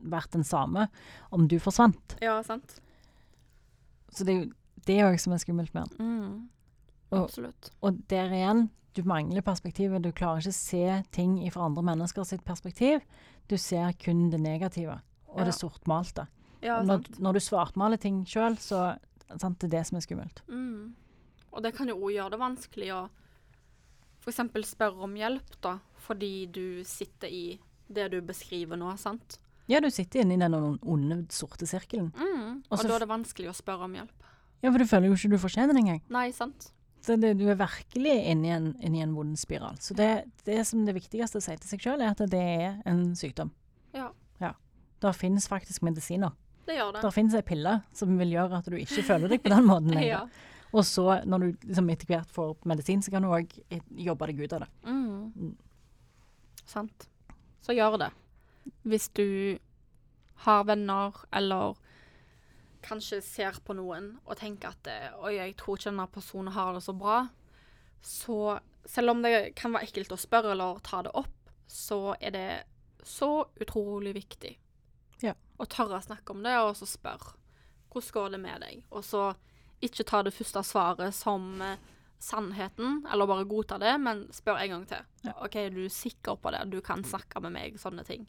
vært 0.06 0.32
den 0.34 0.44
samme 0.46 0.88
om 1.34 1.46
du 1.50 1.56
forsvant. 1.62 2.16
Ja, 2.22 2.40
sant. 2.46 2.80
Så 4.12 4.24
det 4.26 4.34
er 4.34 4.42
jo 4.44 4.50
det 4.86 4.98
òg 5.06 5.16
som 5.20 5.32
er 5.34 5.40
skummelt 5.42 5.72
med 5.74 5.88
den. 5.96 6.06
Mm. 6.06 6.48
Og- 7.12 7.24
Absolutt. 7.28 7.70
Og 7.82 8.02
der 8.10 8.30
igjen, 8.34 8.68
du 8.96 9.02
mangler 9.04 9.42
perspektivet. 9.44 10.02
Du 10.02 10.10
klarer 10.12 10.40
ikke 10.40 10.54
å 10.54 10.56
se 10.56 11.02
ting 11.12 11.36
fra 11.52 11.66
andre 11.68 11.82
mennesker 11.84 12.24
sitt 12.24 12.44
perspektiv. 12.44 13.02
Du 13.48 13.56
ser 13.58 13.92
kun 14.02 14.30
det 14.30 14.40
negative 14.40 15.00
og 15.28 15.38
Ja. 15.38 15.44
det 15.44 15.54
sortmalte. 15.54 16.26
Ja, 16.62 16.80
når, 16.82 17.04
når 17.20 17.32
du 17.36 17.40
svartmaler 17.40 17.96
ting 18.00 18.24
sjøl, 18.26 18.56
så 18.58 18.98
sant, 19.38 19.58
det 19.60 19.68
er 19.68 19.78
det 19.78 19.86
som 19.86 19.96
er 19.98 20.00
skummelt. 20.06 20.42
Mm. 20.48 20.94
Og 21.52 21.62
det 21.62 21.74
kan 21.76 21.88
jo 21.88 21.96
òg 22.00 22.12
gjøre 22.16 22.30
det 22.34 22.40
vanskelig 22.40 22.88
å 22.96 23.08
f.eks. 24.24 24.40
spørre 24.72 25.04
om 25.06 25.14
hjelp, 25.14 25.60
da, 25.62 25.78
fordi 26.06 26.46
du 26.50 26.82
sitter 26.84 27.28
i 27.30 27.58
det 27.88 28.10
du 28.10 28.20
beskriver 28.26 28.76
nå, 28.76 28.96
sant? 28.98 29.38
Ja, 29.70 29.80
du 29.80 29.90
sitter 29.90 30.22
inne 30.22 30.34
i 30.34 30.40
den 30.40 30.54
onde, 30.82 31.20
sorte 31.34 31.66
sirkelen. 31.66 32.12
Mm. 32.16 32.62
Og 32.70 32.78
Og 32.78 32.86
da 32.86 32.94
er 32.96 33.04
det 33.04 33.08
vanskelig 33.10 33.50
å 33.50 33.54
spørre 33.54 33.86
om 33.86 33.94
hjelp. 33.94 34.26
Ja, 34.62 34.70
for 34.72 34.78
du 34.78 34.86
føler 34.86 35.08
jo 35.10 35.14
ikke 35.18 35.30
du 35.30 35.38
fortjener 35.38 35.74
det 35.74 35.82
engang. 35.84 36.02
Nei, 36.10 36.30
sant? 36.32 36.72
Det, 37.06 37.32
du 37.38 37.44
er 37.48 37.58
virkelig 37.60 38.14
inne 38.32 38.48
i 38.48 38.50
en, 38.54 38.66
inne 38.82 39.02
en 39.04 39.14
vond 39.14 39.36
spiral. 39.38 39.76
Så 39.80 39.94
det, 39.94 40.08
det 40.44 40.58
som 40.66 40.84
det 40.86 40.94
viktigste 40.96 41.38
å 41.38 41.44
si 41.44 41.54
til 41.56 41.68
seg 41.70 41.84
sjøl, 41.84 42.02
er 42.02 42.14
at 42.14 42.22
det 42.32 42.40
er 42.42 42.80
en 42.90 43.14
sykdom. 43.18 43.52
Ja, 43.94 44.10
Det 45.00 45.12
finnes 45.14 45.46
faktisk 45.48 45.82
medisiner. 45.86 46.32
det 46.66 46.76
gjør 46.78 46.92
det. 46.96 47.02
Der 47.04 47.12
finnes 47.14 47.34
ei 47.36 47.42
pille 47.46 47.74
som 47.94 48.16
vil 48.18 48.30
gjøre 48.32 48.58
at 48.58 48.64
du 48.72 48.76
ikke 48.80 49.02
føler 49.04 49.28
deg 49.28 49.42
på 49.44 49.52
den 49.52 49.66
måten 49.68 49.92
lenger. 49.94 50.08
Ja. 50.08 50.22
Og 50.72 50.82
så, 50.84 51.04
når 51.24 51.38
du 51.38 51.66
liksom 51.68 51.90
etter 51.92 52.06
hvert 52.10 52.30
får 52.32 52.56
medisin, 52.66 53.02
så 53.04 53.12
kan 53.14 53.22
du 53.22 53.28
òg 53.28 53.52
jobbe 54.02 54.26
deg 54.32 54.40
ut 54.42 54.52
av 54.56 54.64
det. 54.64 54.70
Mm. 54.88 55.32
Mm. 55.36 55.52
Sant. 56.66 57.06
Så 57.62 57.76
gjør 57.76 57.98
det. 58.02 58.10
Hvis 58.82 59.08
du 59.14 59.58
har 60.46 60.64
venner, 60.68 61.14
eller 61.32 61.76
kanskje 62.82 63.20
ser 63.24 63.58
på 63.64 63.74
noen 63.76 64.12
og 64.24 64.36
tenker 64.40 64.72
at 64.74 64.86
eh, 64.90 65.16
Oi, 65.24 65.34
jeg 65.38 65.56
tror 65.60 65.76
ikke 65.78 65.90
denne 65.90 66.06
personen 66.12 66.52
har 66.54 66.74
det 66.76 66.82
så 66.84 66.94
bra. 66.96 67.20
Så 68.02 68.58
selv 68.86 69.10
om 69.10 69.22
det 69.24 69.54
kan 69.58 69.72
være 69.74 69.88
ekkelt 69.88 70.12
å 70.14 70.20
spørre 70.20 70.52
eller 70.54 70.78
ta 70.86 71.00
det 71.02 71.14
opp, 71.18 71.32
så 71.66 72.14
er 72.20 72.30
det 72.36 72.46
så 73.06 73.46
utrolig 73.62 74.12
viktig 74.14 74.52
Ja. 75.22 75.32
å 75.58 75.66
tørre 75.66 75.98
å 75.98 76.04
snakke 76.04 76.30
om 76.34 76.42
det, 76.44 76.54
og 76.60 76.74
så 76.78 76.86
spørre. 76.86 77.34
Hvordan 77.90 78.12
går 78.12 78.30
det 78.34 78.40
med 78.42 78.60
deg? 78.60 78.84
Og 78.92 79.02
så 79.06 79.24
ikke 79.82 80.04
ta 80.06 80.22
det 80.22 80.34
første 80.36 80.62
svaret 80.66 81.14
som 81.14 81.60
eh, 81.62 81.76
sannheten, 82.22 83.02
eller 83.12 83.26
bare 83.28 83.44
godta 83.48 83.78
det, 83.78 83.94
men 84.00 84.26
spør 84.32 84.58
en 84.62 84.70
gang 84.74 84.86
til. 84.90 85.02
Ja. 85.26 85.34
OK, 85.44 85.56
er 85.56 85.70
du 85.74 85.84
sikker 85.92 86.36
på 86.40 86.52
det? 86.54 86.62
Du 86.72 86.80
kan 86.84 87.02
snakke 87.04 87.40
med 87.44 87.52
meg, 87.56 87.78
sånne 87.80 88.04
ting. 88.08 88.26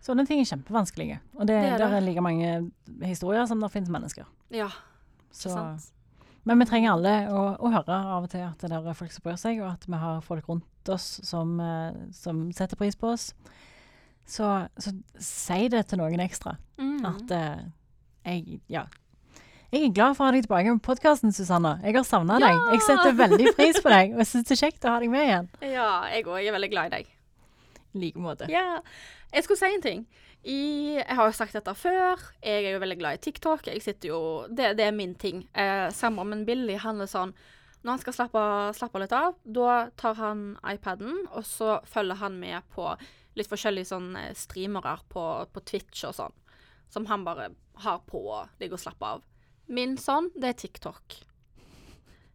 Sånne 0.00 0.24
ting 0.26 0.40
er 0.40 0.48
kjempevanskelige. 0.48 1.18
Og 1.36 1.46
det, 1.46 1.56
Det 1.60 1.72
er 1.74 1.78
der 1.78 1.88
det. 1.92 1.96
er 1.98 2.06
like 2.06 2.22
mange 2.24 2.70
historier 3.04 3.46
som 3.46 3.60
det 3.60 3.70
finnes 3.72 3.90
mennesker. 3.92 4.24
Ja, 4.50 4.68
Så, 5.30 5.50
sant? 5.52 5.90
men 6.44 6.58
vi 6.58 6.64
trenger 6.64 6.92
alle 6.94 7.12
å, 7.28 7.42
å 7.60 7.70
høre 7.70 7.98
av 8.16 8.24
og 8.24 8.30
til 8.32 8.40
at 8.46 8.58
det 8.64 8.72
er 8.72 8.94
folk 8.96 9.12
som 9.12 9.22
bryr 9.26 9.36
seg, 9.36 9.60
og 9.60 9.72
at 9.74 9.84
vi 9.86 9.98
har 10.00 10.20
folk 10.24 10.48
rundt 10.48 10.88
oss 10.88 11.20
som, 11.28 11.58
eh, 11.60 11.92
som 12.16 12.46
setter 12.56 12.76
pris 12.80 12.96
på 12.96 13.12
oss. 13.12 13.34
Så, 14.26 14.46
så 14.78 14.92
si 15.18 15.68
det 15.68 15.84
til 15.90 15.98
noen 16.00 16.20
ekstra. 16.24 16.56
Mm. 16.78 17.04
At 17.04 17.30
eh, 17.36 17.62
jeg 18.24 18.60
Ja. 18.68 18.86
Jeg 19.70 19.84
er 19.86 19.92
glad 19.94 20.16
for 20.18 20.24
å 20.24 20.26
ha 20.26 20.32
deg 20.34 20.42
tilbake 20.48 20.72
med 20.72 20.80
podkasten, 20.82 21.30
Susanne. 21.30 21.76
Jeg 21.84 21.94
har 21.94 22.02
savna 22.02 22.40
Ja! 22.40 22.48
deg. 22.48 22.72
Jeg 22.74 22.80
setter 22.88 23.12
veldig 23.14 23.52
pris 23.54 23.76
på 23.78 23.88
deg, 23.92 24.16
og 24.16 24.24
jeg 24.24 24.26
syns 24.32 24.48
det 24.48 24.56
er 24.56 24.62
kjekt 24.66 24.84
å 24.88 24.94
ha 24.96 24.98
deg 24.98 25.10
med 25.12 25.22
igjen. 25.28 25.48
Ja, 25.76 25.90
jeg 26.10 26.24
òg 26.26 26.40
er 26.42 26.56
veldig 26.56 26.70
glad 26.72 26.86
i 26.90 26.96
deg. 26.96 27.12
I 27.94 27.98
like 28.02 28.18
måte. 28.18 28.48
Ja. 28.50 28.80
Jeg 29.30 29.46
skulle 29.46 29.60
si 29.60 29.70
en 29.70 29.84
ting. 29.84 30.02
I, 30.42 30.96
jeg 30.96 31.16
har 31.16 31.28
jo 31.28 31.36
sagt 31.36 31.54
dette 31.54 31.74
før. 31.76 32.20
Jeg 32.42 32.64
er 32.64 32.74
jo 32.74 32.82
veldig 32.82 32.98
glad 32.98 33.18
i 33.18 33.22
TikTok. 33.26 33.66
Jeg 33.68 33.96
jo, 34.08 34.46
Det, 34.48 34.72
det 34.78 34.86
er 34.88 34.96
min 34.96 35.14
ting. 35.14 35.44
Eh, 35.54 35.90
Sammen 35.94 36.28
med 36.32 36.46
Billy 36.48 36.78
handler 36.80 37.06
sånn 37.10 37.34
Når 37.82 37.90
han 37.92 38.02
skal 38.02 38.12
slappe, 38.16 38.42
slappe 38.76 39.00
litt 39.00 39.12
av, 39.16 39.36
da 39.44 39.88
tar 39.96 40.18
han 40.18 40.58
iPaden, 40.68 41.22
og 41.32 41.46
så 41.48 41.78
følger 41.88 42.18
han 42.20 42.36
med 42.36 42.60
på 42.74 42.90
litt 43.38 43.48
forskjellige 43.48 43.88
sånne 43.88 44.26
eh, 44.28 44.36
streamere 44.36 44.98
på, 45.08 45.24
på 45.48 45.62
Twitch 45.64 46.04
og 46.04 46.12
sånn. 46.18 46.36
Som 46.92 47.06
han 47.08 47.24
bare 47.24 47.52
har 47.80 48.02
på 48.04 48.20
og 48.20 48.60
ligger 48.60 48.76
og 48.76 48.82
slapper 48.82 49.14
av. 49.14 49.24
Min 49.70 49.96
sånn, 49.96 50.28
det 50.36 50.50
er 50.50 50.58
TikTok. 50.60 51.20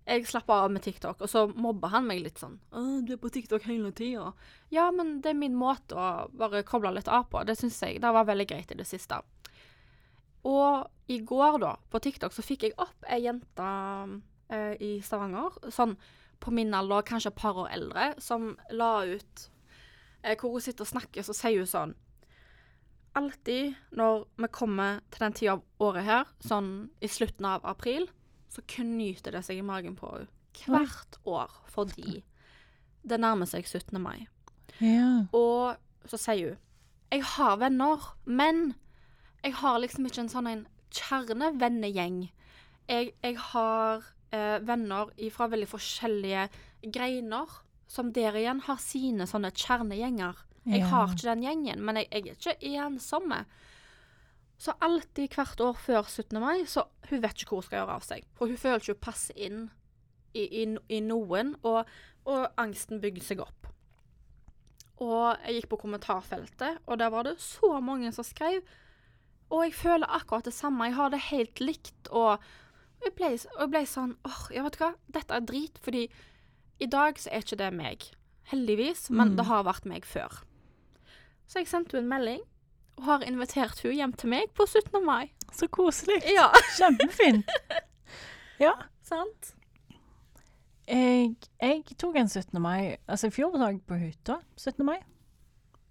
Jeg 0.06 0.28
slapp 0.30 0.50
av 0.54 0.68
med 0.70 0.84
TikTok, 0.86 1.24
og 1.26 1.30
så 1.30 1.48
mobba 1.50 1.90
han 1.96 2.06
meg 2.06 2.22
litt 2.22 2.38
sånn. 2.38 2.60
'Du 2.70 3.14
er 3.16 3.22
på 3.22 3.32
TikTok 3.34 3.64
hele 3.66 3.92
tida.' 3.92 4.34
Ja, 4.70 4.92
men 4.92 5.22
det 5.22 5.32
er 5.32 5.40
min 5.40 5.56
måte 5.58 5.98
å 5.98 6.30
bare 6.30 6.62
koble 6.64 6.92
litt 6.94 7.10
av 7.10 7.26
på. 7.32 7.42
Det 7.44 7.58
syns 7.58 7.82
jeg 7.82 8.02
det 8.02 8.14
var 8.14 8.28
veldig 8.30 8.48
greit 8.48 8.72
i 8.72 8.78
det 8.78 8.86
siste. 8.86 9.22
Og 10.46 10.86
i 11.10 11.20
går, 11.26 11.58
da, 11.60 11.76
på 11.90 12.00
TikTok, 12.00 12.34
så 12.34 12.46
fikk 12.46 12.68
jeg 12.68 12.78
opp 12.78 13.08
ei 13.10 13.24
jente 13.26 13.70
eh, 14.54 14.76
i 14.78 15.02
Stavanger, 15.02 15.58
sånn 15.74 15.98
på 16.40 16.54
min 16.54 16.74
alder, 16.74 17.02
kanskje 17.02 17.32
et 17.32 17.40
par 17.40 17.58
år 17.58 17.72
eldre, 17.74 18.14
som 18.22 18.52
la 18.70 19.06
ut 19.10 19.46
eh, 20.22 20.36
hvor 20.38 20.54
hun 20.54 20.62
sitter 20.62 20.86
og 20.86 20.92
snakker, 20.92 21.26
så 21.26 21.34
sier 21.34 21.64
hun 21.64 21.72
sånn 21.72 21.96
Alltid 23.16 23.78
når 23.96 24.26
vi 24.44 24.48
kommer 24.52 24.98
til 25.08 25.24
den 25.24 25.36
tida 25.38 25.54
av 25.56 25.62
året 25.80 26.04
her, 26.04 26.32
sånn 26.44 26.90
i 27.00 27.08
slutten 27.08 27.46
av 27.48 27.64
april, 27.64 28.10
så 28.56 28.64
knyter 28.72 29.36
det 29.36 29.44
seg 29.48 29.60
i 29.60 29.66
magen 29.66 29.96
på 30.00 30.10
henne. 30.14 30.32
Hvert 30.66 31.18
år, 31.28 31.52
fordi 31.68 32.22
det 33.06 33.18
nærmer 33.20 33.46
seg 33.50 33.68
17. 33.68 34.00
mai. 34.02 34.28
Ja. 34.80 35.26
Og 35.36 35.76
så 36.08 36.18
sier 36.20 36.54
hun 36.56 36.62
Jeg 37.12 37.24
har 37.36 37.58
venner, 37.62 38.02
men 38.26 38.74
jeg 39.44 39.54
har 39.60 39.78
liksom 39.84 40.08
ikke 40.08 40.24
en 40.24 40.32
sånn 40.32 40.48
en 40.50 40.64
kjernevennegjeng. 40.96 42.30
Jeg, 42.90 43.12
jeg 43.24 43.38
har 43.52 44.04
eh, 44.34 44.58
venner 44.66 45.12
fra 45.34 45.48
veldig 45.52 45.68
forskjellige 45.70 46.48
greiner, 46.96 47.52
som 47.88 48.12
der 48.16 48.36
igjen 48.40 48.64
har 48.66 48.80
sine 48.82 49.28
sånne 49.30 49.52
kjernegjenger. 49.54 50.42
Jeg 50.66 50.80
Ja. 50.82 50.88
har 50.90 51.12
ikke 51.14 51.30
den 51.30 51.44
gjengen, 51.46 51.82
men 51.86 51.96
jeg, 52.02 52.08
jeg 52.12 52.28
er 52.28 52.36
ikke 52.36 52.86
ensomme. 52.88 53.44
Så 54.58 54.72
alltid 54.82 55.34
hvert 55.36 55.60
år 55.62 55.74
før 55.84 56.04
17. 56.08 56.40
mai, 56.40 56.66
så 56.66 56.86
hun 57.10 57.22
vet 57.22 57.36
ikke 57.42 57.50
hvor 57.52 57.62
hun 57.62 57.68
skal 57.68 57.80
gjøre 57.82 57.96
av 58.00 58.06
seg. 58.08 58.24
For 58.38 58.48
hun 58.48 58.58
føler 58.58 58.80
ikke 58.80 58.94
hun 58.96 59.04
passer 59.04 59.38
inn 59.38 59.66
i, 60.34 60.46
i, 60.62 60.64
i 60.90 61.00
noen, 61.04 61.56
og, 61.64 61.86
og 62.26 62.48
angsten 62.58 63.02
bygger 63.04 63.24
seg 63.24 63.44
opp. 63.44 63.68
Og 65.04 65.36
jeg 65.44 65.58
gikk 65.60 65.70
på 65.74 65.80
kommentarfeltet, 65.84 66.80
og 66.88 67.00
der 67.02 67.12
var 67.12 67.28
det 67.28 67.36
så 67.44 67.74
mange 67.84 68.12
som 68.16 68.24
skrev. 68.24 68.62
Og 69.52 69.66
jeg 69.68 69.76
føler 69.78 70.08
akkurat 70.16 70.48
det 70.48 70.56
samme. 70.56 70.88
Jeg 70.88 70.96
har 70.98 71.12
det 71.14 71.20
helt 71.28 71.60
likt. 71.62 72.08
Og 72.16 72.40
jeg 73.04 73.12
ble, 73.20 73.34
jeg 73.36 73.70
ble 73.74 73.82
sånn 73.86 74.16
åh, 74.26 74.46
ja, 74.56 74.64
vet 74.66 74.80
hva, 74.80 74.94
dette 75.14 75.36
er 75.36 75.44
drit. 75.46 75.78
Fordi 75.84 76.06
i 76.82 76.88
dag 76.92 77.20
så 77.22 77.30
er 77.36 77.44
ikke 77.44 77.60
det 77.60 77.70
meg. 77.76 78.08
Heldigvis. 78.52 79.10
Men 79.12 79.34
Mm. 79.34 79.36
det 79.38 79.46
har 79.52 79.64
vært 79.68 79.86
meg 79.86 80.06
før. 80.08 80.40
Så 81.46 81.60
jeg 81.60 81.68
sendte 81.70 81.98
henne 82.00 82.08
en 82.08 82.14
melding, 82.16 82.42
og 82.98 83.04
har 83.10 83.26
invitert 83.28 83.80
henne 83.84 83.96
hjem 84.00 84.14
til 84.20 84.30
meg 84.32 84.52
på 84.56 84.66
17. 84.68 85.02
mai. 85.06 85.32
Så 85.56 85.68
koselig. 85.72 86.22
Ja, 86.36 86.48
Kjempefint. 86.78 87.50
Ja. 88.60 88.72
sant? 89.04 89.52
Jeg, 90.88 91.34
jeg 91.62 91.84
tok 91.98 92.16
en 92.22 92.28
17. 92.30 92.60
mai 92.62 92.96
Altså, 93.10 93.28
i 93.28 93.34
fjor 93.34 93.56
var 93.58 93.72
jeg 93.72 93.82
på 93.90 93.98
hytta 94.00 94.38
17. 94.58 94.86
mai. 94.86 95.00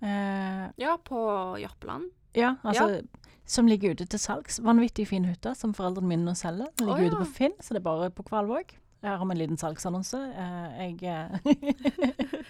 Eh, 0.05 0.69
Ja, 0.79 0.97
på 1.03 1.19
Jørpeland. 1.61 2.11
ja, 2.35 2.55
altså 2.65 3.03
Som 3.47 3.67
ligger 3.67 3.91
ute 3.93 4.07
til 4.07 4.19
salgs. 4.19 4.61
Vanvittig 4.65 5.09
fin 5.09 5.25
hytte 5.29 5.55
som 5.55 5.75
foreldrene 5.75 6.09
mine 6.09 6.25
nå 6.25 6.35
selger. 6.39 6.71
Den 6.79 6.87
ligger 6.89 7.05
Å, 7.05 7.11
ute 7.11 7.25
på 7.25 7.33
Finn, 7.37 7.57
så 7.61 7.75
det 7.75 7.83
er 7.83 7.89
bare 7.91 8.11
på 8.11 8.23
Kvalvåg. 8.25 8.77
Her 9.05 9.19
har 9.21 9.27
vi 9.29 9.35
en 9.35 9.39
liten 9.43 9.59
salgsannonse. 9.61 10.17
Eh, 10.33 10.69
jeg 10.81 11.03
eh, 11.05 11.29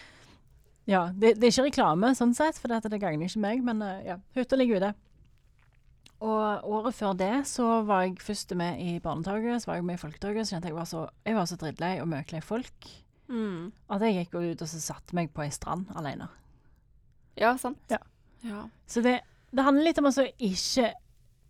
Ja. 0.88 1.08
Det, 1.14 1.34
det 1.38 1.46
er 1.48 1.52
ikke 1.52 1.68
reklame 1.68 2.14
sånn 2.16 2.32
sett, 2.34 2.58
for 2.58 2.72
dette, 2.72 2.88
det 2.90 3.00
gagner 3.02 3.28
ikke 3.28 3.42
meg, 3.44 3.60
men 3.66 3.82
eh, 3.84 4.00
ja. 4.08 4.16
Hytta 4.36 4.56
ligger 4.58 4.80
ute. 4.80 4.94
Og 6.20 6.66
året 6.68 6.96
før 6.96 7.14
det 7.16 7.32
så 7.48 7.66
var 7.88 8.02
jeg 8.04 8.18
først 8.20 8.52
med 8.60 8.80
i 8.84 8.98
barnetoget, 9.00 9.62
så 9.62 9.70
var 9.70 9.78
jeg 9.78 9.86
med 9.88 9.96
i 9.96 10.02
folketoget, 10.02 10.44
så 10.46 10.56
kjente 10.56 10.68
jeg 10.68 10.76
var 10.76 10.88
så, 10.88 11.06
jeg 11.24 11.36
var 11.38 11.46
så 11.48 11.56
drittlei 11.60 11.94
og 12.02 12.10
møklei 12.12 12.42
folk 12.44 12.90
Mm. 13.30 13.68
at 13.94 14.02
jeg 14.02 14.14
gikk 14.16 14.32
ut 14.40 14.62
og 14.64 14.66
så 14.68 14.80
satte 14.82 15.14
meg 15.14 15.28
på 15.30 15.44
ei 15.44 15.52
strand 15.54 15.86
alene. 15.94 16.26
Ja, 17.38 17.52
sant? 17.62 17.78
Ja. 17.88 18.00
ja. 18.42 18.64
Så 18.90 19.04
det, 19.06 19.20
det 19.54 19.62
handler 19.62 19.86
litt 19.86 20.00
om 20.02 20.08
å 20.10 20.12
ikke 20.34 20.88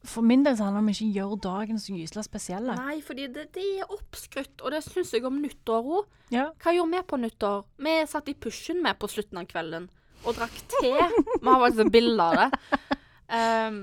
For 0.08 0.24
min 0.24 0.42
del 0.46 0.56
så 0.56 0.64
handler 0.64 0.80
det 0.80 0.86
om 0.86 0.92
ikke 0.94 1.06
å 1.10 1.16
gjøre 1.18 1.38
dagen 1.44 1.80
så 1.82 1.92
gysla 1.92 2.22
spesiell. 2.24 2.70
Nei, 2.78 3.00
fordi 3.04 3.26
det, 3.34 3.48
det 3.52 3.64
er 3.82 3.90
oppskrytt, 3.92 4.62
og 4.64 4.72
det 4.72 4.80
syns 4.86 5.12
jeg 5.12 5.26
om 5.28 5.36
nyttår 5.42 5.90
òg. 5.98 6.06
Ja. 6.32 6.46
Hva 6.62 6.72
gjorde 6.72 6.96
vi 6.96 7.02
på 7.10 7.18
nyttår? 7.20 7.66
Vi 7.84 7.96
satt 8.08 8.30
i 8.32 8.36
pushen 8.40 8.80
med 8.84 8.96
på 9.02 9.10
slutten 9.12 9.42
av 9.42 9.48
kvelden 9.50 9.90
og 10.24 10.36
drakk 10.36 10.56
te. 10.72 10.94
Vi 10.96 11.44
har 11.48 11.60
faktisk 11.66 11.92
bilde 11.92 12.24
av 12.30 12.38
det. 12.40 12.48
Um, 13.30 13.76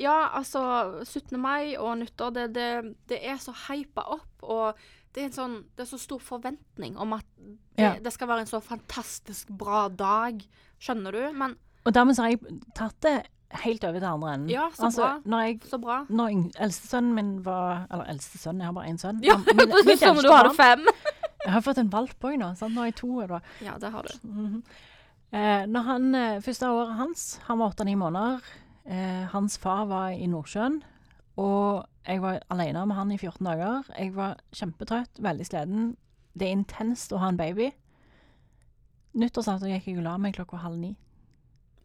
ja, 0.00 0.14
altså 0.38 0.62
17. 1.04 1.34
mai 1.42 1.74
og 1.76 1.98
nyttår, 2.00 2.30
det, 2.38 2.46
det, 2.56 2.68
det 3.10 3.18
er 3.28 3.36
så 3.42 3.52
hypa 3.66 4.06
opp, 4.14 4.30
og 4.46 4.78
det 5.12 5.20
er, 5.20 5.28
en 5.28 5.34
sånn, 5.36 5.56
det 5.76 5.84
er 5.84 5.90
så 5.90 5.98
stor 6.00 6.22
forventning 6.22 6.96
om 7.00 7.12
at 7.18 7.26
det, 7.36 7.82
Ja. 7.82 7.90
det 8.00 8.12
skal 8.14 8.28
være 8.30 8.46
en 8.46 8.50
så 8.54 8.60
fantastisk 8.64 9.50
bra 9.52 9.86
dag. 9.92 10.40
Skjønner 10.80 11.12
du? 11.12 11.22
Men 11.36 11.58
Og 11.84 11.92
dermed 11.96 12.16
så 12.16 12.24
har 12.24 12.34
jeg 12.34 12.60
tatt 12.76 12.96
det 13.04 13.14
helt 13.50 13.84
over 13.84 13.98
til 14.00 14.08
andre 14.08 14.34
enden. 14.34 14.48
Ja, 14.50 14.68
så 14.74 14.84
altså, 14.88 15.02
bra. 15.02 15.20
Når 15.24 15.40
jeg 15.46 15.60
så 15.70 15.78
bra. 15.78 15.98
når 16.08 16.32
eldstesønnen 16.60 17.14
min 17.14 17.44
var 17.44 17.86
Eller 17.90 18.04
eldstesønnen, 18.10 18.60
jeg 18.60 18.66
har 18.66 18.72
bare 18.72 18.88
én 18.90 18.98
sønn. 18.98 19.20
Ja, 19.24 19.36
min, 19.36 19.56
min- 19.86 19.98
som 19.98 20.10
eldste 20.16 20.22
du 20.28 20.32
har 20.34 20.52
fem. 20.54 20.86
Jeg 21.46 21.52
har 21.54 21.62
fått 21.62 21.78
en 21.78 21.90
valp 21.92 22.24
òg 22.26 22.38
nå. 22.40 22.46
Sant? 22.58 22.74
Nå 22.74 22.82
er 22.82 22.86
jeg 22.90 22.94
to. 22.98 23.08
Da. 23.30 23.38
Ja, 23.62 23.76
det 23.78 23.92
har 23.92 24.02
du. 24.02 24.28
Mhm. 24.28 24.62
eh, 25.30 25.66
når 25.70 25.82
han, 25.86 26.14
eh, 26.18 26.40
første 26.42 26.66
året 26.66 26.96
hans, 26.98 27.38
han 27.46 27.58
var 27.60 27.70
åtte-ni 27.70 27.94
måneder. 27.94 28.40
Eh, 28.84 29.28
hans 29.30 29.54
far 29.62 29.84
var 29.86 30.08
i 30.10 30.26
Nordsjøen. 30.26 30.80
Og 31.38 31.86
jeg 32.08 32.20
var 32.24 32.40
alene 32.50 32.82
med 32.86 32.96
han 32.96 33.12
i 33.12 33.18
14 33.18 33.46
dager. 33.46 33.84
Jeg 33.96 34.14
var 34.16 34.40
kjempetrøtt, 34.58 35.22
veldig 35.22 35.46
sliten. 35.46 35.96
Det 36.34 36.48
er 36.48 36.56
intenst 36.56 37.12
å 37.14 37.18
ha 37.22 37.28
en 37.30 37.38
baby. 37.38 37.70
Nyttårsaften 39.16 39.70
gikk 39.70 39.86
jeg 39.92 39.98
og 40.00 40.04
la 40.08 40.16
meg 40.18 40.34
klokka 40.36 40.58
halv 40.60 40.76
ni. 40.80 40.96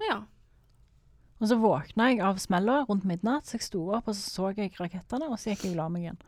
Ja. 0.04 0.24
Og 1.42 1.48
så 1.50 1.58
våkna 1.58 2.12
jeg 2.12 2.22
av 2.22 2.38
smella 2.38 2.86
rundt 2.88 3.04
midnatt, 3.10 3.48
så 3.50 3.58
jeg 3.58 3.66
sto 3.66 3.88
opp 3.96 4.08
og 4.12 4.14
så 4.16 4.22
så 4.30 4.52
jeg 4.56 4.76
rakettene, 4.78 5.30
og 5.32 5.40
så 5.42 5.52
gikk 5.56 5.64
jeg 5.66 5.74
og 5.74 5.78
la 5.82 5.88
meg 5.90 6.04
igjen. 6.06 6.20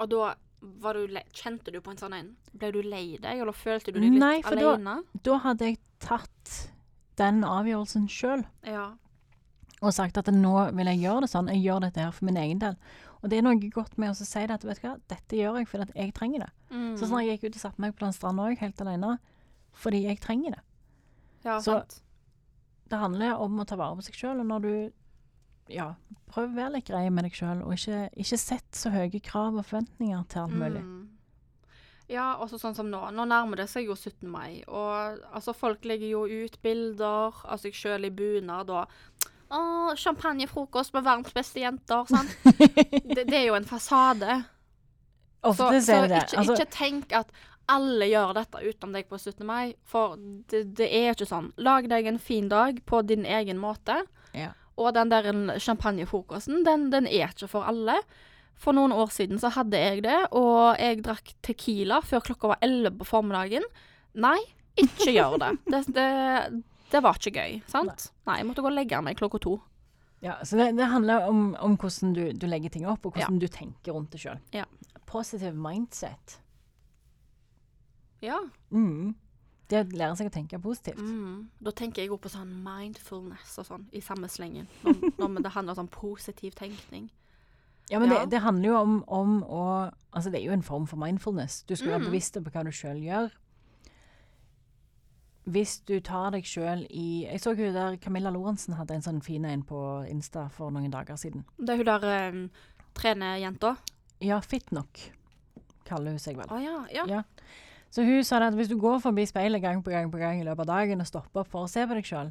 Og 0.00 0.08
da 0.08 0.34
var 0.82 0.94
du 0.96 1.06
kjente 1.36 1.72
du 1.74 1.80
på 1.82 1.90
en 1.92 1.98
sånn 2.00 2.14
en 2.16 2.36
Ble 2.54 2.70
du 2.72 2.80
lei 2.82 3.18
deg, 3.20 3.40
eller 3.42 3.52
følte 3.52 3.92
du 3.92 3.98
deg 4.00 4.10
litt 4.12 4.20
Nei, 4.20 4.42
for 4.42 4.56
da- 4.56 4.74
alene? 4.74 5.02
Da 5.22 5.38
hadde 5.38 5.68
jeg 5.68 5.78
tatt 6.00 6.70
den 7.16 7.42
avgjørelsen 7.44 8.08
sjøl. 8.08 8.44
Ja. 8.64 8.92
og 9.82 9.92
sagt 9.92 10.16
at 10.16 10.26
nå 10.30 10.70
vil 10.76 10.86
jeg 10.86 11.00
gjøre 11.02 11.20
det 11.22 11.30
sånn. 11.32 11.48
Jeg 11.50 11.64
gjør 11.64 11.80
dette 11.82 12.00
her 12.00 12.12
for 12.12 12.24
min 12.24 12.36
egen 12.36 12.60
del. 12.60 12.76
Og 13.22 13.30
det 13.30 13.38
er 13.38 13.42
noe 13.42 13.58
godt 13.70 13.98
med 13.98 14.10
å 14.10 14.14
si 14.14 14.40
det 14.46 14.50
at 14.54 14.62
vet 14.62 14.80
du 14.80 14.86
hva, 14.86 14.92
dette 15.10 15.36
gjør 15.36 15.58
jeg 15.58 15.66
fordi 15.68 15.92
jeg 15.96 16.14
trenger 16.14 16.44
det. 16.44 16.50
Mm. 16.70 16.96
Sånn 16.98 17.08
som 17.08 17.18
jeg 17.18 17.32
gikk 17.40 17.48
ut 17.50 17.56
og 17.56 17.60
satte 17.64 17.82
meg 17.82 17.96
på 17.96 18.04
den 18.04 18.12
stranda 18.14 18.46
òg, 18.46 18.58
helt 18.58 18.80
alene, 18.80 19.18
fordi 19.74 20.04
jeg 20.04 20.20
trenger 20.20 20.50
det. 20.56 20.62
ja, 21.44 21.58
så- 21.58 21.80
sant. 21.82 22.00
Det 22.92 23.00
handler 23.00 23.40
om 23.40 23.62
å 23.62 23.64
ta 23.68 23.78
vare 23.80 23.96
på 23.96 24.04
seg 24.04 24.18
sjøl, 24.18 24.42
og 24.42 24.50
når 24.50 24.66
du 24.66 24.74
ja, 25.72 25.92
prøv 26.32 26.50
å 26.50 26.56
være 26.56 26.74
litt 26.76 26.90
grei 26.90 27.06
med 27.08 27.24
deg 27.24 27.36
sjøl, 27.38 27.62
og 27.64 27.72
ikke, 27.76 28.04
ikke 28.20 28.38
sett 28.40 28.76
så 28.76 28.92
høye 28.92 29.22
krav 29.24 29.56
og 29.56 29.64
forventninger 29.64 30.26
til 30.28 30.44
alt 30.44 30.56
mulig. 30.60 30.82
Mm. 30.84 31.02
Ja, 32.12 32.34
også 32.42 32.58
sånn 32.60 32.76
som 32.76 32.90
nå. 32.92 33.00
Nå 33.14 33.24
nærmer 33.28 33.62
det 33.62 33.68
seg 33.72 33.86
jo 33.88 33.96
17. 33.96 34.26
mai, 34.28 34.60
og 34.68 35.22
altså 35.32 35.54
folk 35.56 35.86
legger 35.88 36.10
jo 36.10 36.24
ut 36.26 36.58
bilder 36.64 37.38
av 37.46 37.62
seg 37.62 37.76
sjøl 37.78 38.08
i 38.08 38.12
bunad 38.12 38.72
og 38.74 38.90
å, 39.52 39.62
champagnefrokost 40.00 40.94
med 40.96 41.04
verdens 41.04 41.32
beste 41.36 41.60
jenter, 41.60 42.04
sant. 42.08 42.36
det, 43.14 43.24
det 43.28 43.38
er 43.38 43.48
jo 43.50 43.56
en 43.56 43.68
fasade. 43.68 44.42
Ofte 45.42 45.56
så 45.56 45.80
så 45.84 45.98
det 46.04 46.12
det. 46.12 46.20
ikke, 46.22 46.38
Altså, 46.42 46.56
ikke 46.56 46.72
tenk 46.72 47.16
at 47.18 47.32
alle 47.72 48.08
gjør 48.10 48.34
dette 48.36 48.60
utenom 48.62 48.96
deg 48.96 49.08
på 49.10 49.18
17. 49.18 49.44
mai, 49.48 49.74
for 49.88 50.16
det, 50.50 50.64
det 50.78 50.88
er 50.88 51.12
ikke 51.14 51.28
sånn. 51.30 51.50
Lag 51.56 51.88
deg 51.90 52.06
en 52.10 52.20
fin 52.22 52.50
dag 52.52 52.82
på 52.88 53.02
din 53.08 53.24
egen 53.26 53.60
måte. 53.62 54.02
ja. 54.36 54.52
Og 54.80 54.94
den 54.96 55.10
der 55.12 55.26
en 55.28 55.50
champagnefrokosten, 55.60 56.62
den, 56.64 56.86
den 56.90 57.04
er 57.06 57.28
ikke 57.28 57.44
for 57.52 57.66
alle. 57.68 57.98
For 58.56 58.72
noen 58.72 58.94
år 58.96 59.10
siden 59.12 59.36
så 59.38 59.50
hadde 59.52 59.76
jeg 59.76 60.00
det, 60.06 60.16
og 60.32 60.78
jeg 60.80 61.02
drakk 61.04 61.34
Tequila 61.44 61.98
før 62.00 62.24
klokka 62.24 62.48
var 62.54 62.62
11 62.64 62.96
på 63.02 63.04
formiddagen. 63.10 63.66
Nei, 64.16 64.38
ikke 64.80 65.12
gjør 65.12 65.36
det. 65.42 65.50
Det, 65.68 65.82
det, 65.92 66.06
det 66.94 67.02
var 67.04 67.20
ikke 67.20 67.34
gøy, 67.36 67.58
sant? 67.68 68.08
Nei, 68.28 68.38
jeg 68.40 68.48
måtte 68.48 68.64
gå 68.64 68.70
og 68.72 68.76
legge 68.78 69.02
meg 69.04 69.20
klokka 69.20 69.42
to. 69.44 69.58
Ja, 70.24 70.38
så 70.46 70.56
det, 70.56 70.70
det 70.80 70.88
handler 70.88 71.28
om, 71.28 71.44
om 71.60 71.76
hvordan 71.76 72.16
du, 72.16 72.24
du 72.32 72.48
legger 72.48 72.72
ting 72.72 72.88
opp, 72.88 73.04
og 73.04 73.18
hvordan 73.18 73.40
du 73.42 73.48
tenker 73.52 73.92
rundt 73.92 74.16
det 74.16 74.22
sjøl. 74.24 74.40
Ja. 74.56 74.64
Positive 75.10 75.52
mindset. 75.52 76.38
Ja. 78.22 78.38
Mm. 78.70 79.14
Det 79.72 79.80
å 79.86 79.96
lære 79.96 80.16
seg 80.18 80.28
å 80.28 80.32
tenke 80.34 80.58
positivt. 80.62 80.98
Mm. 81.00 81.48
Da 81.64 81.70
tenker 81.72 82.02
jeg 82.02 82.10
også 82.12 82.22
på 82.26 82.32
sånn 82.34 82.50
mindfulness 82.64 83.58
og 83.62 83.66
sånn 83.66 83.86
i 83.96 84.00
samme 84.04 84.28
slengen. 84.28 84.66
Når, 84.84 85.12
når 85.18 85.42
det 85.46 85.52
handler 85.54 85.72
om 85.76 85.80
sånn 85.82 85.92
positiv 85.94 86.52
tenkning. 86.58 87.10
Ja, 87.90 87.98
men 87.98 88.10
Ja. 88.12 88.20
Det, 88.22 88.30
det 88.36 88.40
handler 88.44 88.68
jo 88.68 88.76
om, 88.80 88.98
om 89.08 89.38
å 89.44 89.64
Altså, 90.12 90.28
det 90.30 90.42
er 90.42 90.44
jo 90.50 90.52
en 90.52 90.62
form 90.62 90.84
for 90.86 91.00
mindfulness. 91.00 91.62
Du 91.64 91.74
skal 91.74 91.94
være 91.94 92.02
Mm. 92.04 92.10
bevisst 92.10 92.34
på 92.36 92.50
hva 92.52 92.62
du 92.64 92.70
sjøl 92.70 92.98
gjør. 93.00 93.30
Hvis 95.48 95.80
du 95.88 95.96
tar 96.00 96.30
deg 96.30 96.44
sjøl 96.46 96.84
i 96.90 97.24
Jeg 97.24 97.40
så 97.42 97.54
hun 97.56 97.72
der 97.74 97.96
Camilla 97.96 98.30
Lorentzen 98.30 98.76
hadde 98.78 98.94
en 98.94 99.02
sånn 99.02 99.22
fin 99.24 99.44
en 99.48 99.62
på 99.66 99.78
Insta 100.10 100.44
for 100.54 100.70
noen 100.70 100.90
dager 100.92 101.16
siden. 101.18 101.44
Det 101.58 101.70
er 101.74 101.76
hun 101.80 101.86
der 101.88 102.28
um, 102.28 102.50
trenerjenta. 102.94 103.72
Ja, 104.22 104.38
fit 104.40 104.70
nok, 104.70 105.00
kaller 105.88 106.10
hun 106.14 106.20
seg 106.22 106.36
vel. 106.38 106.46
Å 106.46 106.60
ja, 106.62 106.76
ja. 106.94 107.06
Ja. 107.10 107.22
Så 107.92 108.06
hun 108.06 108.24
sa 108.24 108.38
at 108.40 108.56
hvis 108.56 108.70
du 108.70 108.78
går 108.80 109.02
forbi 109.04 109.26
speilet 109.28 109.60
gang 109.60 109.82
på 109.84 109.92
gang 109.92 110.08
på 110.12 110.20
gang 110.20 110.40
i 110.40 110.46
løpet 110.46 110.64
av 110.64 110.70
dagen 110.70 111.04
og 111.04 111.08
stopper 111.08 111.42
opp 111.42 111.50
for 111.52 111.66
å 111.66 111.70
se 111.70 111.84
på 111.84 111.98
deg 111.98 112.08
sjøl, 112.08 112.30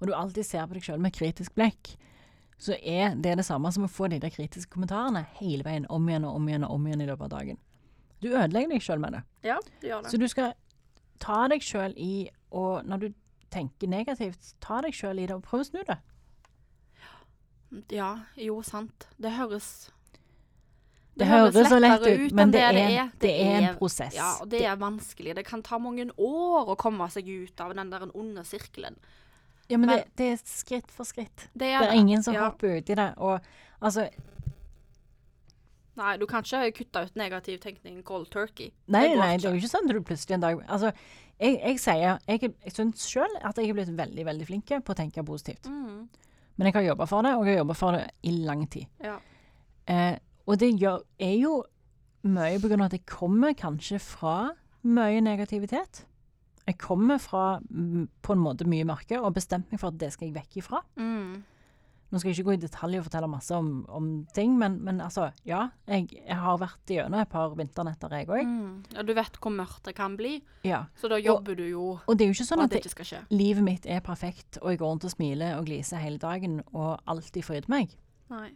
og 0.00 0.08
du 0.08 0.14
alltid 0.16 0.46
ser 0.48 0.64
på 0.66 0.78
deg 0.78 0.86
sjøl 0.86 1.02
med 1.02 1.12
kritisk 1.12 1.54
blekk, 1.54 1.92
så 2.62 2.78
er 2.78 3.16
det 3.18 3.36
det 3.40 3.44
samme 3.44 3.70
som 3.74 3.84
å 3.84 3.90
få 3.90 4.08
de 4.08 4.20
der 4.22 4.32
kritiske 4.32 4.72
kommentarene 4.72 5.24
hele 5.40 5.66
veien 5.66 5.86
om 5.92 6.08
igjen 6.08 6.24
og 6.24 6.38
om 6.38 6.48
igjen 6.48 6.64
og 6.64 6.76
om 6.76 6.86
igjen 6.86 7.04
i 7.04 7.08
løpet 7.10 7.26
av 7.26 7.32
dagen. 7.34 7.58
Du 8.22 8.30
ødelegger 8.30 8.70
deg 8.70 8.84
sjøl 8.86 9.02
med 9.02 9.16
det. 9.18 9.22
Ja, 9.50 9.58
det 9.82 9.90
gjør 9.90 10.04
det. 10.04 10.12
Så 10.12 10.20
du 10.22 10.28
skal 10.30 10.54
ta 11.22 11.42
deg 11.50 11.66
sjøl 11.66 11.96
i 11.98 12.14
og 12.54 12.86
når 12.86 13.02
du 13.02 13.08
tenker 13.52 13.90
negativt, 13.90 14.54
ta 14.64 14.80
deg 14.84 14.96
sjøl 14.96 15.20
i 15.20 15.26
det 15.28 15.36
og 15.36 15.44
prøv 15.44 15.64
å 15.64 15.68
snu 15.68 15.82
det. 15.88 15.98
Ja, 17.92 18.14
jo, 18.36 18.60
sant. 18.64 19.08
Det 19.20 19.32
høres 19.36 19.90
Det 21.14 21.26
høres 21.28 21.68
så 21.68 21.76
lett 21.76 22.00
lettere 22.00 22.24
ut, 22.24 22.32
men 22.32 22.52
det 22.54 22.60
det, 22.72 22.82
er, 22.96 23.10
det 23.20 23.32
er 23.44 23.56
en 23.68 23.74
prosess. 23.76 24.14
Ja, 24.16 24.30
og 24.40 24.48
det 24.48 24.62
er 24.64 24.78
vanskelig. 24.80 25.34
Det 25.36 25.44
kan 25.44 25.62
ta 25.62 25.76
mange 25.78 26.06
år 26.16 26.70
å 26.72 26.76
komme 26.80 27.08
seg 27.12 27.28
ut 27.28 27.60
av 27.60 27.74
den 27.76 27.90
der 27.92 28.06
onde 28.16 28.44
sirkelen. 28.48 28.96
Ja, 29.68 29.76
men, 29.78 29.90
men- 29.90 30.08
det, 30.16 30.30
er 30.32 30.40
skritt 30.48 30.90
for 30.90 31.04
skritt. 31.08 31.48
Det 31.52 31.68
er, 31.68 31.84
er 31.84 31.92
ingen 32.00 32.24
som 32.24 32.34
ja. 32.34 32.48
hopper 32.48 32.78
uti 32.80 32.96
det. 32.96 33.10
Og 33.18 33.40
altså 33.80 34.08
Nei, 36.00 36.14
du 36.16 36.24
kan 36.24 36.40
ikke 36.40 36.70
kutte 36.78 37.02
ut 37.04 37.16
negativ 37.20 37.58
tenkning 37.60 37.98
cold 38.02 38.30
turkey. 38.32 38.70
Nei, 38.88 39.08
Det 39.10 39.18
nei, 39.20 39.36
det 39.36 39.44
er 39.44 39.52
jo 39.52 39.60
ikke 39.60 39.68
sånn 39.74 39.90
at 39.90 39.92
du 39.92 40.00
plutselig 40.08 40.38
en 40.38 40.44
dag 40.46 40.62
Altså, 40.64 40.92
jeg, 41.36 41.58
jeg 41.60 41.80
sier 41.82 42.18
Jeg, 42.26 42.38
er- 42.48 42.54
jeg 42.64 42.72
syns 42.72 43.04
sjøl 43.10 43.34
at 43.42 43.60
jeg 43.60 43.68
er 43.68 43.76
blitt 43.76 43.92
veldig, 43.98 44.24
veldig 44.24 44.46
flink 44.48 44.72
på 44.72 44.94
å 44.94 44.96
tenke 44.96 45.24
positivt. 45.24 45.68
Mm, 45.68 46.08
Men 46.56 46.66
jeg 46.66 46.74
har 46.78 46.82
jobba 46.94 47.06
for 47.06 47.22
det, 47.22 47.34
og 47.36 47.44
jeg 47.44 47.54
har 47.58 47.60
jobba 47.64 47.74
for 47.76 47.92
det 47.98 48.06
i 48.22 48.30
lang 48.30 48.66
tid. 48.72 48.86
ja. 49.04 49.18
Eh, 49.86 50.16
og 50.46 50.58
det 50.58 50.72
gjør, 50.80 51.02
er 51.22 51.36
jo 51.40 51.52
mye 52.22 52.58
på 52.62 52.70
grunn 52.70 52.82
av 52.84 52.90
at 52.90 52.98
jeg 52.98 53.06
kommer 53.10 53.54
kanskje 53.58 53.98
fra 54.02 54.36
mye 54.82 55.22
negativitet. 55.22 56.04
Jeg 56.66 56.78
kommer 56.78 57.18
fra 57.18 57.58
på 57.62 58.34
en 58.34 58.42
måte 58.42 58.66
mye 58.70 58.86
mørke, 58.86 59.18
og 59.18 59.30
har 59.30 59.38
bestemt 59.38 59.72
meg 59.72 59.80
for 59.82 59.90
at 59.90 59.98
det 59.98 60.12
skal 60.14 60.28
jeg 60.28 60.36
vekk 60.36 60.60
ifra. 60.62 60.82
Mm. 60.98 61.40
Nå 62.12 62.20
skal 62.20 62.28
jeg 62.28 62.36
ikke 62.42 62.50
gå 62.50 62.54
i 62.58 62.60
detalj 62.60 62.98
og 63.00 63.06
fortelle 63.06 63.28
masse 63.32 63.56
om, 63.56 63.68
om 63.88 64.08
ting, 64.36 64.52
men, 64.60 64.74
men 64.84 64.98
altså, 65.00 65.30
ja. 65.48 65.62
Jeg, 65.88 66.10
jeg 66.12 66.36
har 66.36 66.58
vært 66.60 66.90
gjennom 66.92 67.22
et 67.22 67.30
par 67.32 67.54
vinternetter, 67.56 68.12
jeg 68.18 68.28
òg. 68.28 68.42
Mm. 68.50 68.74
ja. 68.92 69.04
Du 69.08 69.14
vet 69.16 69.38
hvor 69.40 69.54
mørkt 69.54 69.88
det 69.88 69.94
kan 69.96 70.18
bli, 70.20 70.34
Ja. 70.68 70.84
så 71.00 71.08
da 71.08 71.16
jobber 71.18 71.56
du 71.56 71.64
jo 71.70 71.86
Og 72.04 72.18
det 72.18 72.26
er 72.26 72.30
jo 72.30 72.36
ikke 72.36 72.48
sånn 72.50 72.66
at 72.66 72.74
det 72.74 72.82
det, 72.84 72.92
ikke 72.92 73.22
livet 73.32 73.64
mitt 73.64 73.88
er 73.88 74.04
perfekt, 74.04 74.60
og 74.60 74.74
jeg 74.74 74.82
går 74.82 74.92
rundt 74.92 75.08
og 75.08 75.14
smiler 75.16 75.56
og 75.56 75.64
gliser 75.70 76.04
hele 76.04 76.20
dagen 76.20 76.60
og 76.74 77.00
alltid 77.08 77.48
fryder 77.48 77.72
meg. 77.72 77.96
Nei. 78.32 78.50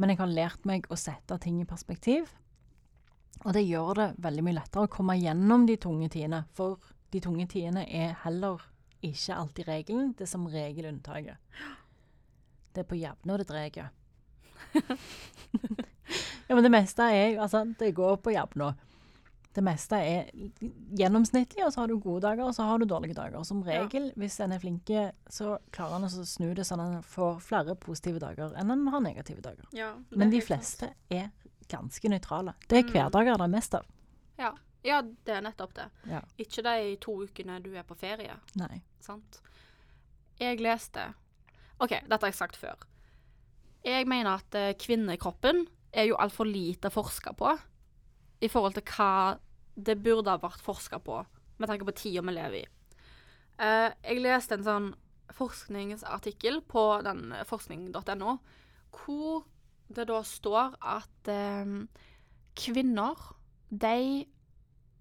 Men 0.00 0.14
jeg 0.14 0.20
har 0.22 0.32
lært 0.32 0.64
meg 0.68 0.86
å 0.88 0.96
sette 0.96 1.36
ting 1.42 1.58
i 1.60 1.68
perspektiv. 1.68 2.30
Og 3.44 3.52
det 3.56 3.66
gjør 3.66 3.92
det 3.98 4.08
veldig 4.24 4.44
mye 4.46 4.56
lettere 4.56 4.88
å 4.88 4.92
komme 4.92 5.18
gjennom 5.20 5.66
de 5.68 5.76
tunge 5.80 6.08
tidene. 6.12 6.46
For 6.56 6.80
de 7.12 7.20
tunge 7.20 7.46
tidene 7.52 7.84
er 7.84 8.16
heller 8.24 8.62
ikke 9.04 9.36
alltid 9.36 9.68
regelen, 9.68 10.12
det 10.16 10.26
er 10.26 10.32
som 10.32 10.48
regel 10.48 10.90
unntaket. 10.90 11.40
Det 12.70 12.84
er 12.84 12.88
på 12.88 13.00
jevne 13.00 13.34
og 13.34 13.40
det 13.40 13.48
dreier. 13.48 13.90
ja, 16.48 16.52
men 16.54 16.64
det 16.64 16.70
meste 16.72 17.06
er 17.10 17.32
jo 17.32 17.40
Altså, 17.42 17.64
det 17.80 17.94
går 17.96 18.20
på 18.22 18.34
jevne. 18.34 18.74
Det 19.52 19.64
meste 19.66 19.96
er 19.98 20.28
gjennomsnittlig, 20.94 21.64
og 21.66 21.72
så 21.74 21.80
har 21.82 21.88
du 21.90 21.96
gode 21.98 22.20
dager, 22.22 22.44
og 22.46 22.54
så 22.54 22.62
har 22.68 22.78
du 22.78 22.84
dårlige 22.86 23.14
dager. 23.16 23.42
Som 23.44 23.62
Ja. 23.66 23.80
regel, 23.82 24.12
hvis 24.16 24.38
en 24.40 24.52
er 24.52 24.58
flink, 24.62 24.86
så 25.28 25.58
klarer 25.72 25.92
han 25.98 26.04
å 26.04 26.08
snu 26.26 26.54
det 26.54 26.64
sånn 26.66 26.80
at 26.80 26.96
en 26.96 27.02
får 27.02 27.40
flere 27.40 27.74
positive 27.74 28.20
dager 28.20 28.54
enn 28.56 28.70
en 28.70 28.86
har 28.88 29.00
negative 29.00 29.40
dager. 29.42 29.64
Ja, 29.72 29.94
Men 30.10 30.30
de 30.30 30.40
fleste 30.40 30.78
sant. 30.86 30.94
er 31.10 31.30
ganske 31.68 32.08
nøytrale. 32.08 32.54
Det 32.68 32.78
er 32.78 32.82
Mm. 32.88 32.92
hverdager 32.92 33.36
det 33.36 33.40
er 33.40 33.48
mest 33.48 33.74
av. 33.74 33.84
Ja. 34.38 34.52
ja, 34.84 35.02
det 35.02 35.28
er 35.36 35.40
nettopp 35.42 35.74
det. 35.74 35.90
Ja. 36.06 36.20
Ikke 36.38 36.62
de 36.62 36.96
to 36.96 37.12
ukene 37.26 37.60
du 37.62 37.74
er 37.74 37.82
på 37.82 37.96
ferie. 37.96 38.36
Nei. 38.56 38.82
Sant? 39.00 39.40
Jeg 40.38 40.58
leste 40.60 41.14
OK, 41.80 41.88
dette 41.90 42.20
har 42.20 42.30
jeg 42.30 42.34
sagt 42.34 42.56
før. 42.56 42.76
Jeg 43.84 44.06
mener 44.06 44.34
at 44.34 44.54
eh, 44.54 44.74
kvinnekroppen 44.74 45.66
er 45.92 46.04
jo 46.06 46.14
altfor 46.16 46.44
lite 46.46 46.90
forska 46.90 47.32
på 47.34 47.58
i 48.40 48.48
forhold 48.48 48.76
til 48.76 48.86
hva 48.96 49.38
det 49.76 49.98
burde 50.02 50.32
ha 50.32 50.40
vært 50.40 50.62
forska 50.64 51.00
på, 51.04 51.20
med 51.60 51.70
tanke 51.70 51.86
på 51.88 51.96
tida 51.96 52.24
vi 52.24 52.34
lever 52.34 52.58
i. 52.62 52.66
Eh, 53.60 53.88
jeg 54.04 54.24
leste 54.24 54.56
en 54.56 54.66
sånn 54.66 54.90
forskningsartikkel 55.36 56.60
på 56.68 56.84
den 57.06 57.32
eh, 57.36 57.46
forskning.no, 57.48 58.36
hvor 58.96 59.44
det 59.90 60.06
da 60.10 60.20
står 60.26 60.76
at 60.80 61.30
eh, 61.30 61.74
kvinner, 62.58 63.26
de 63.70 64.26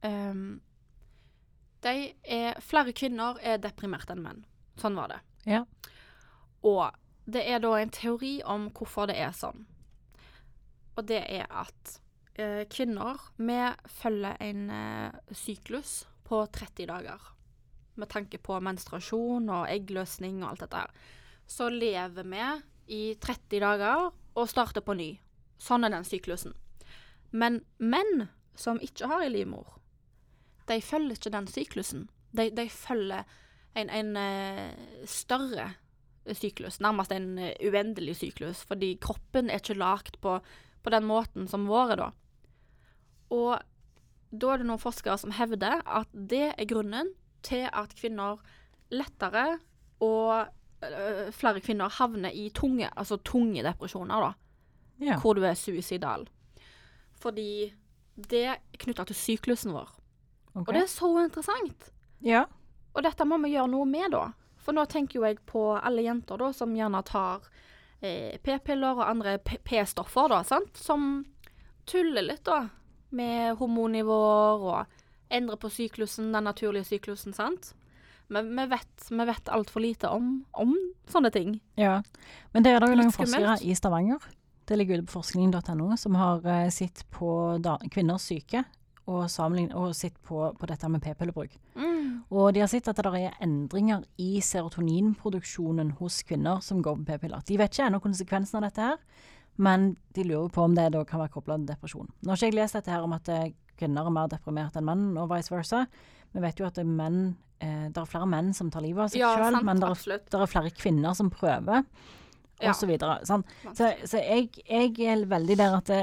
eh, 0.05 0.43
de 1.79 1.95
er, 2.23 2.59
Flere 2.59 2.91
kvinner 2.91 3.39
er 3.39 3.61
deprimerte 3.63 4.11
enn 4.11 4.23
menn. 4.25 4.43
Sånn 4.79 4.97
var 4.99 5.13
det. 5.13 5.19
Ja. 5.47 5.63
Og 6.67 6.91
det 7.29 7.45
er 7.47 7.61
da 7.63 7.75
en 7.79 7.93
teori 7.93 8.39
om 8.43 8.67
hvorfor 8.75 9.07
det 9.09 9.15
er 9.19 9.31
sånn. 9.35 9.63
Og 10.97 11.05
det 11.07 11.21
er 11.23 11.47
at 11.47 11.99
kvinner 12.69 13.19
Vi 13.37 13.57
følger 13.99 14.37
en 14.39 14.69
eh, 14.69 15.19
syklus 15.31 16.05
på 16.23 16.45
30 16.45 16.87
dager. 16.87 17.19
Med 17.95 18.09
tanke 18.09 18.37
på 18.37 18.59
menstruasjon 18.63 19.49
og 19.49 19.67
eggløsning 19.69 20.43
og 20.43 20.51
alt 20.51 20.65
dette 20.65 20.83
her. 20.83 20.93
Så 21.49 21.69
lever 21.73 22.23
vi 22.23 22.43
i 22.95 23.01
30 23.19 23.59
dager 23.63 24.09
og 24.09 24.49
starter 24.49 24.85
på 24.85 24.95
ny. 24.95 25.09
Sånn 25.59 25.83
er 25.83 25.93
den 25.93 26.07
syklusen. 26.07 26.53
Men 27.31 27.61
menn 27.77 28.29
som 28.55 28.79
ikke 28.83 29.09
har 29.09 29.25
ei 29.25 29.33
livmor, 29.33 29.75
de 30.69 30.79
følger 30.83 31.17
ikke 31.17 31.33
den 31.33 31.49
syklusen. 31.49 32.07
De, 32.35 32.49
de 32.53 32.65
følger 32.69 33.25
en, 33.77 33.89
en 33.89 34.15
eh, 34.17 35.05
større 35.09 35.71
syklus, 36.37 36.79
nærmest 36.83 37.13
en 37.15 37.37
eh, 37.41 37.55
uendelig 37.65 38.19
syklus, 38.21 38.63
fordi 38.67 38.95
kroppen 39.01 39.49
er 39.49 39.61
ikke 39.61 39.79
lagd 39.79 40.19
på, 40.21 40.37
på 40.83 40.93
den 40.93 41.07
måten 41.09 41.49
som 41.49 41.67
vår 41.69 41.95
er 41.95 42.03
da. 42.03 42.09
Og 43.29 43.59
da 44.31 44.51
er 44.53 44.61
det 44.61 44.67
noen 44.69 44.81
forskere 44.81 45.17
som 45.21 45.31
hevder 45.37 45.81
at 45.85 46.07
det 46.13 46.53
er 46.55 46.65
grunnen 46.69 47.13
til 47.45 47.67
at 47.71 47.93
kvinner 47.97 48.37
lettere 48.91 49.59
og 50.01 50.47
øh, 50.85 51.29
flere 51.35 51.61
kvinner 51.61 51.89
havner 51.99 52.31
i 52.35 52.49
tunge, 52.55 52.89
altså 52.97 53.17
tunge 53.23 53.63
depresjoner, 53.65 54.19
da 54.29 54.33
Ja. 55.05 55.15
hvor 55.21 55.33
du 55.37 55.43
er 55.47 55.53
suicidal. 55.55 56.27
Fordi 57.19 57.73
det 58.29 58.43
er 58.45 58.57
knytta 58.79 59.05
til 59.07 59.15
syklusen 59.15 59.71
vår. 59.73 59.89
Okay. 60.55 60.65
Og 60.67 60.73
det 60.75 60.81
er 60.83 60.87
så 60.91 61.11
interessant. 61.23 61.91
ja. 62.21 62.45
Og 62.97 63.03
dette 63.05 63.23
må 63.23 63.37
vi 63.43 63.51
gjøre 63.53 63.69
noe 63.69 63.85
med, 63.85 64.09
da. 64.11 64.31
For 64.57 64.73
nå 64.73 64.83
tenker 64.89 65.19
jo 65.19 65.23
jeg 65.23 65.37
på 65.45 65.61
alle 65.77 66.01
jenter 66.03 66.37
da, 66.41 66.47
som 66.51 66.73
gjerne 66.75 67.03
tar 67.05 67.45
eh, 68.01 68.35
p-piller 68.43 68.97
og 68.97 69.03
andre 69.05 69.37
p-stoffer, 69.39 70.27
da, 70.27 70.39
sant. 70.43 70.75
Som 70.75 71.25
tuller 71.85 72.25
litt, 72.25 72.41
da. 72.43 72.63
Med 73.15 73.57
hormonnivåer 73.57 74.65
og 74.69 75.33
endre 75.33 75.57
på 75.57 75.69
syklusen, 75.73 76.31
den 76.33 76.45
naturlige 76.45 76.87
syklusen, 76.89 77.33
sant. 77.33 77.73
Men 78.29 78.51
vi 78.53 78.65
vet, 78.69 79.05
vi 79.09 79.25
vet 79.25 79.49
altfor 79.49 79.81
lite 79.81 80.09
om, 80.13 80.43
om 80.53 80.75
sånne 81.09 81.31
ting. 81.33 81.59
ja. 81.77 82.01
Men 82.53 82.65
det 82.65 82.75
er 82.75 82.83
det 82.83 82.91
jo 82.91 82.99
noen 82.99 83.13
forskere 83.13 83.57
i 83.65 83.73
Stavanger, 83.77 84.21
det 84.69 84.77
ligger 84.77 84.99
ute 84.99 85.09
på 85.09 85.17
forskning.no, 85.17 85.95
som 85.97 86.17
har 86.17 86.45
uh, 86.45 86.69
sett 86.69 87.01
på 87.09 87.31
da, 87.61 87.79
kvinners 87.89 88.27
syke 88.29 88.61
og, 89.09 89.25
og 89.25 89.95
sett 89.97 90.19
på, 90.21 90.43
på 90.53 90.69
dette 90.69 90.89
med 90.93 91.01
p-pillebruk. 91.01 91.55
Mm. 91.73 92.21
Og 92.29 92.53
de 92.53 92.61
har 92.61 92.69
sett 92.69 92.87
at 92.91 92.99
det 93.01 93.09
er 93.17 93.39
endringer 93.41 94.05
i 94.21 94.37
serotoninproduksjonen 94.45 95.95
hos 95.97 96.21
kvinner 96.29 96.61
som 96.61 96.83
går 96.85 96.99
på 96.99 97.07
p-piller. 97.07 97.41
De 97.47 97.57
vet 97.57 97.73
ikke 97.73 97.89
ennå 97.89 98.01
konsekvensen 98.03 98.59
av 98.59 98.67
dette 98.67 98.91
her, 98.91 99.01
Men 99.59 99.89
de 100.15 100.23
lurer 100.23 100.51
på 100.55 100.63
om 100.63 100.75
det 100.77 100.87
da 100.95 101.01
kan 101.07 101.19
være 101.19 101.33
kobla 101.33 101.57
til 101.59 101.67
depresjon. 101.73 102.07
Nå 102.23 102.31
har 102.31 102.39
ikke 102.39 102.47
jeg 102.53 102.57
lest 102.61 102.77
dette 102.77 102.93
her 102.93 103.03
om 103.03 103.15
at 103.17 103.27
eh, 103.33 103.49
kvinner 103.79 104.07
er 104.07 104.13
mer 104.15 104.29
deprimert 104.31 104.77
enn 104.79 104.87
menn, 104.87 105.05
og 105.19 105.27
vice 105.33 105.51
versa. 105.51 105.83
Vi 106.31 106.43
vet 106.43 106.59
jo 106.61 106.67
at 106.67 106.77
det 106.77 106.85
er 106.85 106.91
menn 106.93 107.19
eh, 107.59 107.87
Det 107.89 107.97
er 107.97 108.07
flere 108.07 108.27
menn 108.29 108.53
som 108.55 108.69
tar 108.71 108.83
livet 108.85 109.03
av 109.07 109.11
seg 109.11 109.19
Ja, 109.23 109.33
selv, 109.35 109.63
men 109.67 109.81
det 109.81 109.89
er, 109.89 110.21
det 110.29 110.39
er 110.39 110.51
flere 110.51 110.71
kvinner 110.77 111.17
som 111.17 111.31
prøver, 111.33 111.83
Ja. 112.61 112.71
og 112.71 112.75
så. 112.75 113.41
Så, 113.73 113.89
så 114.11 114.19
jeg, 114.19 114.49
jeg 114.67 114.95
er 115.07 115.25
veldig 115.31 115.57
der 115.57 115.75
at 115.77 115.87
det, 115.87 116.01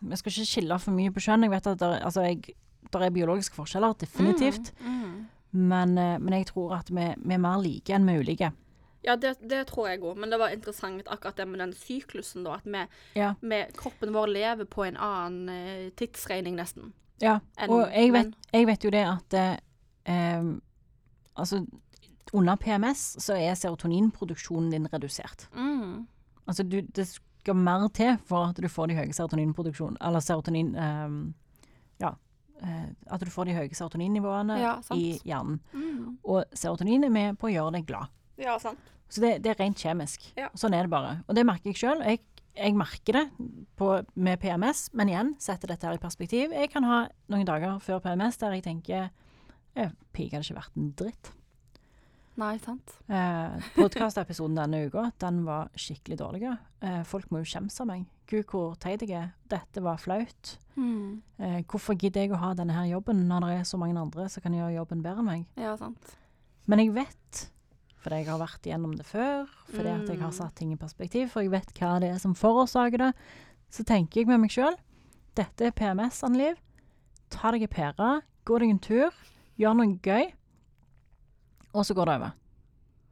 Vi 0.00 0.16
skal 0.18 0.32
ikke 0.32 0.46
skille 0.46 0.78
for 0.82 0.94
mye 0.94 1.10
på 1.14 1.22
kjønn. 1.22 1.42
Jeg 1.46 1.50
vet 1.52 1.66
at 1.66 1.78
det, 1.78 1.92
altså 2.02 2.22
jeg, 2.26 2.56
det 2.92 3.02
er 3.02 3.14
biologiske 3.14 3.54
forskjeller, 3.54 3.94
definitivt. 4.00 4.72
Mm. 4.82 5.26
Men, 5.52 5.98
eh, 5.98 6.18
men 6.18 6.32
jeg 6.38 6.46
tror 6.50 6.74
at 6.80 6.90
vi, 6.90 7.12
vi 7.22 7.34
er 7.34 7.42
mer 7.42 7.60
like 7.62 7.94
enn 7.94 8.06
vi 8.08 8.14
er 8.16 8.24
ulike. 8.26 8.52
Ja, 9.02 9.16
det, 9.16 9.36
det 9.50 9.64
tror 9.66 9.88
jeg 9.90 10.00
òg, 10.00 10.16
men 10.16 10.30
det 10.30 10.38
var 10.38 10.52
interessant 10.54 11.08
akkurat 11.10 11.36
det 11.36 11.46
med 11.50 11.58
den 11.58 11.72
syklusen, 11.74 12.44
da. 12.46 12.54
At 12.60 12.64
vi, 12.64 12.84
Ja. 13.18 13.34
med 13.40 13.72
kroppen 13.76 14.12
vår 14.14 14.26
lever 14.30 14.64
på 14.70 14.84
en 14.86 14.96
annen 14.96 15.48
eh, 15.48 15.90
tidsregning, 15.98 16.54
nesten. 16.56 16.92
Ja, 17.22 17.40
Enn 17.58 17.70
og 17.70 17.88
jeg 17.92 18.12
vet, 18.12 18.32
jeg 18.52 18.66
vet 18.66 18.84
jo 18.84 18.90
det 18.90 19.02
at 19.06 19.34
eh, 19.38 19.56
em, 20.10 20.60
Altså, 21.36 21.64
under 22.32 22.56
PMS 22.56 23.16
så 23.24 23.32
er 23.40 23.54
serotoninproduksjonen 23.56 24.70
din 24.70 24.86
redusert. 24.92 25.46
Mm. 25.56 26.06
Altså, 26.46 26.62
du, 26.62 26.80
det 26.82 27.06
skal 27.08 27.54
mer 27.56 27.88
til 27.88 28.18
for 28.28 28.50
at 28.50 28.56
du 28.60 28.68
får 28.68 28.86
de 28.90 28.94
høye 28.98 29.12
serotoninproduksjon... 29.16 29.96
Eller 30.00 30.20
serotonin 30.20 30.74
em, 30.76 31.34
Ja. 32.00 32.12
eh, 32.62 32.90
at 33.06 33.20
du 33.24 33.30
får 33.30 33.44
de 33.48 33.54
høye 33.56 33.74
serotoninnivåene 33.74 34.58
Ja, 34.60 34.74
i 34.94 35.18
hjernen. 35.24 35.60
Mm. 35.72 36.18
Og 36.24 36.44
serotonin 36.54 37.04
er 37.04 37.10
med 37.10 37.38
på 37.38 37.48
å 37.48 37.54
gjøre 37.54 37.72
deg 37.78 37.86
glad. 37.88 38.12
Ja, 38.40 38.56
sant. 38.62 38.92
Så 39.12 39.20
det, 39.20 39.34
det 39.44 39.52
er 39.52 39.58
rent 39.60 39.80
kjemisk. 39.80 40.24
Ja. 40.38 40.48
Sånn 40.56 40.76
er 40.76 40.86
det 40.86 40.92
bare. 40.92 41.18
Og 41.28 41.36
det 41.36 41.44
merker 41.44 41.72
jeg 41.72 41.82
sjøl. 41.82 42.00
Jeg, 42.06 42.22
jeg 42.56 42.76
merker 42.78 43.18
det 43.18 43.26
på, 43.76 43.90
med 44.14 44.40
PMS, 44.40 44.86
men 44.96 45.12
igjen, 45.12 45.34
setter 45.42 45.74
dette 45.74 45.88
her 45.88 45.98
i 45.98 46.02
perspektiv. 46.02 46.54
Jeg 46.56 46.72
kan 46.72 46.86
ha 46.88 47.04
noen 47.32 47.48
dager 47.48 47.76
før 47.84 48.00
PMS 48.04 48.40
der 48.40 48.56
jeg 48.56 48.66
tenker 48.68 49.12
Pika 49.72 50.36
hadde 50.36 50.44
ikke 50.44 50.58
vært 50.58 50.76
en 50.76 50.90
dritt. 51.00 51.30
Nei, 52.40 52.54
sant. 52.64 52.94
Eh, 53.12 53.64
Podkastepisoden 53.76 54.56
denne 54.56 54.86
uka, 54.88 55.10
den 55.20 55.42
var 55.44 55.68
skikkelig 55.76 56.16
dårlig. 56.20 56.46
Eh, 56.80 57.02
folk 57.08 57.28
må 57.32 57.42
jo 57.42 57.48
skjemmes 57.48 57.76
av 57.84 57.88
meg. 57.90 58.06
Gud, 58.30 58.46
hvor 58.48 58.76
teit 58.80 59.04
jeg 59.04 59.12
er. 59.18 59.32
Dette 59.52 59.82
var 59.84 60.00
flaut. 60.00 60.54
Mm. 60.76 61.20
Eh, 61.36 61.58
hvorfor 61.68 61.96
gidder 62.00 62.24
jeg 62.24 62.32
å 62.32 62.40
ha 62.40 62.54
denne 62.56 62.76
her 62.76 62.88
jobben 62.94 63.26
når 63.28 63.44
det 63.44 63.58
er 63.58 63.68
så 63.68 63.80
mange 63.80 64.00
andre 64.00 64.28
som 64.32 64.44
kan 64.44 64.56
gjøre 64.56 64.78
jobben 64.78 65.04
bedre 65.04 65.20
enn 65.20 65.28
meg? 65.28 65.44
Ja, 65.60 65.74
sant. 65.80 66.14
Men 66.70 66.80
jeg 66.80 66.94
vet, 66.96 67.42
fordi 68.02 68.18
jeg 68.22 68.26
har 68.32 68.38
vært 68.42 68.66
gjennom 68.66 68.96
det 68.98 69.06
før, 69.06 69.46
fordi 69.70 69.88
at 69.94 70.08
jeg 70.10 70.18
har 70.20 70.30
Mm. 70.32 70.36
satt 70.36 70.54
ting 70.58 70.72
i 70.72 70.76
perspektiv, 70.76 71.28
for 71.30 71.40
jeg 71.42 71.50
vet 71.52 71.72
hva 71.78 72.00
det 72.00 72.10
er 72.14 72.18
som 72.18 72.34
forårsaker 72.34 72.98
det, 72.98 73.12
så 73.70 73.84
tenker 73.86 74.20
jeg 74.20 74.26
med 74.26 74.40
meg 74.40 74.50
sjøl 74.50 74.74
dette 75.34 75.62
er 75.64 75.70
PMS, 75.70 76.22
Anne-Liv. 76.26 76.56
Ta 77.30 77.50
deg 77.52 77.62
en 77.62 77.68
pære, 77.68 78.22
gå 78.44 78.58
deg 78.60 78.68
en 78.70 78.78
tur, 78.78 79.10
gjør 79.58 79.76
noe 79.78 79.98
gøy, 80.02 80.32
og 81.74 81.84
så 81.86 81.94
går 81.96 82.04
det 82.10 82.16
over. 82.20 82.32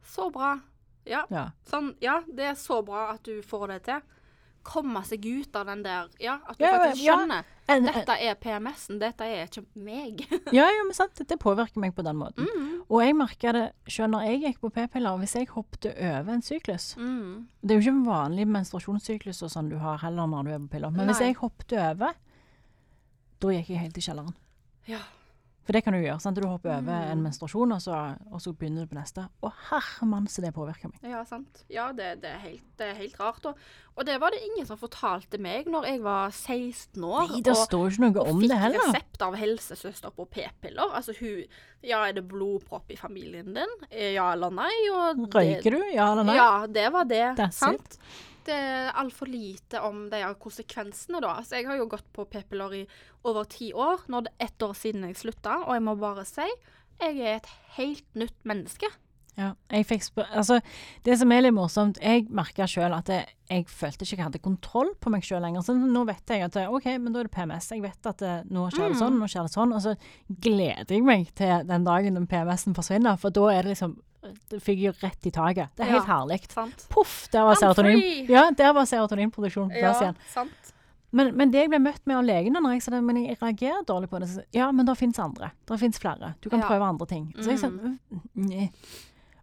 Så 0.03 0.29
bra. 0.31 0.59
Ja, 1.05 1.23
Ja. 1.31 1.51
sånn, 1.65 1.95
ja, 2.01 2.21
det 2.27 2.45
er 2.45 2.53
så 2.53 2.83
bra 2.85 3.11
at 3.13 3.23
du 3.23 3.41
får 3.41 3.67
det 3.69 3.83
til. 3.83 4.01
Komme 4.63 5.01
seg 5.07 5.23
ut 5.25 5.55
av 5.57 5.65
den 5.65 5.79
der 5.83 6.09
Ja, 6.21 6.35
at 6.47 6.57
du 6.59 6.63
Ja, 6.63 6.71
faktisk 6.77 7.01
skjønner. 7.03 7.43
Ja. 7.67 7.77
Dette 7.81 8.15
er 8.19 8.35
PMS-en, 8.35 8.99
dette 8.99 9.25
er 9.25 9.45
ikke 9.47 9.63
meg. 9.79 10.25
ja, 10.57 10.65
ja, 10.67 10.81
men 10.85 10.93
sant, 10.93 11.15
det 11.17 11.37
påvirker 11.39 11.79
meg 11.81 11.95
på 11.95 12.03
den 12.05 12.17
måten. 12.19 12.45
mm. 12.45 12.67
Og 12.91 12.99
jeg 13.05 13.15
merka 13.15 13.53
det 13.55 13.63
sjøl 13.87 14.09
når 14.11 14.25
jeg 14.27 14.41
gikk 14.43 14.59
på 14.65 14.71
p-piller, 14.75 15.15
hvis 15.21 15.35
jeg 15.37 15.47
hoppet 15.53 15.85
over 15.93 16.33
en 16.33 16.41
syklus 16.43 16.91
Mm. 16.97 17.47
Det 17.61 17.71
er 17.71 17.79
jo 17.79 17.85
ikke 17.85 17.93
en 17.95 18.05
vanlig 18.09 18.47
menstruasjonssyklus 18.51 19.41
og 19.45 19.51
sånn 19.53 19.69
du 19.71 19.77
har 19.79 20.01
heller 20.03 20.27
når 20.27 20.43
du 20.43 20.51
er 20.51 20.59
på 20.65 20.71
piller, 20.75 20.91
men 20.91 21.07
hvis 21.07 21.21
jeg 21.23 21.37
hoppet 21.39 21.73
over, 21.77 22.13
da 23.41 23.47
gikk 23.55 23.69
jeg 23.71 23.79
helt 23.85 23.97
i 23.97 24.01
kjelleren. 24.05 24.35
Ja. 24.89 24.99
For 25.61 25.73
det 25.77 25.83
kan 25.85 25.93
du 25.93 25.99
gjøre. 26.01 26.19
sant? 26.19 26.39
Du 26.41 26.47
hopper 26.47 26.71
over 26.73 26.81
Mm. 26.81 27.11
en 27.11 27.21
menstruasjon, 27.21 27.71
og 27.75 27.81
så, 27.83 28.17
og 28.31 28.41
så 28.41 28.51
begynner 28.57 28.87
du 28.87 28.95
på 28.95 28.97
neste. 28.97 29.27
Å 29.45 29.51
herremann, 29.69 30.25
så 30.27 30.41
det 30.41 30.53
påvirker 30.55 30.89
meg. 30.89 31.03
Ja, 31.11 31.23
sant. 31.23 31.63
Ja, 31.69 31.91
det, 31.93 32.21
det, 32.23 32.31
er, 32.31 32.39
helt, 32.39 32.63
det 32.81 32.87
er 32.89 32.95
helt 32.97 33.19
rart. 33.19 33.45
Og, 33.45 33.55
og 33.95 34.05
det 34.05 34.15
var 34.19 34.31
det 34.33 34.41
ingen 34.47 34.65
som 34.65 34.79
fortalte 34.81 35.37
meg 35.39 35.69
når 35.69 35.85
jeg 35.85 36.01
var 36.01 36.31
16 36.33 37.03
år. 37.05 37.29
Nei, 37.29 37.41
det 37.45 37.53
og, 37.53 37.61
står 37.67 37.91
ikke 37.91 38.07
noe 38.07 38.25
om 38.33 38.41
det 38.41 38.57
heller. 38.57 38.79
Og 38.81 38.89
fikk 38.89 38.95
resept 38.97 39.21
av 39.27 39.37
helsesøster 39.43 40.15
på 40.17 40.25
p-piller. 40.33 40.95
Altså 40.97 41.13
hun 41.19 41.45
Ja, 41.83 42.01
er 42.07 42.13
det 42.13 42.25
blodpropp 42.29 42.89
i 42.93 42.97
familien 42.97 43.53
din? 43.53 43.71
Ja 43.91 44.31
eller 44.33 44.49
nei? 44.53 44.73
Og 44.93 45.23
Røyker 45.33 45.77
du? 45.77 45.79
Ja 45.93 46.11
eller 46.11 46.25
nei? 46.25 46.35
Ja, 46.41 46.65
det 46.69 46.89
var 46.93 47.05
det. 47.09 47.23
That's 47.37 47.57
sant? 47.61 47.97
Det 48.45 48.55
eh, 48.57 48.91
altfor 48.97 49.29
lite 49.29 49.81
om 49.85 50.07
de 50.09 50.21
her 50.23 50.33
konsekvensene, 50.41 51.21
da. 51.21 51.35
Altså, 51.41 51.59
jeg 51.59 51.67
har 51.69 51.77
jo 51.77 51.89
gått 51.91 52.07
på 52.13 52.25
p-piller 52.25 52.73
i 52.79 52.87
over 53.29 53.45
ti 53.45 53.71
år. 53.73 54.07
Nå 54.09 54.21
er 54.23 54.29
det 54.29 54.35
ett 54.47 54.65
år 54.65 54.73
siden 54.77 55.05
jeg 55.05 55.19
slutta, 55.19 55.59
og 55.67 55.75
jeg 55.77 55.85
må 55.85 55.95
bare 56.01 56.25
si 56.25 56.47
jeg 57.01 57.17
er 57.17 57.39
et 57.39 57.47
helt 57.77 58.05
nytt 58.13 58.37
menneske. 58.45 58.89
Ja, 59.39 59.53
jeg 59.71 59.85
fikk 59.87 60.03
spør 60.03 60.27
altså, 60.35 60.57
det 61.07 61.15
som 61.17 61.31
er 61.31 61.41
litt 61.45 61.55
morsomt, 61.55 61.97
jeg 62.03 62.25
merka 62.29 62.67
sjøl 62.69 62.91
at 62.93 63.07
jeg, 63.09 63.29
jeg 63.49 63.63
følte 63.71 64.03
ikke 64.03 64.17
jeg 64.19 64.25
hadde 64.27 64.41
kontroll 64.43 64.91
på 65.01 65.09
meg 65.13 65.23
sjøl 65.25 65.41
lenger. 65.41 65.63
Så 65.65 65.73
nå 65.79 66.03
vet 66.09 66.33
jeg 66.35 66.43
at 66.45 66.57
OK, 66.67 66.89
men 66.99 67.13
da 67.15 67.21
er 67.23 67.29
det 67.29 67.33
PMS. 67.33 67.71
Jeg 67.71 67.81
vet 67.85 68.09
at 68.11 68.21
det, 68.21 68.33
nå 68.51 68.67
skjer 68.69 68.89
det 68.91 68.97
Mm. 68.97 69.01
sånn, 69.01 69.17
nå 69.21 69.29
skjer 69.31 69.47
det 69.47 69.53
sånn. 69.55 69.73
Og 69.73 69.81
så 69.81 69.95
gleder 70.27 70.93
jeg 70.93 71.07
meg 71.07 71.31
til 71.33 71.65
den 71.71 71.87
dagen 71.87 72.19
den 72.19 72.27
PMS-en 72.27 72.75
forsvinner, 72.77 73.17
for 73.17 73.33
da 73.33 73.47
er 73.55 73.63
det 73.63 73.77
liksom 73.77 73.95
Det 74.21 74.59
fikk 74.61 74.77
jeg 74.83 74.93
jo 74.93 75.07
rett 75.07 75.25
i 75.25 75.31
taket. 75.31 75.69
Det 75.75 75.85
er 75.85 75.91
helt 75.95 76.07
Ja. 76.07 76.19
herlig. 76.19 76.39
Poff, 76.89 77.27
der 77.31 77.43
var 77.43 77.55
serotonin. 77.55 78.27
Ja, 78.29 78.49
der 78.51 78.73
var 78.73 78.85
serotoninproduksjonen 78.85 79.71
på 79.73 79.79
plass 79.81 80.01
Ja, 80.01 80.11
igjen. 80.11 80.17
sant. 80.29 80.73
Men, 81.13 81.35
men 81.35 81.51
det 81.51 81.59
jeg 81.65 81.69
ble 81.69 81.79
møtt 81.79 82.05
med 82.07 82.15
av 82.17 82.23
legene 82.23 82.61
når 82.61 82.73
jeg 82.77 82.83
sa 82.83 82.91
det, 82.91 83.03
men 83.03 83.17
jeg 83.25 83.37
reagerer 83.41 83.83
dårlig 83.83 84.07
på 84.09 84.19
det, 84.21 84.29
så, 84.29 84.43
ja, 84.53 84.71
men 84.71 84.85
det 84.85 84.97
fins 84.97 85.19
andre. 85.19 85.51
Det 85.67 85.79
fins 85.79 85.99
flere. 85.99 86.35
Du 86.41 86.49
kan 86.49 86.59
Ja. 86.61 86.67
prøve 86.69 86.87
andre 86.87 87.05
ting. 87.07 87.33
Så 87.41 87.49
jeg 87.49 87.59
sa 87.59 87.67
Mm. 87.67 87.99
«Mm. 88.37 88.69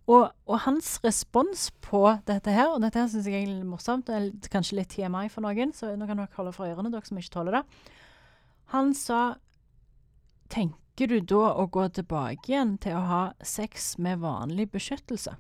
Og, 0.09 0.31
og 0.47 0.59
hans 0.61 0.99
respons 1.05 1.71
på 1.83 2.25
dette 2.25 2.51
her, 2.51 2.69
og 2.73 2.81
dette 2.81 2.95
her 2.99 3.09
syns 3.09 3.27
jeg 3.27 3.43
er 3.43 3.47
litt 3.53 3.67
morsomt, 3.67 4.07
det 4.07 4.15
er 4.15 4.49
kanskje 4.49 4.77
litt 4.79 4.89
TMI 4.89 5.29
for 5.29 5.43
noen, 5.43 5.73
så 5.75 5.95
nå 5.99 6.07
kan 6.07 6.17
dere 6.17 6.29
holde 6.35 6.55
for 6.55 6.65
ørene, 6.65 6.91
dere 6.91 7.05
som 7.05 7.19
ikke 7.19 7.35
tåler 7.35 7.53
det. 7.59 7.65
Han 8.73 8.95
sa 8.95 9.35
Tenker 10.99 11.15
du 11.15 11.21
da 11.31 11.53
å 11.55 11.63
gå 11.71 11.85
tilbake 11.95 12.51
igjen 12.51 12.73
til 12.83 12.97
å 12.99 13.01
ha 13.07 13.19
sex 13.47 13.93
med 14.03 14.19
vanlig 14.19 14.65
beskyttelse? 14.73 15.37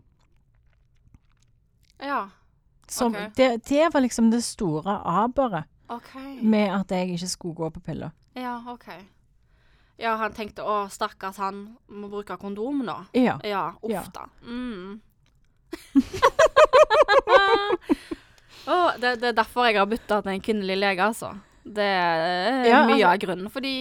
Ja. 1.98 2.28
Som, 2.86 3.16
Ok. 3.16 3.34
det, 3.34 3.66
det 3.66 3.88
var 3.90 4.00
liksom 4.04 4.30
det 4.30 4.44
store 4.46 5.00
aberet 5.02 5.66
okay. 5.90 6.38
med 6.46 6.70
at 6.76 6.94
jeg 6.94 7.10
ikke 7.16 7.28
skulle 7.32 7.54
gå 7.58 7.70
på 7.74 7.80
piller. 7.80 8.10
Ja, 8.38 8.62
OK. 8.70 8.86
Ja, 9.98 10.14
han 10.22 10.30
tenkte 10.32 10.62
å, 10.62 10.86
stakkars 10.86 11.42
han 11.42 11.74
må 11.90 12.06
bruke 12.06 12.38
kondom, 12.38 12.86
nå. 12.86 13.10
Ja. 13.18 13.40
Ja, 13.42 13.74
uff 13.82 13.90
Ja. 13.90 14.06
da. 14.14 14.30
Mm. 14.46 15.02
oh, 18.78 18.94
det, 18.94 19.18
det 19.18 19.34
er 19.34 19.38
derfor 19.42 19.66
jeg 19.66 19.82
har 19.82 19.90
bytta 19.90 20.22
til 20.22 20.36
en 20.36 20.40
kvinnelig 20.52 20.78
lege, 20.78 21.02
altså. 21.02 21.34
Det 21.74 21.84
er 21.84 22.64
Ja, 22.68 22.86
mye 22.86 22.96
altså- 23.04 23.12
av 23.12 23.18
grunnen. 23.24 23.50
Fordi 23.50 23.72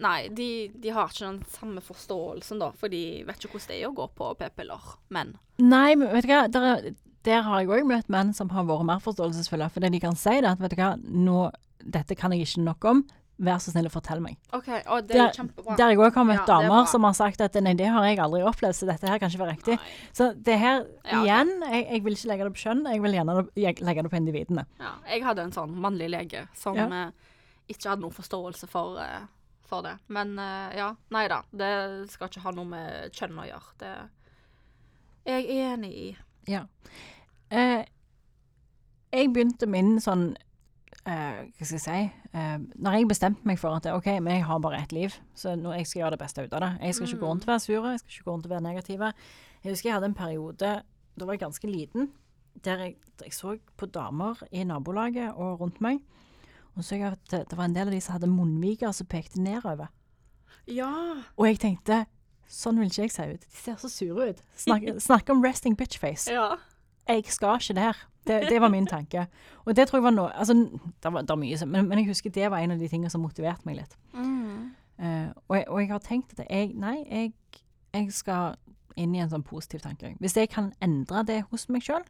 Nei, 0.00 0.28
de, 0.28 0.68
de 0.80 0.88
har 0.90 1.08
ikke 1.08 1.26
den 1.26 1.44
samme 1.48 1.80
forståelsen, 1.84 2.58
da. 2.60 2.70
For 2.72 2.88
de 2.88 3.22
vet 3.26 3.36
ikke 3.38 3.52
hvordan 3.54 3.68
det 3.68 3.82
er 3.82 3.88
å 3.90 3.94
gå 3.94 4.08
på 4.16 4.30
p-piller. 4.38 4.80
Men 5.10 5.34
Nei, 5.58 5.94
men 5.94 6.08
vet 6.12 6.24
du 6.24 6.28
hva, 6.32 6.50
der, 6.50 6.62
er- 6.76 6.94
der 7.24 7.42
har 7.42 7.60
jeg 7.60 7.68
òg 7.68 7.86
møtt 7.86 8.08
menn 8.08 8.32
som 8.34 8.48
har 8.50 8.64
vært 8.64 8.84
mer 8.88 8.98
forståelsesfulle. 9.04 9.70
For 9.70 9.80
det 9.80 9.92
de 9.92 10.00
kan 10.00 10.16
si, 10.16 10.30
det 10.40 10.44
er 10.44 10.52
at 10.52 10.58
vet 10.60 10.70
du 10.70 10.76
hva, 10.76 10.94
nå, 11.04 11.50
dette 11.84 12.16
kan 12.16 12.32
jeg 12.32 12.46
ikke 12.46 12.64
nok 12.64 12.84
om. 12.84 13.04
Vær 13.40 13.56
så 13.64 13.72
snill 13.72 13.86
å 13.88 13.90
fortelle 13.94 14.20
meg. 14.20 14.34
OK, 14.52 14.66
og 14.92 15.06
det 15.08 15.14
er 15.16 15.20
Der, 15.22 15.32
kjempebra. 15.38 15.76
der 15.78 15.88
jeg 15.94 15.98
òg 16.04 16.14
har 16.18 16.24
møtt 16.28 16.36
Ja, 16.50 16.58
er 16.58 16.66
damer 16.68 16.86
som 16.90 17.06
har 17.08 17.14
sagt 17.16 17.40
at 17.40 17.54
nei, 17.64 17.72
det 17.78 17.86
har 17.88 18.04
jeg 18.04 18.18
aldri 18.20 18.42
opplevd, 18.44 18.76
så 18.76 18.86
dette 18.90 19.08
her 19.08 19.18
kan 19.22 19.30
ikke 19.32 19.40
være 19.40 19.54
riktig. 19.54 19.76
Nei. 19.80 19.94
Så 20.12 20.26
det 20.36 20.58
her, 20.60 20.82
Ja, 21.08 21.22
igjen, 21.22 21.54
jeg, 21.72 21.86
jeg 21.88 22.04
vil 22.04 22.12
ikke 22.18 22.28
legge 22.28 22.44
det 22.44 22.52
på 22.58 22.62
kjønn, 22.66 22.82
jeg 22.92 23.00
vil 23.00 23.16
gjerne 23.16 23.36
legge 23.56 24.02
det 24.04 24.10
på 24.12 24.18
individene. 24.20 24.66
Ja, 24.78 24.92
jeg 25.08 25.24
hadde 25.24 25.46
en 25.48 25.52
sånn 25.56 25.72
mannlig 25.80 26.10
lege 26.12 26.42
som 26.54 26.76
Ja. 26.76 26.84
eh, 27.06 27.10
ikke 27.72 27.88
hadde 27.94 28.02
noen 28.04 28.12
forståelse 28.18 28.68
for, 28.68 28.98
eh, 29.00 29.24
for 29.64 29.82
det. 29.88 29.96
Men 30.08 30.36
eh, 30.38 30.76
ja, 30.76 30.90
nei 31.10 31.26
da. 31.28 31.40
Det 31.50 32.10
skal 32.10 32.28
ikke 32.28 32.42
ha 32.44 32.50
noe 32.52 32.64
med 32.66 33.12
kjønn 33.16 33.40
å 33.40 33.48
gjøre. 33.48 33.72
Det 33.78 33.94
er 35.32 35.40
jeg 35.40 35.72
enig 35.72 35.92
i. 35.96 36.16
Ja. 36.48 36.66
Eh, 37.50 37.84
jeg 39.12 39.32
begynte 39.32 39.66
min 39.66 39.96
sånn 40.02 40.36
eh, 41.06 41.40
Hva 41.56 41.66
skal 41.66 41.76
jeg 41.76 41.84
si 41.84 42.38
eh, 42.38 42.56
Når 42.76 42.96
jeg 42.96 43.08
bestemte 43.10 43.48
meg 43.48 43.58
for 43.60 43.76
at 43.76 43.88
OK, 43.92 44.06
men 44.20 44.38
jeg 44.38 44.46
har 44.48 44.62
bare 44.62 44.82
ett 44.82 44.92
liv, 44.92 45.14
så 45.34 45.56
nå, 45.56 45.72
jeg 45.78 45.86
skal 45.86 46.04
gjøre 46.04 46.16
det 46.16 46.22
beste 46.22 46.44
ut 46.44 46.56
av 46.56 46.64
det. 46.66 46.72
Jeg 46.82 46.94
skal 46.96 47.08
ikke 47.08 47.20
gå 47.24 47.30
rundt 47.32 47.46
og 47.46 47.52
være 47.54 47.64
sur, 47.66 47.90
jeg 47.90 48.02
skal 48.02 48.16
ikke 48.16 48.28
gå 48.28 48.32
rundt 48.36 48.48
og 48.48 48.54
være 48.54 48.66
negativ. 48.68 49.04
Jeg 49.64 49.74
husker 49.74 49.90
jeg 49.90 49.96
hadde 49.98 50.10
en 50.12 50.18
periode 50.18 50.80
da 51.20 51.26
var 51.26 51.36
jeg 51.36 51.42
ganske 51.42 51.68
liten, 51.68 52.10
der 52.64 52.84
jeg, 52.84 52.94
der 53.18 53.28
jeg 53.28 53.34
så 53.36 53.56
på 53.76 53.86
damer 53.86 54.40
i 54.50 54.64
nabolaget 54.64 55.34
og 55.34 55.60
rundt 55.60 55.80
meg. 55.84 56.00
Og 56.76 56.84
så 56.84 56.96
jeg 56.96 57.12
at 57.12 57.34
det 57.50 57.58
var 57.58 57.66
en 57.66 57.74
del 57.74 57.90
av 57.90 57.94
de 57.94 58.00
som 58.00 58.16
hadde 58.16 58.30
munnviker 58.30 58.92
som 58.96 59.08
pekte 59.10 59.42
nedover. 59.42 59.90
Ja. 60.70 60.90
Og 61.36 61.48
jeg 61.48 61.60
tenkte 61.60 62.04
sånn 62.50 62.80
vil 62.80 62.90
ikke 62.90 63.04
jeg 63.04 63.14
se 63.14 63.26
ut. 63.34 63.44
De 63.46 63.58
ser 63.58 63.76
så 63.82 63.90
sure 63.92 64.30
ut. 64.32 64.40
Snakk, 64.58 64.86
snakk 65.08 65.30
om 65.32 65.44
resting 65.44 65.76
bitch 65.78 66.00
face. 66.00 66.30
Ja. 66.32 66.56
jeg 67.08 67.26
skal 67.30 67.60
ikke 67.60 67.76
der. 67.78 68.00
Det, 68.30 68.50
det 68.52 68.60
var 68.62 68.72
min 68.72 68.86
tanke. 68.88 69.26
Og 69.64 69.74
det 69.76 69.88
tror 69.88 70.00
jeg 70.00 70.06
var 70.06 70.14
noe 70.16 70.30
Altså, 70.32 70.54
det 70.54 71.12
var, 71.12 71.26
det 71.26 71.34
var 71.34 71.40
mye, 71.40 71.58
men, 71.66 71.88
men 71.90 72.02
jeg 72.02 72.10
husker 72.12 72.34
det 72.34 72.50
var 72.52 72.62
en 72.62 72.76
av 72.76 72.82
de 72.82 72.88
tingene 72.90 73.12
som 73.12 73.24
motiverte 73.24 73.66
meg 73.68 73.80
litt. 73.82 73.96
Mm. 74.14 74.70
Uh, 75.00 75.28
og, 75.48 75.54
jeg, 75.56 75.66
og 75.66 75.80
jeg 75.80 75.90
har 75.90 76.02
tenkt 76.04 76.34
at 76.36 76.44
jeg, 76.46 76.72
nei, 76.78 76.98
jeg, 77.08 77.32
jeg 77.96 78.10
skal 78.14 78.56
inn 79.00 79.14
i 79.16 79.22
en 79.22 79.30
sånn 79.32 79.44
positiv 79.46 79.84
tanke. 79.84 80.14
Hvis 80.20 80.36
jeg 80.36 80.50
kan 80.52 80.72
endre 80.84 81.24
det 81.26 81.42
hos 81.50 81.68
meg 81.72 81.84
sjøl, 81.86 82.04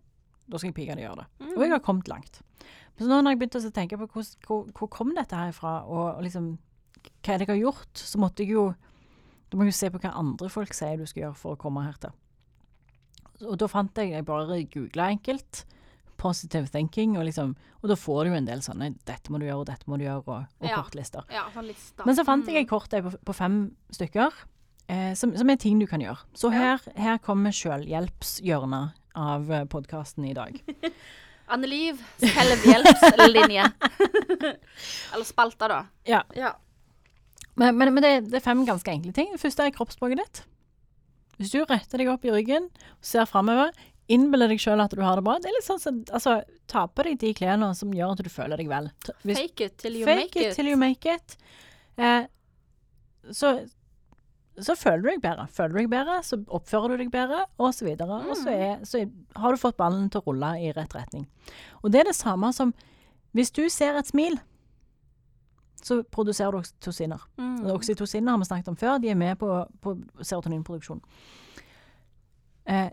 da 0.50 0.58
skal 0.58 0.72
jeg 0.72 0.78
pinadø 0.80 1.04
gjøre 1.04 1.22
det. 1.22 1.28
Mm. 1.42 1.52
Og 1.54 1.64
jeg 1.64 1.74
har 1.74 1.84
kommet 1.84 2.10
langt. 2.10 2.40
Men 2.60 3.04
så 3.04 3.10
nå 3.10 3.20
når 3.22 3.34
jeg 3.34 3.40
begynte 3.40 3.62
å 3.62 3.74
tenke 3.74 3.98
på 4.00 4.08
hvor, 4.12 4.30
hvor, 4.46 4.64
hvor 4.76 4.90
kom 4.92 5.14
dette 5.16 5.36
her 5.36 5.52
ifra, 5.54 5.80
og, 5.86 6.16
og 6.18 6.24
liksom 6.26 6.56
hva 7.00 7.34
er 7.34 7.40
det 7.40 7.46
jeg 7.46 7.54
har 7.54 7.60
gjort, 7.62 7.92
så 7.96 8.20
måtte 8.20 8.44
jeg 8.44 8.56
jo 8.58 8.70
Du 9.50 9.56
må 9.58 9.64
jo 9.66 9.74
se 9.74 9.88
på 9.90 9.98
hva 9.98 10.12
andre 10.14 10.46
folk 10.52 10.74
sier 10.76 11.00
du 11.00 11.08
skal 11.10 11.24
gjøre 11.24 11.38
for 11.38 11.56
å 11.56 11.58
komme 11.58 11.82
her 11.82 11.96
til. 11.98 12.12
Og 13.48 13.56
da 13.58 13.66
fant 13.66 13.96
jeg 13.98 14.12
Jeg 14.12 14.26
bare 14.28 14.60
googla 14.70 15.08
enkelt. 15.10 15.64
Positive 16.20 16.68
thinking, 16.68 17.14
og 17.16 17.24
liksom 17.24 17.54
Og 17.82 17.88
da 17.88 17.96
får 17.96 18.24
du 18.26 18.30
jo 18.30 18.36
en 18.36 18.44
del 18.48 18.60
sånne 18.60 18.90
'dette 19.08 19.30
må 19.32 19.38
du 19.40 19.46
gjøre, 19.46 19.64
dette 19.70 19.88
må 19.88 19.96
du 19.96 20.04
gjøre', 20.04 20.28
og, 20.28 20.46
og 20.60 20.68
Ja. 20.68 20.76
kortlister. 20.82 21.24
Ja, 21.32 21.46
sånn. 21.54 21.70
Men 22.04 22.14
så 22.16 22.24
fant 22.28 22.44
jeg 22.46 22.54
Mm. 22.54 22.60
ei 22.60 22.64
kort 22.68 22.90
på, 22.90 23.14
på 23.24 23.34
fem 23.34 23.74
stykker, 23.90 24.32
eh, 24.88 25.14
som, 25.14 25.32
som 25.36 25.48
er 25.48 25.56
ting 25.56 25.78
du 25.80 25.86
kan 25.86 26.00
gjøre. 26.00 26.18
Så 26.34 26.50
her, 26.52 26.78
her 26.94 27.16
kommer 27.18 27.50
selvhjelpshjørnet 27.56 28.92
av 29.16 29.50
eh, 29.50 29.64
podkasten 29.64 30.28
i 30.28 30.34
dag. 30.34 30.60
Anneliv, 31.48 31.98
selvhjelpslinje. 32.20 33.64
Eller 35.14 35.24
spalta, 35.26 35.68
da. 35.68 35.80
Ja. 36.06 36.22
Ja. 36.36 36.52
Men, 37.56 37.76
men, 37.76 37.92
men 37.94 38.02
det, 38.04 38.12
det 38.30 38.38
er 38.40 38.44
fem 38.44 38.62
ganske 38.66 38.92
enkle 38.92 39.12
ting. 39.16 39.32
Det 39.32 39.40
første 39.42 39.66
er 39.66 39.74
kroppsspråket 39.74 40.20
ditt. 40.22 40.42
Hvis 41.40 41.50
du 41.54 41.62
retter 41.64 41.98
deg 42.02 42.10
opp 42.12 42.24
i 42.28 42.30
ryggen 42.34 42.68
og 42.68 43.06
ser 43.06 43.24
framover, 43.28 43.72
innbiller 44.10 44.50
deg 44.50 44.60
sjøl 44.62 44.82
at 44.82 44.94
du 44.94 45.02
har 45.04 45.18
det 45.18 45.24
bra. 45.26 45.36
Det 45.40 45.50
er 45.50 45.56
litt 45.56 45.66
sånn 45.66 45.82
som 45.82 46.00
altså, 46.10 46.40
Ta 46.70 46.84
på 46.86 47.02
deg 47.06 47.18
de 47.18 47.32
klærne 47.34 47.72
som 47.74 47.92
gjør 47.94 48.14
at 48.14 48.22
du 48.22 48.30
føler 48.30 48.60
deg 48.60 48.68
vel. 48.70 48.90
Hvis, 49.26 49.38
Fake 49.38 49.66
it 49.66 49.76
till 49.82 49.96
you 49.98 50.06
make 50.06 50.38
it. 50.38 50.54
till 50.54 50.70
you 50.70 50.78
make 50.78 51.14
it. 51.14 51.36
Eh, 51.98 52.28
så, 53.34 53.50
så 54.58 54.76
føler 54.78 55.02
du 55.02 55.08
deg 55.10 55.24
bedre. 55.24 55.48
Føler 55.54 55.74
du 55.74 55.80
deg 55.82 55.90
bedre, 55.92 56.20
så 56.26 56.38
oppfører 56.46 56.94
du 56.94 57.02
deg 57.04 57.10
bedre, 57.14 57.42
og 57.58 57.74
så 57.74 57.88
videre. 57.88 58.20
Og 58.22 58.38
så, 58.38 58.54
er, 58.54 58.84
så 58.86 59.02
har 59.42 59.50
du 59.56 59.62
fått 59.62 59.78
ballen 59.80 60.06
til 60.10 60.22
å 60.22 60.30
rulle 60.30 60.52
i 60.62 60.70
rett 60.76 60.94
retning. 60.94 61.26
Og 61.82 61.90
det 61.90 62.04
er 62.04 62.12
det 62.12 62.18
samme 62.18 62.52
som 62.56 62.74
Hvis 63.30 63.52
du 63.54 63.62
ser 63.70 63.94
et 63.94 64.08
smil, 64.08 64.40
så 65.82 66.00
produserer 66.02 66.50
du 66.50 66.58
oksytociner. 66.58 67.20
Mm. 67.38 67.68
Oksytociner 67.70 68.32
har 68.32 68.40
vi 68.40 68.48
snakket 68.48 68.72
om 68.72 68.76
før. 68.76 68.98
De 68.98 69.08
er 69.12 69.14
med 69.14 69.38
på, 69.38 69.48
på 69.80 69.92
serotoninproduksjon. 70.18 70.98
Eh, 72.66 72.90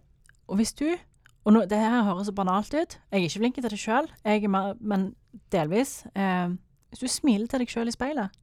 og 0.47 0.59
hvis 0.59 0.73
du 0.73 0.89
Og 1.47 1.53
nå, 1.53 1.61
det 1.63 1.77
her 1.79 2.03
høres 2.03 2.27
så 2.27 2.33
banalt 2.35 2.73
ut. 2.73 2.97
Jeg 2.99 3.21
er 3.21 3.23
ikke 3.23 3.39
flink 3.39 3.55
til 3.55 3.63
det 3.71 3.77
sjøl, 3.79 4.09
men 4.83 5.15
delvis. 5.51 6.03
Eh, 6.11 6.49
hvis 6.89 6.99
du 6.99 7.07
smiler 7.07 7.47
til 7.47 7.63
deg 7.63 7.71
sjøl 7.71 7.87
i 7.87 7.93
speilet, 7.95 8.35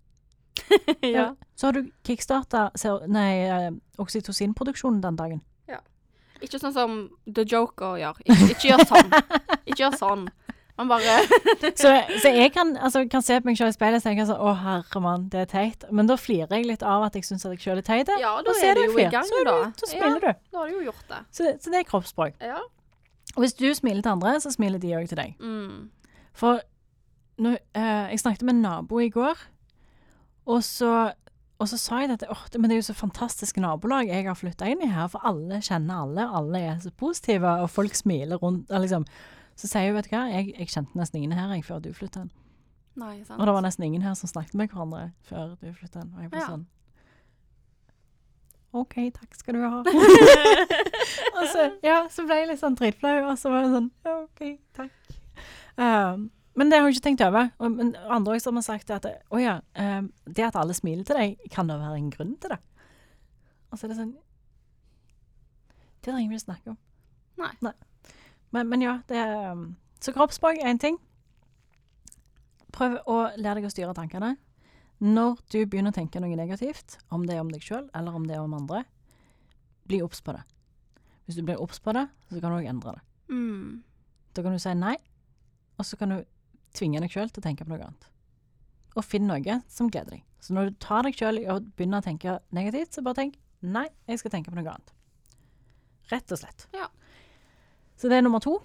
ja. 1.03 1.27
så 1.53 1.67
har 1.67 1.77
du 1.77 1.91
kickstarta 2.01 2.71
eh, 2.73 3.77
oksytocinproduksjonen 4.01 5.03
den 5.05 5.21
dagen. 5.21 5.43
Ikke 6.45 6.61
sånn 6.61 6.75
som 6.75 6.97
The 7.25 7.45
Joker 7.49 7.99
gjør. 8.01 8.19
Ikke, 8.25 8.49
ikke 8.53 8.71
gjør 8.73 8.83
sånn. 8.89 9.13
Ikke 9.69 9.81
gjør 9.81 9.99
sånn. 10.01 10.25
Man 10.79 10.89
bare 10.91 11.21
Så, 11.79 11.91
så 12.23 12.31
jeg 12.35 12.51
kan, 12.55 12.73
altså, 12.77 13.05
kan 13.11 13.23
se 13.23 13.37
på 13.39 13.47
meg 13.47 13.59
sjøl 13.59 13.71
i 13.71 13.77
speilet 13.77 14.03
og 14.03 14.07
tenke 14.09 14.27
sånn 14.27 14.41
Å, 14.43 14.55
herre 14.59 15.03
mann, 15.05 15.29
det 15.31 15.45
er 15.45 15.51
teit. 15.51 15.87
Men 15.95 16.11
da 16.11 16.17
flirer 16.19 16.51
jeg 16.51 16.67
litt 16.67 16.83
av 16.83 17.07
at 17.07 17.19
jeg 17.19 17.27
syns 17.29 17.47
at 17.47 17.55
jeg 17.55 17.63
sjøl 17.63 17.83
er 17.83 17.87
teit. 17.87 18.11
Ja, 18.21 18.35
da 18.43 18.55
er 18.59 18.79
du 18.79 18.87
jo 18.89 18.95
flir. 18.97 19.07
i 19.07 19.15
gang, 19.15 19.29
så, 19.29 19.43
da. 19.47 19.57
du, 19.71 19.83
så 19.83 19.91
smiler 19.93 20.23
du. 20.25 20.31
Da 20.51 20.63
har 20.63 20.71
du 20.73 20.79
jo 20.81 20.87
gjort 20.89 21.11
det. 21.13 21.21
Så, 21.31 21.51
så 21.63 21.75
det 21.75 21.83
er 21.83 21.91
kroppsspråk. 21.91 22.39
Ja. 22.43 22.63
Og 23.35 23.43
hvis 23.45 23.57
du 23.59 23.67
smiler 23.75 24.03
til 24.03 24.15
andre, 24.15 24.37
så 24.43 24.53
smiler 24.55 24.83
de 24.83 24.95
òg 24.99 25.11
til 25.11 25.21
deg. 25.21 25.37
Mm. 25.43 26.17
For 26.35 26.63
når, 27.43 27.59
uh, 27.79 28.07
jeg 28.11 28.23
snakket 28.23 28.47
med 28.47 28.57
en 28.57 28.65
nabo 28.67 28.99
i 29.03 29.11
går, 29.15 29.39
og 30.51 30.61
så, 30.67 31.13
og 31.59 31.71
så 31.71 31.79
sa 31.81 32.03
jeg 32.03 32.13
at 32.13 32.27
oh, 32.29 32.43
det, 32.53 32.61
Men 32.61 32.69
det 32.69 32.77
er 32.77 32.83
jo 32.83 32.91
så 32.91 32.97
fantastisk 32.99 33.57
nabolag 33.63 34.11
jeg 34.11 34.27
har 34.27 34.37
flytta 34.37 34.69
inn 34.69 34.83
i 34.85 34.91
her, 34.93 35.09
for 35.11 35.25
alle 35.27 35.63
kjenner 35.65 36.03
alle, 36.05 36.27
alle 36.27 36.61
er 36.61 36.83
så 36.83 36.93
positive, 36.93 37.57
og 37.63 37.71
folk 37.71 37.95
smiler 37.97 38.43
rundt. 38.43 38.71
Liksom. 38.71 39.07
Så 39.57 39.71
sier 39.71 39.91
hun, 39.91 39.97
vet 39.99 40.09
du 40.11 40.15
hva, 40.17 40.25
jeg, 40.33 40.55
jeg 40.59 40.71
kjente 40.73 40.99
nesten 40.99 41.21
ingen 41.21 41.37
her 41.37 41.53
jeg, 41.55 41.65
før 41.67 41.83
du 41.83 41.93
flytta 41.95 42.25
inn. 42.27 42.33
Nei, 42.99 43.17
sant. 43.27 43.41
Og 43.41 43.47
det 43.49 43.55
var 43.57 43.65
nesten 43.67 43.87
ingen 43.89 44.03
her 44.07 44.15
som 44.19 44.31
snakket 44.31 44.55
med 44.59 44.71
hverandre 44.71 45.09
før 45.27 45.55
du 45.59 45.69
flytta 45.75 46.03
inn. 46.05 46.13
Og 46.15 46.23
jeg 46.25 46.33
bare 46.33 46.45
Ja. 46.45 46.53
sånn 46.55 46.67
OK, 48.75 48.95
takk 49.15 49.37
skal 49.39 49.55
du 49.55 49.61
ha. 49.63 49.83
og 51.39 51.45
så, 51.53 51.69
ja, 51.87 52.01
så 52.11 52.25
ble 52.27 52.41
jeg 52.41 52.49
litt 52.51 52.59
sånn 52.59 52.75
dritflau, 52.79 53.21
og 53.31 53.37
så 53.39 53.53
var 53.53 53.67
det 53.67 53.77
sånn 53.77 53.91
ja, 54.03 54.15
OK, 54.25 54.43
takk. 54.75 55.15
Um, 55.79 56.29
men 56.59 56.71
det 56.71 56.79
har 56.79 56.87
jeg 56.89 56.97
ikke 56.97 57.05
tenkt 57.09 57.23
over. 57.27 57.53
Og, 57.63 57.71
men 57.79 57.95
andre 58.11 58.35
også 58.35 58.51
har 58.55 58.67
sagt 58.67 58.91
at 58.95 59.07
å 59.07 59.41
ja, 59.43 59.61
um, 59.79 60.11
det 60.27 60.47
at 60.49 60.59
alle 60.59 60.75
smiler 60.75 61.07
til 61.07 61.19
deg, 61.19 61.39
kan 61.55 61.71
det 61.71 61.79
være 61.79 62.01
en 62.01 62.11
grunn 62.15 62.35
til 62.43 62.55
det? 62.55 62.61
Og 63.71 63.79
så 63.79 63.87
er 63.87 63.95
det 63.95 63.99
sånn 63.99 64.13
Det 66.03 66.11
trenger 66.11 66.31
vi 66.31 66.39
ikke 66.39 66.45
snakke 66.45 66.75
om. 66.75 66.79
Nei. 67.41 67.51
Nei. 67.65 67.75
Men, 68.55 68.71
men 68.71 68.85
ja, 68.85 68.99
det 69.11 69.19
er 69.19 69.53
um, 69.53 69.75
Så 70.05 70.15
kroppsspråk 70.15 70.61
er 70.61 70.71
én 70.71 70.81
ting. 70.81 70.99
Prøv 72.75 72.99
å 73.11 73.19
lære 73.39 73.61
deg 73.61 73.69
å 73.69 73.73
styre 73.73 73.95
tankene. 73.97 74.35
Når 75.03 75.41
du 75.51 75.61
begynner 75.67 75.91
å 75.91 75.97
tenke 75.97 76.21
noe 76.23 76.37
negativt, 76.39 76.99
om 77.13 77.25
det 77.27 77.37
er 77.37 77.43
om 77.43 77.51
deg 77.51 77.65
sjøl 77.65 77.89
eller 77.97 78.15
om 78.15 78.27
det 78.29 78.37
er 78.37 78.45
om 78.45 78.55
andre, 78.57 78.85
bli 79.91 80.01
obs 80.05 80.23
på 80.25 80.35
det. 80.37 80.45
Hvis 81.27 81.39
du 81.39 81.45
blir 81.47 81.61
obs 81.61 81.81
på 81.83 81.95
det, 81.97 82.07
så 82.31 82.41
kan 82.41 82.53
du 82.53 82.61
òg 82.61 82.69
endre 82.71 82.97
det. 82.97 83.05
Mm. 83.35 83.83
Da 84.37 84.45
kan 84.45 84.55
du 84.55 84.63
si 84.63 84.75
nei, 84.79 84.97
og 85.79 85.89
så 85.89 85.99
kan 85.99 86.13
du 86.13 86.19
tvinge 86.77 87.01
deg 87.03 87.13
sjøl 87.13 87.31
til 87.31 87.43
å 87.43 87.47
tenke 87.47 87.67
på 87.67 87.73
noe 87.73 87.87
annet. 87.87 88.09
Og 88.95 89.07
finn 89.07 89.27
noe 89.29 89.61
som 89.73 89.91
gleder 89.91 90.17
deg. 90.17 90.27
Så 90.45 90.55
når 90.55 90.71
du 90.71 90.83
tar 90.83 91.07
deg 91.07 91.17
sjøl 91.19 91.41
i 91.41 91.49
å 91.51 91.59
begynne 91.65 92.03
å 92.03 92.05
tenke 92.05 92.39
negativt, 92.55 92.95
så 92.95 93.05
bare 93.05 93.23
tenk 93.23 93.39
nei, 93.65 93.87
jeg 94.11 94.21
skal 94.21 94.35
tenke 94.35 94.53
på 94.53 94.59
noe 94.59 94.75
annet. 94.75 94.93
Rett 96.13 96.35
og 96.35 96.41
slett. 96.43 96.67
Ja. 96.77 96.91
Så 97.97 98.09
det 98.11 98.19
er 98.19 98.23
nummer 98.27 98.41
to. 98.43 98.59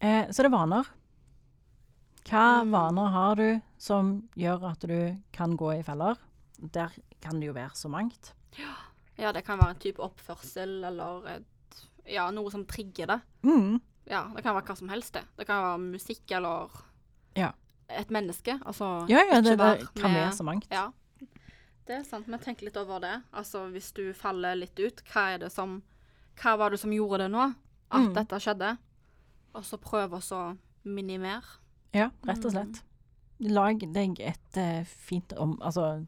Eh, 0.00 0.26
så 0.30 0.42
det 0.44 0.50
er 0.52 0.56
vaner. 0.56 0.84
Hva 2.26 2.62
Mm. 2.64 2.70
vaner 2.72 3.08
har 3.12 3.34
du 3.36 3.60
som 3.78 4.28
gjør 4.36 4.70
at 4.72 4.80
du 4.80 5.16
kan 5.32 5.56
gå 5.56 5.78
i 5.78 5.82
feller? 5.82 6.16
Der 6.72 6.90
kan 7.20 7.38
det 7.40 7.46
jo 7.46 7.52
være 7.52 7.70
så 7.74 7.88
mangt. 7.88 8.32
Ja, 9.18 9.32
det 9.32 9.44
kan 9.44 9.58
være 9.58 9.70
en 9.70 9.78
type 9.80 9.98
oppførsel 10.02 10.84
eller 10.84 11.26
et, 11.36 11.44
ja, 12.06 12.30
noe 12.30 12.50
som 12.50 12.64
trigger 12.64 13.06
det. 13.06 13.20
Mm. 13.44 13.80
Ja, 14.06 14.24
det 14.34 14.42
kan 14.42 14.54
være 14.54 14.64
hva 14.66 14.76
som 14.76 14.88
helst, 14.88 15.12
det. 15.14 15.24
Det 15.36 15.46
kan 15.46 15.62
være 15.62 15.78
musikk 15.78 16.30
eller 16.30 16.68
Ja. 17.36 17.52
et 17.88 18.08
menneske. 18.10 18.58
Altså 18.64 19.06
Ja, 19.08 19.22
ja, 19.32 19.40
det, 19.40 19.56
det 19.58 19.94
kan 19.94 20.10
med- 20.12 20.24
være 20.26 20.32
så 20.32 20.42
mangt. 20.44 20.66
Ja. 20.70 20.90
Det 21.86 22.00
er 22.00 22.02
sant. 22.04 22.26
Men 22.26 22.40
tenk 22.40 22.62
litt 22.62 22.76
over 22.76 22.98
det. 23.00 23.22
Altså, 23.32 23.70
hvis 23.70 23.92
du 23.94 24.12
faller 24.12 24.54
litt 24.56 24.76
ut, 24.80 25.02
hva 25.12 25.34
er 25.34 25.38
det 25.38 25.52
som 25.52 25.82
Hva 26.36 26.56
var 26.58 26.68
det 26.70 26.80
som 26.80 26.90
gjorde 26.90 27.18
det 27.18 27.30
nå? 27.30 27.54
At 27.90 28.00
Mm. 28.02 28.14
dette 28.14 28.40
skjedde? 28.42 28.78
Og 29.54 29.62
så 29.64 29.76
prøv 29.78 30.10
å 30.12 30.20
minimere. 30.84 31.42
Ja, 31.94 32.10
rett 32.26 32.44
og 32.44 32.52
Mm. 32.52 32.56
slett. 32.74 32.82
Lag 33.40 33.78
deg 33.92 34.20
et 34.20 34.56
uh, 34.56 34.84
fint 34.84 35.32
om, 35.36 35.58
altså, 35.60 36.06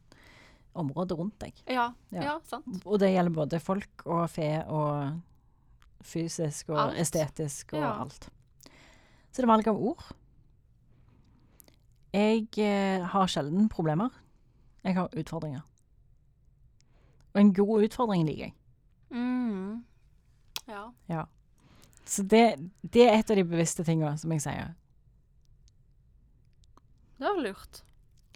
område 0.75 1.17
rundt 1.17 1.39
deg. 1.39 1.53
Ja, 1.67 1.93
Ja. 2.11 2.23
ja. 2.23 2.39
sant. 2.45 2.83
Og 2.87 2.99
det 2.99 3.13
gjelder 3.15 3.31
både 3.35 3.61
folk 3.61 4.07
og 4.07 4.29
fe 4.31 4.65
og 4.67 5.21
fysisk 6.03 6.69
og 6.71 6.79
Alt. 6.79 6.99
estetisk 6.99 7.73
og 7.75 7.81
Ja. 7.81 8.01
alt. 8.01 8.29
Så 9.33 9.37
det 9.37 9.45
er 9.45 9.47
valg 9.47 9.67
av 9.69 9.77
ord. 9.77 10.03
Jeg 12.13 12.49
eh, 12.59 13.05
har 13.05 13.27
sjelden 13.27 13.69
problemer. 13.69 14.11
Jeg 14.85 14.95
har 14.95 15.09
utfordringer. 15.09 15.63
Og 17.35 17.41
en 17.41 17.53
god 17.55 17.83
utfordring 17.85 18.25
liker 18.27 18.47
jeg. 18.47 18.55
Mm. 19.11 19.85
Ja. 21.09 21.25
Så 22.09 22.23
det, 22.25 22.45
det 22.83 23.05
er 23.05 23.19
et 23.19 23.31
av 23.31 23.37
de 23.37 23.45
bevisste 23.45 23.85
tingene 23.85 24.15
som 24.19 24.33
jeg 24.33 24.41
sier. 24.47 24.71
Det 27.19 27.25
var 27.27 27.41
lurt. 27.43 27.83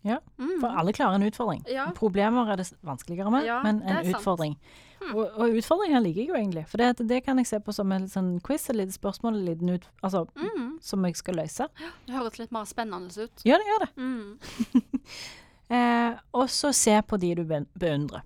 Ja, 0.03 0.17
Mm. 0.39 0.57
For 0.61 0.69
alle 0.79 0.93
klarer 0.93 1.15
en 1.15 1.23
utfordring. 1.23 1.61
Ja. 1.71 1.85
Problemer 1.95 2.49
er 2.51 2.57
det 2.59 2.73
vanskeligere 2.83 3.31
med, 3.31 3.45
Ja, 3.47 3.61
men 3.63 3.79
en 3.87 4.09
utfordring. 4.11 4.57
Hmm. 4.99 5.15
Og, 5.15 5.29
og 5.39 5.55
utfordringer 5.59 6.03
liker 6.03 6.21
jeg 6.25 6.29
jo 6.29 6.35
egentlig, 6.35 6.65
for 6.69 6.79
det, 6.83 7.09
det 7.09 7.21
kan 7.25 7.39
jeg 7.39 7.47
se 7.47 7.61
på 7.63 7.73
som 7.75 7.93
en 7.95 8.09
sånn 8.11 8.41
quiz, 8.43 8.69
et 8.71 8.77
lite 8.77 8.93
spørsmål, 8.97 9.39
liten 9.47 9.71
ut, 9.71 9.87
altså, 10.03 10.25
Mm. 10.35 10.79
som 10.83 11.05
jeg 11.07 11.17
skal 11.17 11.35
løse. 11.39 11.69
Det 12.07 12.15
høres 12.15 12.39
litt 12.39 12.51
mer 12.53 12.65
spennende 12.67 13.15
ut. 13.25 13.45
Ja, 13.47 13.59
det 13.59 13.67
gjør 13.71 13.87
det. 13.87 13.93
Mm. 13.97 14.39
Eh, 15.73 16.19
og 16.37 16.51
så 16.53 16.69
se 16.77 16.93
på 17.09 17.17
de 17.17 17.31
du 17.35 17.45
beundrer. 17.47 18.21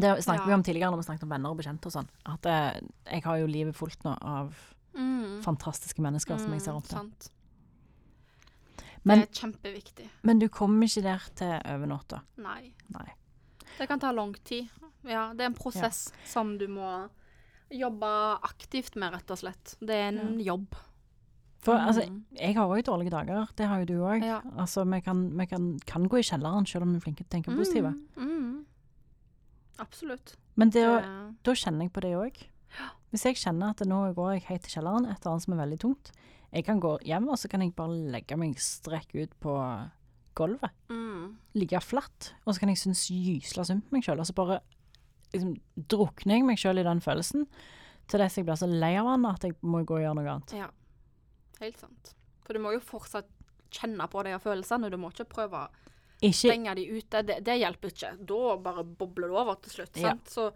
Det 0.00 0.10
snakket 0.24 0.42
Ja. 0.44 0.46
vi 0.46 0.52
om 0.52 0.62
tidligere 0.62 0.90
når 0.92 0.96
vi 1.00 1.06
snakket 1.08 1.22
om 1.22 1.28
venner 1.30 1.50
og 1.50 1.56
bekjente 1.58 1.86
og 1.86 1.92
sånn. 1.92 2.08
At 2.26 2.42
jeg, 2.42 2.82
jeg 3.10 3.22
har 3.24 3.36
jo 3.38 3.46
livet 3.46 3.74
fullt 3.76 4.02
nå 4.04 4.16
av 4.22 4.54
Mm. 4.96 5.42
fantastiske 5.42 6.00
mennesker 6.00 6.38
som 6.38 6.52
jeg 6.52 6.60
ser 6.62 6.72
opp 6.72 6.84
til. 6.88 6.96
Sant. 6.96 7.30
Men, 9.04 9.20
det 9.22 9.28
er 9.28 9.40
kjempeviktig. 9.46 10.08
men 10.26 10.38
du 10.40 10.48
kommer 10.48 10.86
ikke 10.88 11.02
der 11.04 11.22
til 11.38 11.52
over 11.74 11.86
natta. 11.86 12.22
Nei. 12.42 12.72
Nei. 12.90 13.06
Det 13.78 13.86
kan 13.88 14.00
ta 14.00 14.10
lang 14.10 14.34
tid. 14.44 14.68
Ja, 15.06 15.32
det 15.32 15.40
er 15.44 15.50
en 15.52 15.54
prosess 15.54 16.10
som 16.26 16.56
du 16.58 16.66
må 16.66 17.08
jobbe 17.70 18.08
aktivt 18.42 18.96
med, 18.96 19.12
rett 19.14 19.30
og 19.30 19.38
slett. 19.38 19.76
Det 19.80 19.94
er 19.94 20.08
en 20.08 20.40
jobb. 20.40 20.74
For 21.60 21.74
altså, 21.74 22.06
Mm. 22.08 22.24
jeg 22.38 22.54
har 22.54 22.66
òg 22.68 22.82
dårlige 22.84 23.10
dager. 23.10 23.48
Det 23.56 23.66
har 23.66 23.78
jo 23.80 23.84
du 23.86 23.94
òg. 24.02 24.22
Ja. 24.24 24.40
Altså, 24.56 24.84
vi 24.84 25.00
kan, 25.00 25.36
vi 25.36 25.46
kan, 25.46 25.78
kan 25.86 26.08
gå 26.08 26.18
i 26.18 26.22
kjelleren 26.22 26.66
selv 26.66 26.82
om 26.82 26.92
vi 26.92 26.96
er 26.96 27.00
flinke 27.00 27.24
til 27.24 27.26
å 27.26 27.42
tenke 27.42 27.56
positive. 27.56 27.92
Mm, 28.16 28.26
mm. 28.40 28.66
Absolutt. 29.78 30.36
Men 30.56 30.70
det, 30.70 30.82
Det- 30.84 31.42
da 31.44 31.52
kjenner 31.52 31.82
jeg 31.86 31.92
på 31.92 32.00
det 32.00 32.14
òg. 32.16 32.42
Hvis 33.12 33.24
jeg 33.24 33.36
kjenner 33.36 33.70
at 33.70 33.80
nå 33.86 34.14
går 34.14 34.32
jeg 34.34 34.42
helt 34.48 34.62
til 34.62 34.80
kjelleren, 34.80 35.06
et 35.10 35.20
eller 35.20 35.32
annet 35.32 35.42
som 35.42 35.54
er 35.54 35.62
veldig 35.66 35.78
tungt 35.80 36.10
Jeg 36.52 36.64
kan 36.64 36.80
gå 36.80 36.98
hjem, 37.04 37.28
og 37.28 37.36
så 37.38 37.48
kan 37.50 37.60
jeg 37.60 37.74
bare 37.76 37.88
legge 38.12 38.36
meg 38.38 38.54
strekk 38.56 39.14
ut 39.14 39.32
på 39.40 39.52
gulvet. 40.34 40.70
mm. 40.88 41.36
Ligge 41.54 41.80
flatt. 41.82 42.32
Og 42.46 42.54
så 42.54 42.60
kan 42.60 42.68
jeg 42.70 42.78
synes 42.78 43.08
gysla 43.10 43.64
synd 43.64 43.82
på 43.84 43.92
meg 43.92 44.02
sjøl. 44.04 44.20
Og 44.20 44.26
så 44.26 44.34
bare 44.34 44.60
liksom, 45.34 45.56
drukner 45.76 46.36
jeg 46.38 46.44
meg 46.44 46.56
sjøl 46.58 46.78
i 46.78 46.82
den 46.86 47.00
følelsen 47.00 47.46
til 48.08 48.20
dess 48.20 48.36
jeg 48.36 48.46
blir 48.46 48.54
så 48.56 48.68
lei 48.70 48.94
av 48.96 49.06
den 49.10 49.26
at 49.26 49.42
jeg 49.42 49.56
må 49.62 49.84
gå 49.84 49.96
og 49.98 50.00
gjøre 50.04 50.14
noe 50.14 50.30
annet. 50.36 50.52
Ja. 50.56 50.68
Helt 51.60 51.78
sant. 51.80 52.14
For 52.44 52.52
du 52.54 52.60
må 52.60 52.72
jo 52.72 52.80
fortsatt 52.80 53.26
kjenne 53.70 54.06
på 54.08 54.22
de 54.24 54.36
følelsene. 54.38 54.90
Du 54.90 54.96
må 54.96 55.10
ikke 55.10 55.24
prøve 55.28 55.52
å 55.66 55.68
Ikke 56.26 56.52
stenge 56.52 56.74
de 56.78 56.86
ute. 56.96 57.22
Det, 57.26 57.38
det 57.46 57.58
hjelper 57.60 57.92
ikke. 57.92 58.14
Da 58.28 58.56
bare 58.62 58.84
bobler 58.86 59.30
det 59.30 59.38
over 59.42 59.60
til 59.64 59.78
slutt. 59.78 60.00
Ja. 60.00 60.14
Sant? 60.14 60.32
Så 60.32 60.50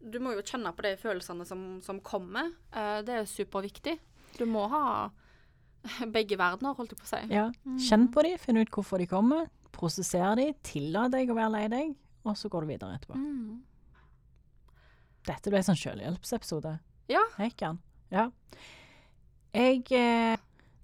du 0.00 0.18
må 0.22 0.34
jo 0.36 0.44
kjenne 0.44 0.72
på 0.76 0.84
de 0.86 0.94
følelsene 1.00 1.46
som, 1.48 1.62
som 1.84 2.00
kommer. 2.04 2.52
Uh, 2.74 3.00
det 3.06 3.20
er 3.20 3.30
superviktig. 3.30 3.96
Du 4.36 4.44
må 4.50 4.66
ha 4.72 4.84
begge 6.16 6.38
verdener, 6.38 6.76
holdt 6.76 6.94
jeg 6.94 7.00
på 7.00 7.08
å 7.08 7.12
si. 7.12 7.22
Ja. 7.34 7.46
Kjenn 7.88 8.10
på 8.14 8.26
de, 8.26 8.34
finn 8.42 8.60
ut 8.60 8.72
hvorfor 8.74 9.02
de 9.02 9.08
kommer, 9.10 9.48
prosessere 9.76 10.34
de, 10.40 10.50
tillat 10.66 11.14
deg 11.14 11.30
å 11.32 11.38
være 11.38 11.54
lei 11.54 11.64
deg, 11.72 11.96
og 12.26 12.36
så 12.38 12.50
går 12.52 12.64
du 12.64 12.74
videre 12.74 12.98
etterpå. 12.98 13.18
Mm. 13.20 13.64
Dette 15.26 15.50
ble 15.50 15.60
en 15.60 15.66
sånn 15.66 15.80
selvhjelpsepisode. 15.80 16.76
Ja. 17.10 17.22
Ja. 18.14 18.28
Jeg 19.56 19.82
eh, 19.94 20.36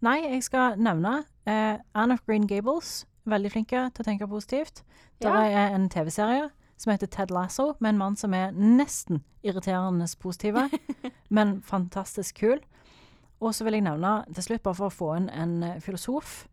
Nei, 0.02 0.16
jeg 0.24 0.42
skal 0.42 0.80
nevne 0.82 1.20
eh, 1.46 1.78
Anne 1.94 2.16
of 2.16 2.24
Green 2.26 2.48
Gables. 2.50 3.04
Veldig 3.28 3.52
flinke 3.52 3.84
til 3.94 4.02
å 4.02 4.06
tenke 4.08 4.26
positivt. 4.28 4.82
Der 5.20 5.30
Ja. 5.30 5.68
er 5.68 5.74
en 5.74 5.88
TV-serie 5.88 6.50
som 6.76 6.90
heter 6.92 7.06
Ted 7.06 7.30
Lasso, 7.30 7.76
med 7.80 7.90
en 7.94 7.98
mann 7.98 8.16
som 8.16 8.34
er 8.34 8.50
nesten 8.52 9.22
irriterende 9.44 10.06
positive, 10.18 10.68
men 11.30 11.60
fantastisk 11.62 12.34
kul. 12.40 12.58
Og 13.40 13.52
så 13.54 13.64
vil 13.64 13.74
jeg 13.74 13.82
nevne 13.84 14.24
til 14.34 14.42
slutt, 14.42 14.62
bare 14.62 14.74
for 14.74 14.86
å 14.88 14.90
få 14.94 15.16
inn 15.16 15.28
en 15.30 15.62
eh, 15.62 15.78
filosof, 15.80 16.48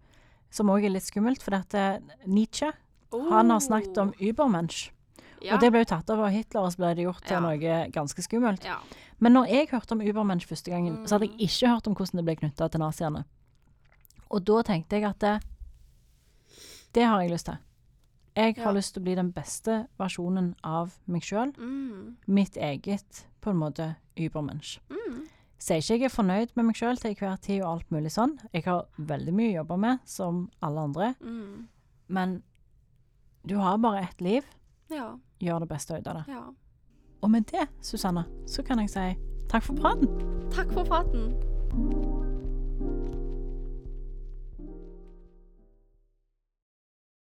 som 0.52 0.68
òg 0.70 0.86
er 0.86 0.90
litt 0.90 1.04
skummelt, 1.04 1.42
for 1.42 1.52
dette 1.52 2.02
Nietzsche. 2.28 2.72
Han 3.12 3.50
har 3.50 3.60
snakket 3.60 3.98
om 3.98 4.14
Übermensch. 4.22 4.90
Oh. 4.92 5.46
ja. 5.46 5.54
Og 5.56 5.62
det 5.62 5.72
ble 5.72 5.80
jo 5.82 5.90
tatt 5.96 6.10
av 6.10 6.20
av 6.20 6.30
Hitler, 6.34 6.62
og 6.62 6.72
så 6.74 6.78
ble 6.78 6.94
det 6.96 7.06
gjort 7.06 7.24
til 7.26 7.34
Ja. 7.38 7.40
noe 7.40 7.90
ganske 7.92 8.22
skummelt. 8.22 8.64
ja. 8.66 8.78
Men 9.20 9.34
når 9.34 9.48
jeg 9.50 9.68
hørte 9.70 9.92
om 9.94 10.02
Übermensch 10.02 10.46
første 10.48 10.70
gangen, 10.72 11.06
så 11.08 11.18
hadde 11.18 11.28
Mm. 11.30 11.38
jeg 11.40 11.50
ikke 11.50 11.68
hørt 11.74 11.88
om 11.88 11.96
hvordan 11.96 12.16
det 12.18 12.26
ble 12.26 12.36
knytta 12.36 12.70
til 12.72 12.80
naziene. 12.80 13.26
Og 14.32 14.46
da 14.46 14.62
tenkte 14.64 14.90
jeg 15.00 15.04
at 15.10 15.20
det, 15.20 15.42
det 16.96 17.04
har 17.06 17.22
jeg 17.22 17.32
lyst 17.32 17.46
til. 17.46 17.58
Jeg 18.36 18.56
har 18.58 18.72
Ja. 18.72 18.72
lyst 18.78 18.94
til 18.94 19.02
å 19.02 19.04
bli 19.04 19.16
den 19.16 19.32
beste 19.32 19.88
versjonen 20.00 20.56
av 20.64 20.94
meg 21.08 21.22
sjøl. 21.22 21.52
Mm. 21.58 22.16
Mitt 22.28 22.56
eget, 22.58 23.26
på 23.42 23.50
en 23.52 23.58
måte, 23.58 23.96
Übermensch. 24.18 24.80
Mm. 24.90 25.28
Sier 25.60 25.78
ikke 25.82 26.00
jeg 26.00 26.04
er 26.04 26.10
fornøyd 26.16 26.50
med 26.56 26.66
meg 26.66 26.76
sjøl 26.76 26.98
til 26.98 27.16
hver 27.16 27.38
tid 27.42 27.62
og 27.64 27.72
alt 27.80 27.90
mulig 27.92 28.12
sånn. 28.12 28.38
Jeg 28.54 28.64
har 28.64 28.86
veldig 28.98 29.34
mye 29.34 29.52
å 29.52 29.56
jobbe 29.64 29.78
med, 29.80 30.00
som 30.06 30.50
alle 30.62 30.80
andre. 30.80 31.16
Mm. 31.22 31.68
Men 32.08 32.44
du 33.46 33.58
har 33.58 33.78
bare 33.78 34.04
ett 34.04 34.22
liv. 34.22 34.44
Ja. 34.90 35.18
Gjør 35.42 35.60
det 35.60 35.70
beste 35.70 35.98
ut 36.00 36.08
av 36.08 36.16
det. 36.16 36.26
ja. 36.34 36.44
Og 37.22 37.30
med 37.30 37.46
det, 37.52 37.68
Susanne, 37.82 38.26
så 38.48 38.64
kan 38.66 38.80
jeg 38.80 38.90
si 38.90 39.18
takk 39.50 39.64
for 39.64 39.76
praten. 39.76 40.08
Takk 40.52 40.72
for 40.72 40.86
praten. 40.86 42.19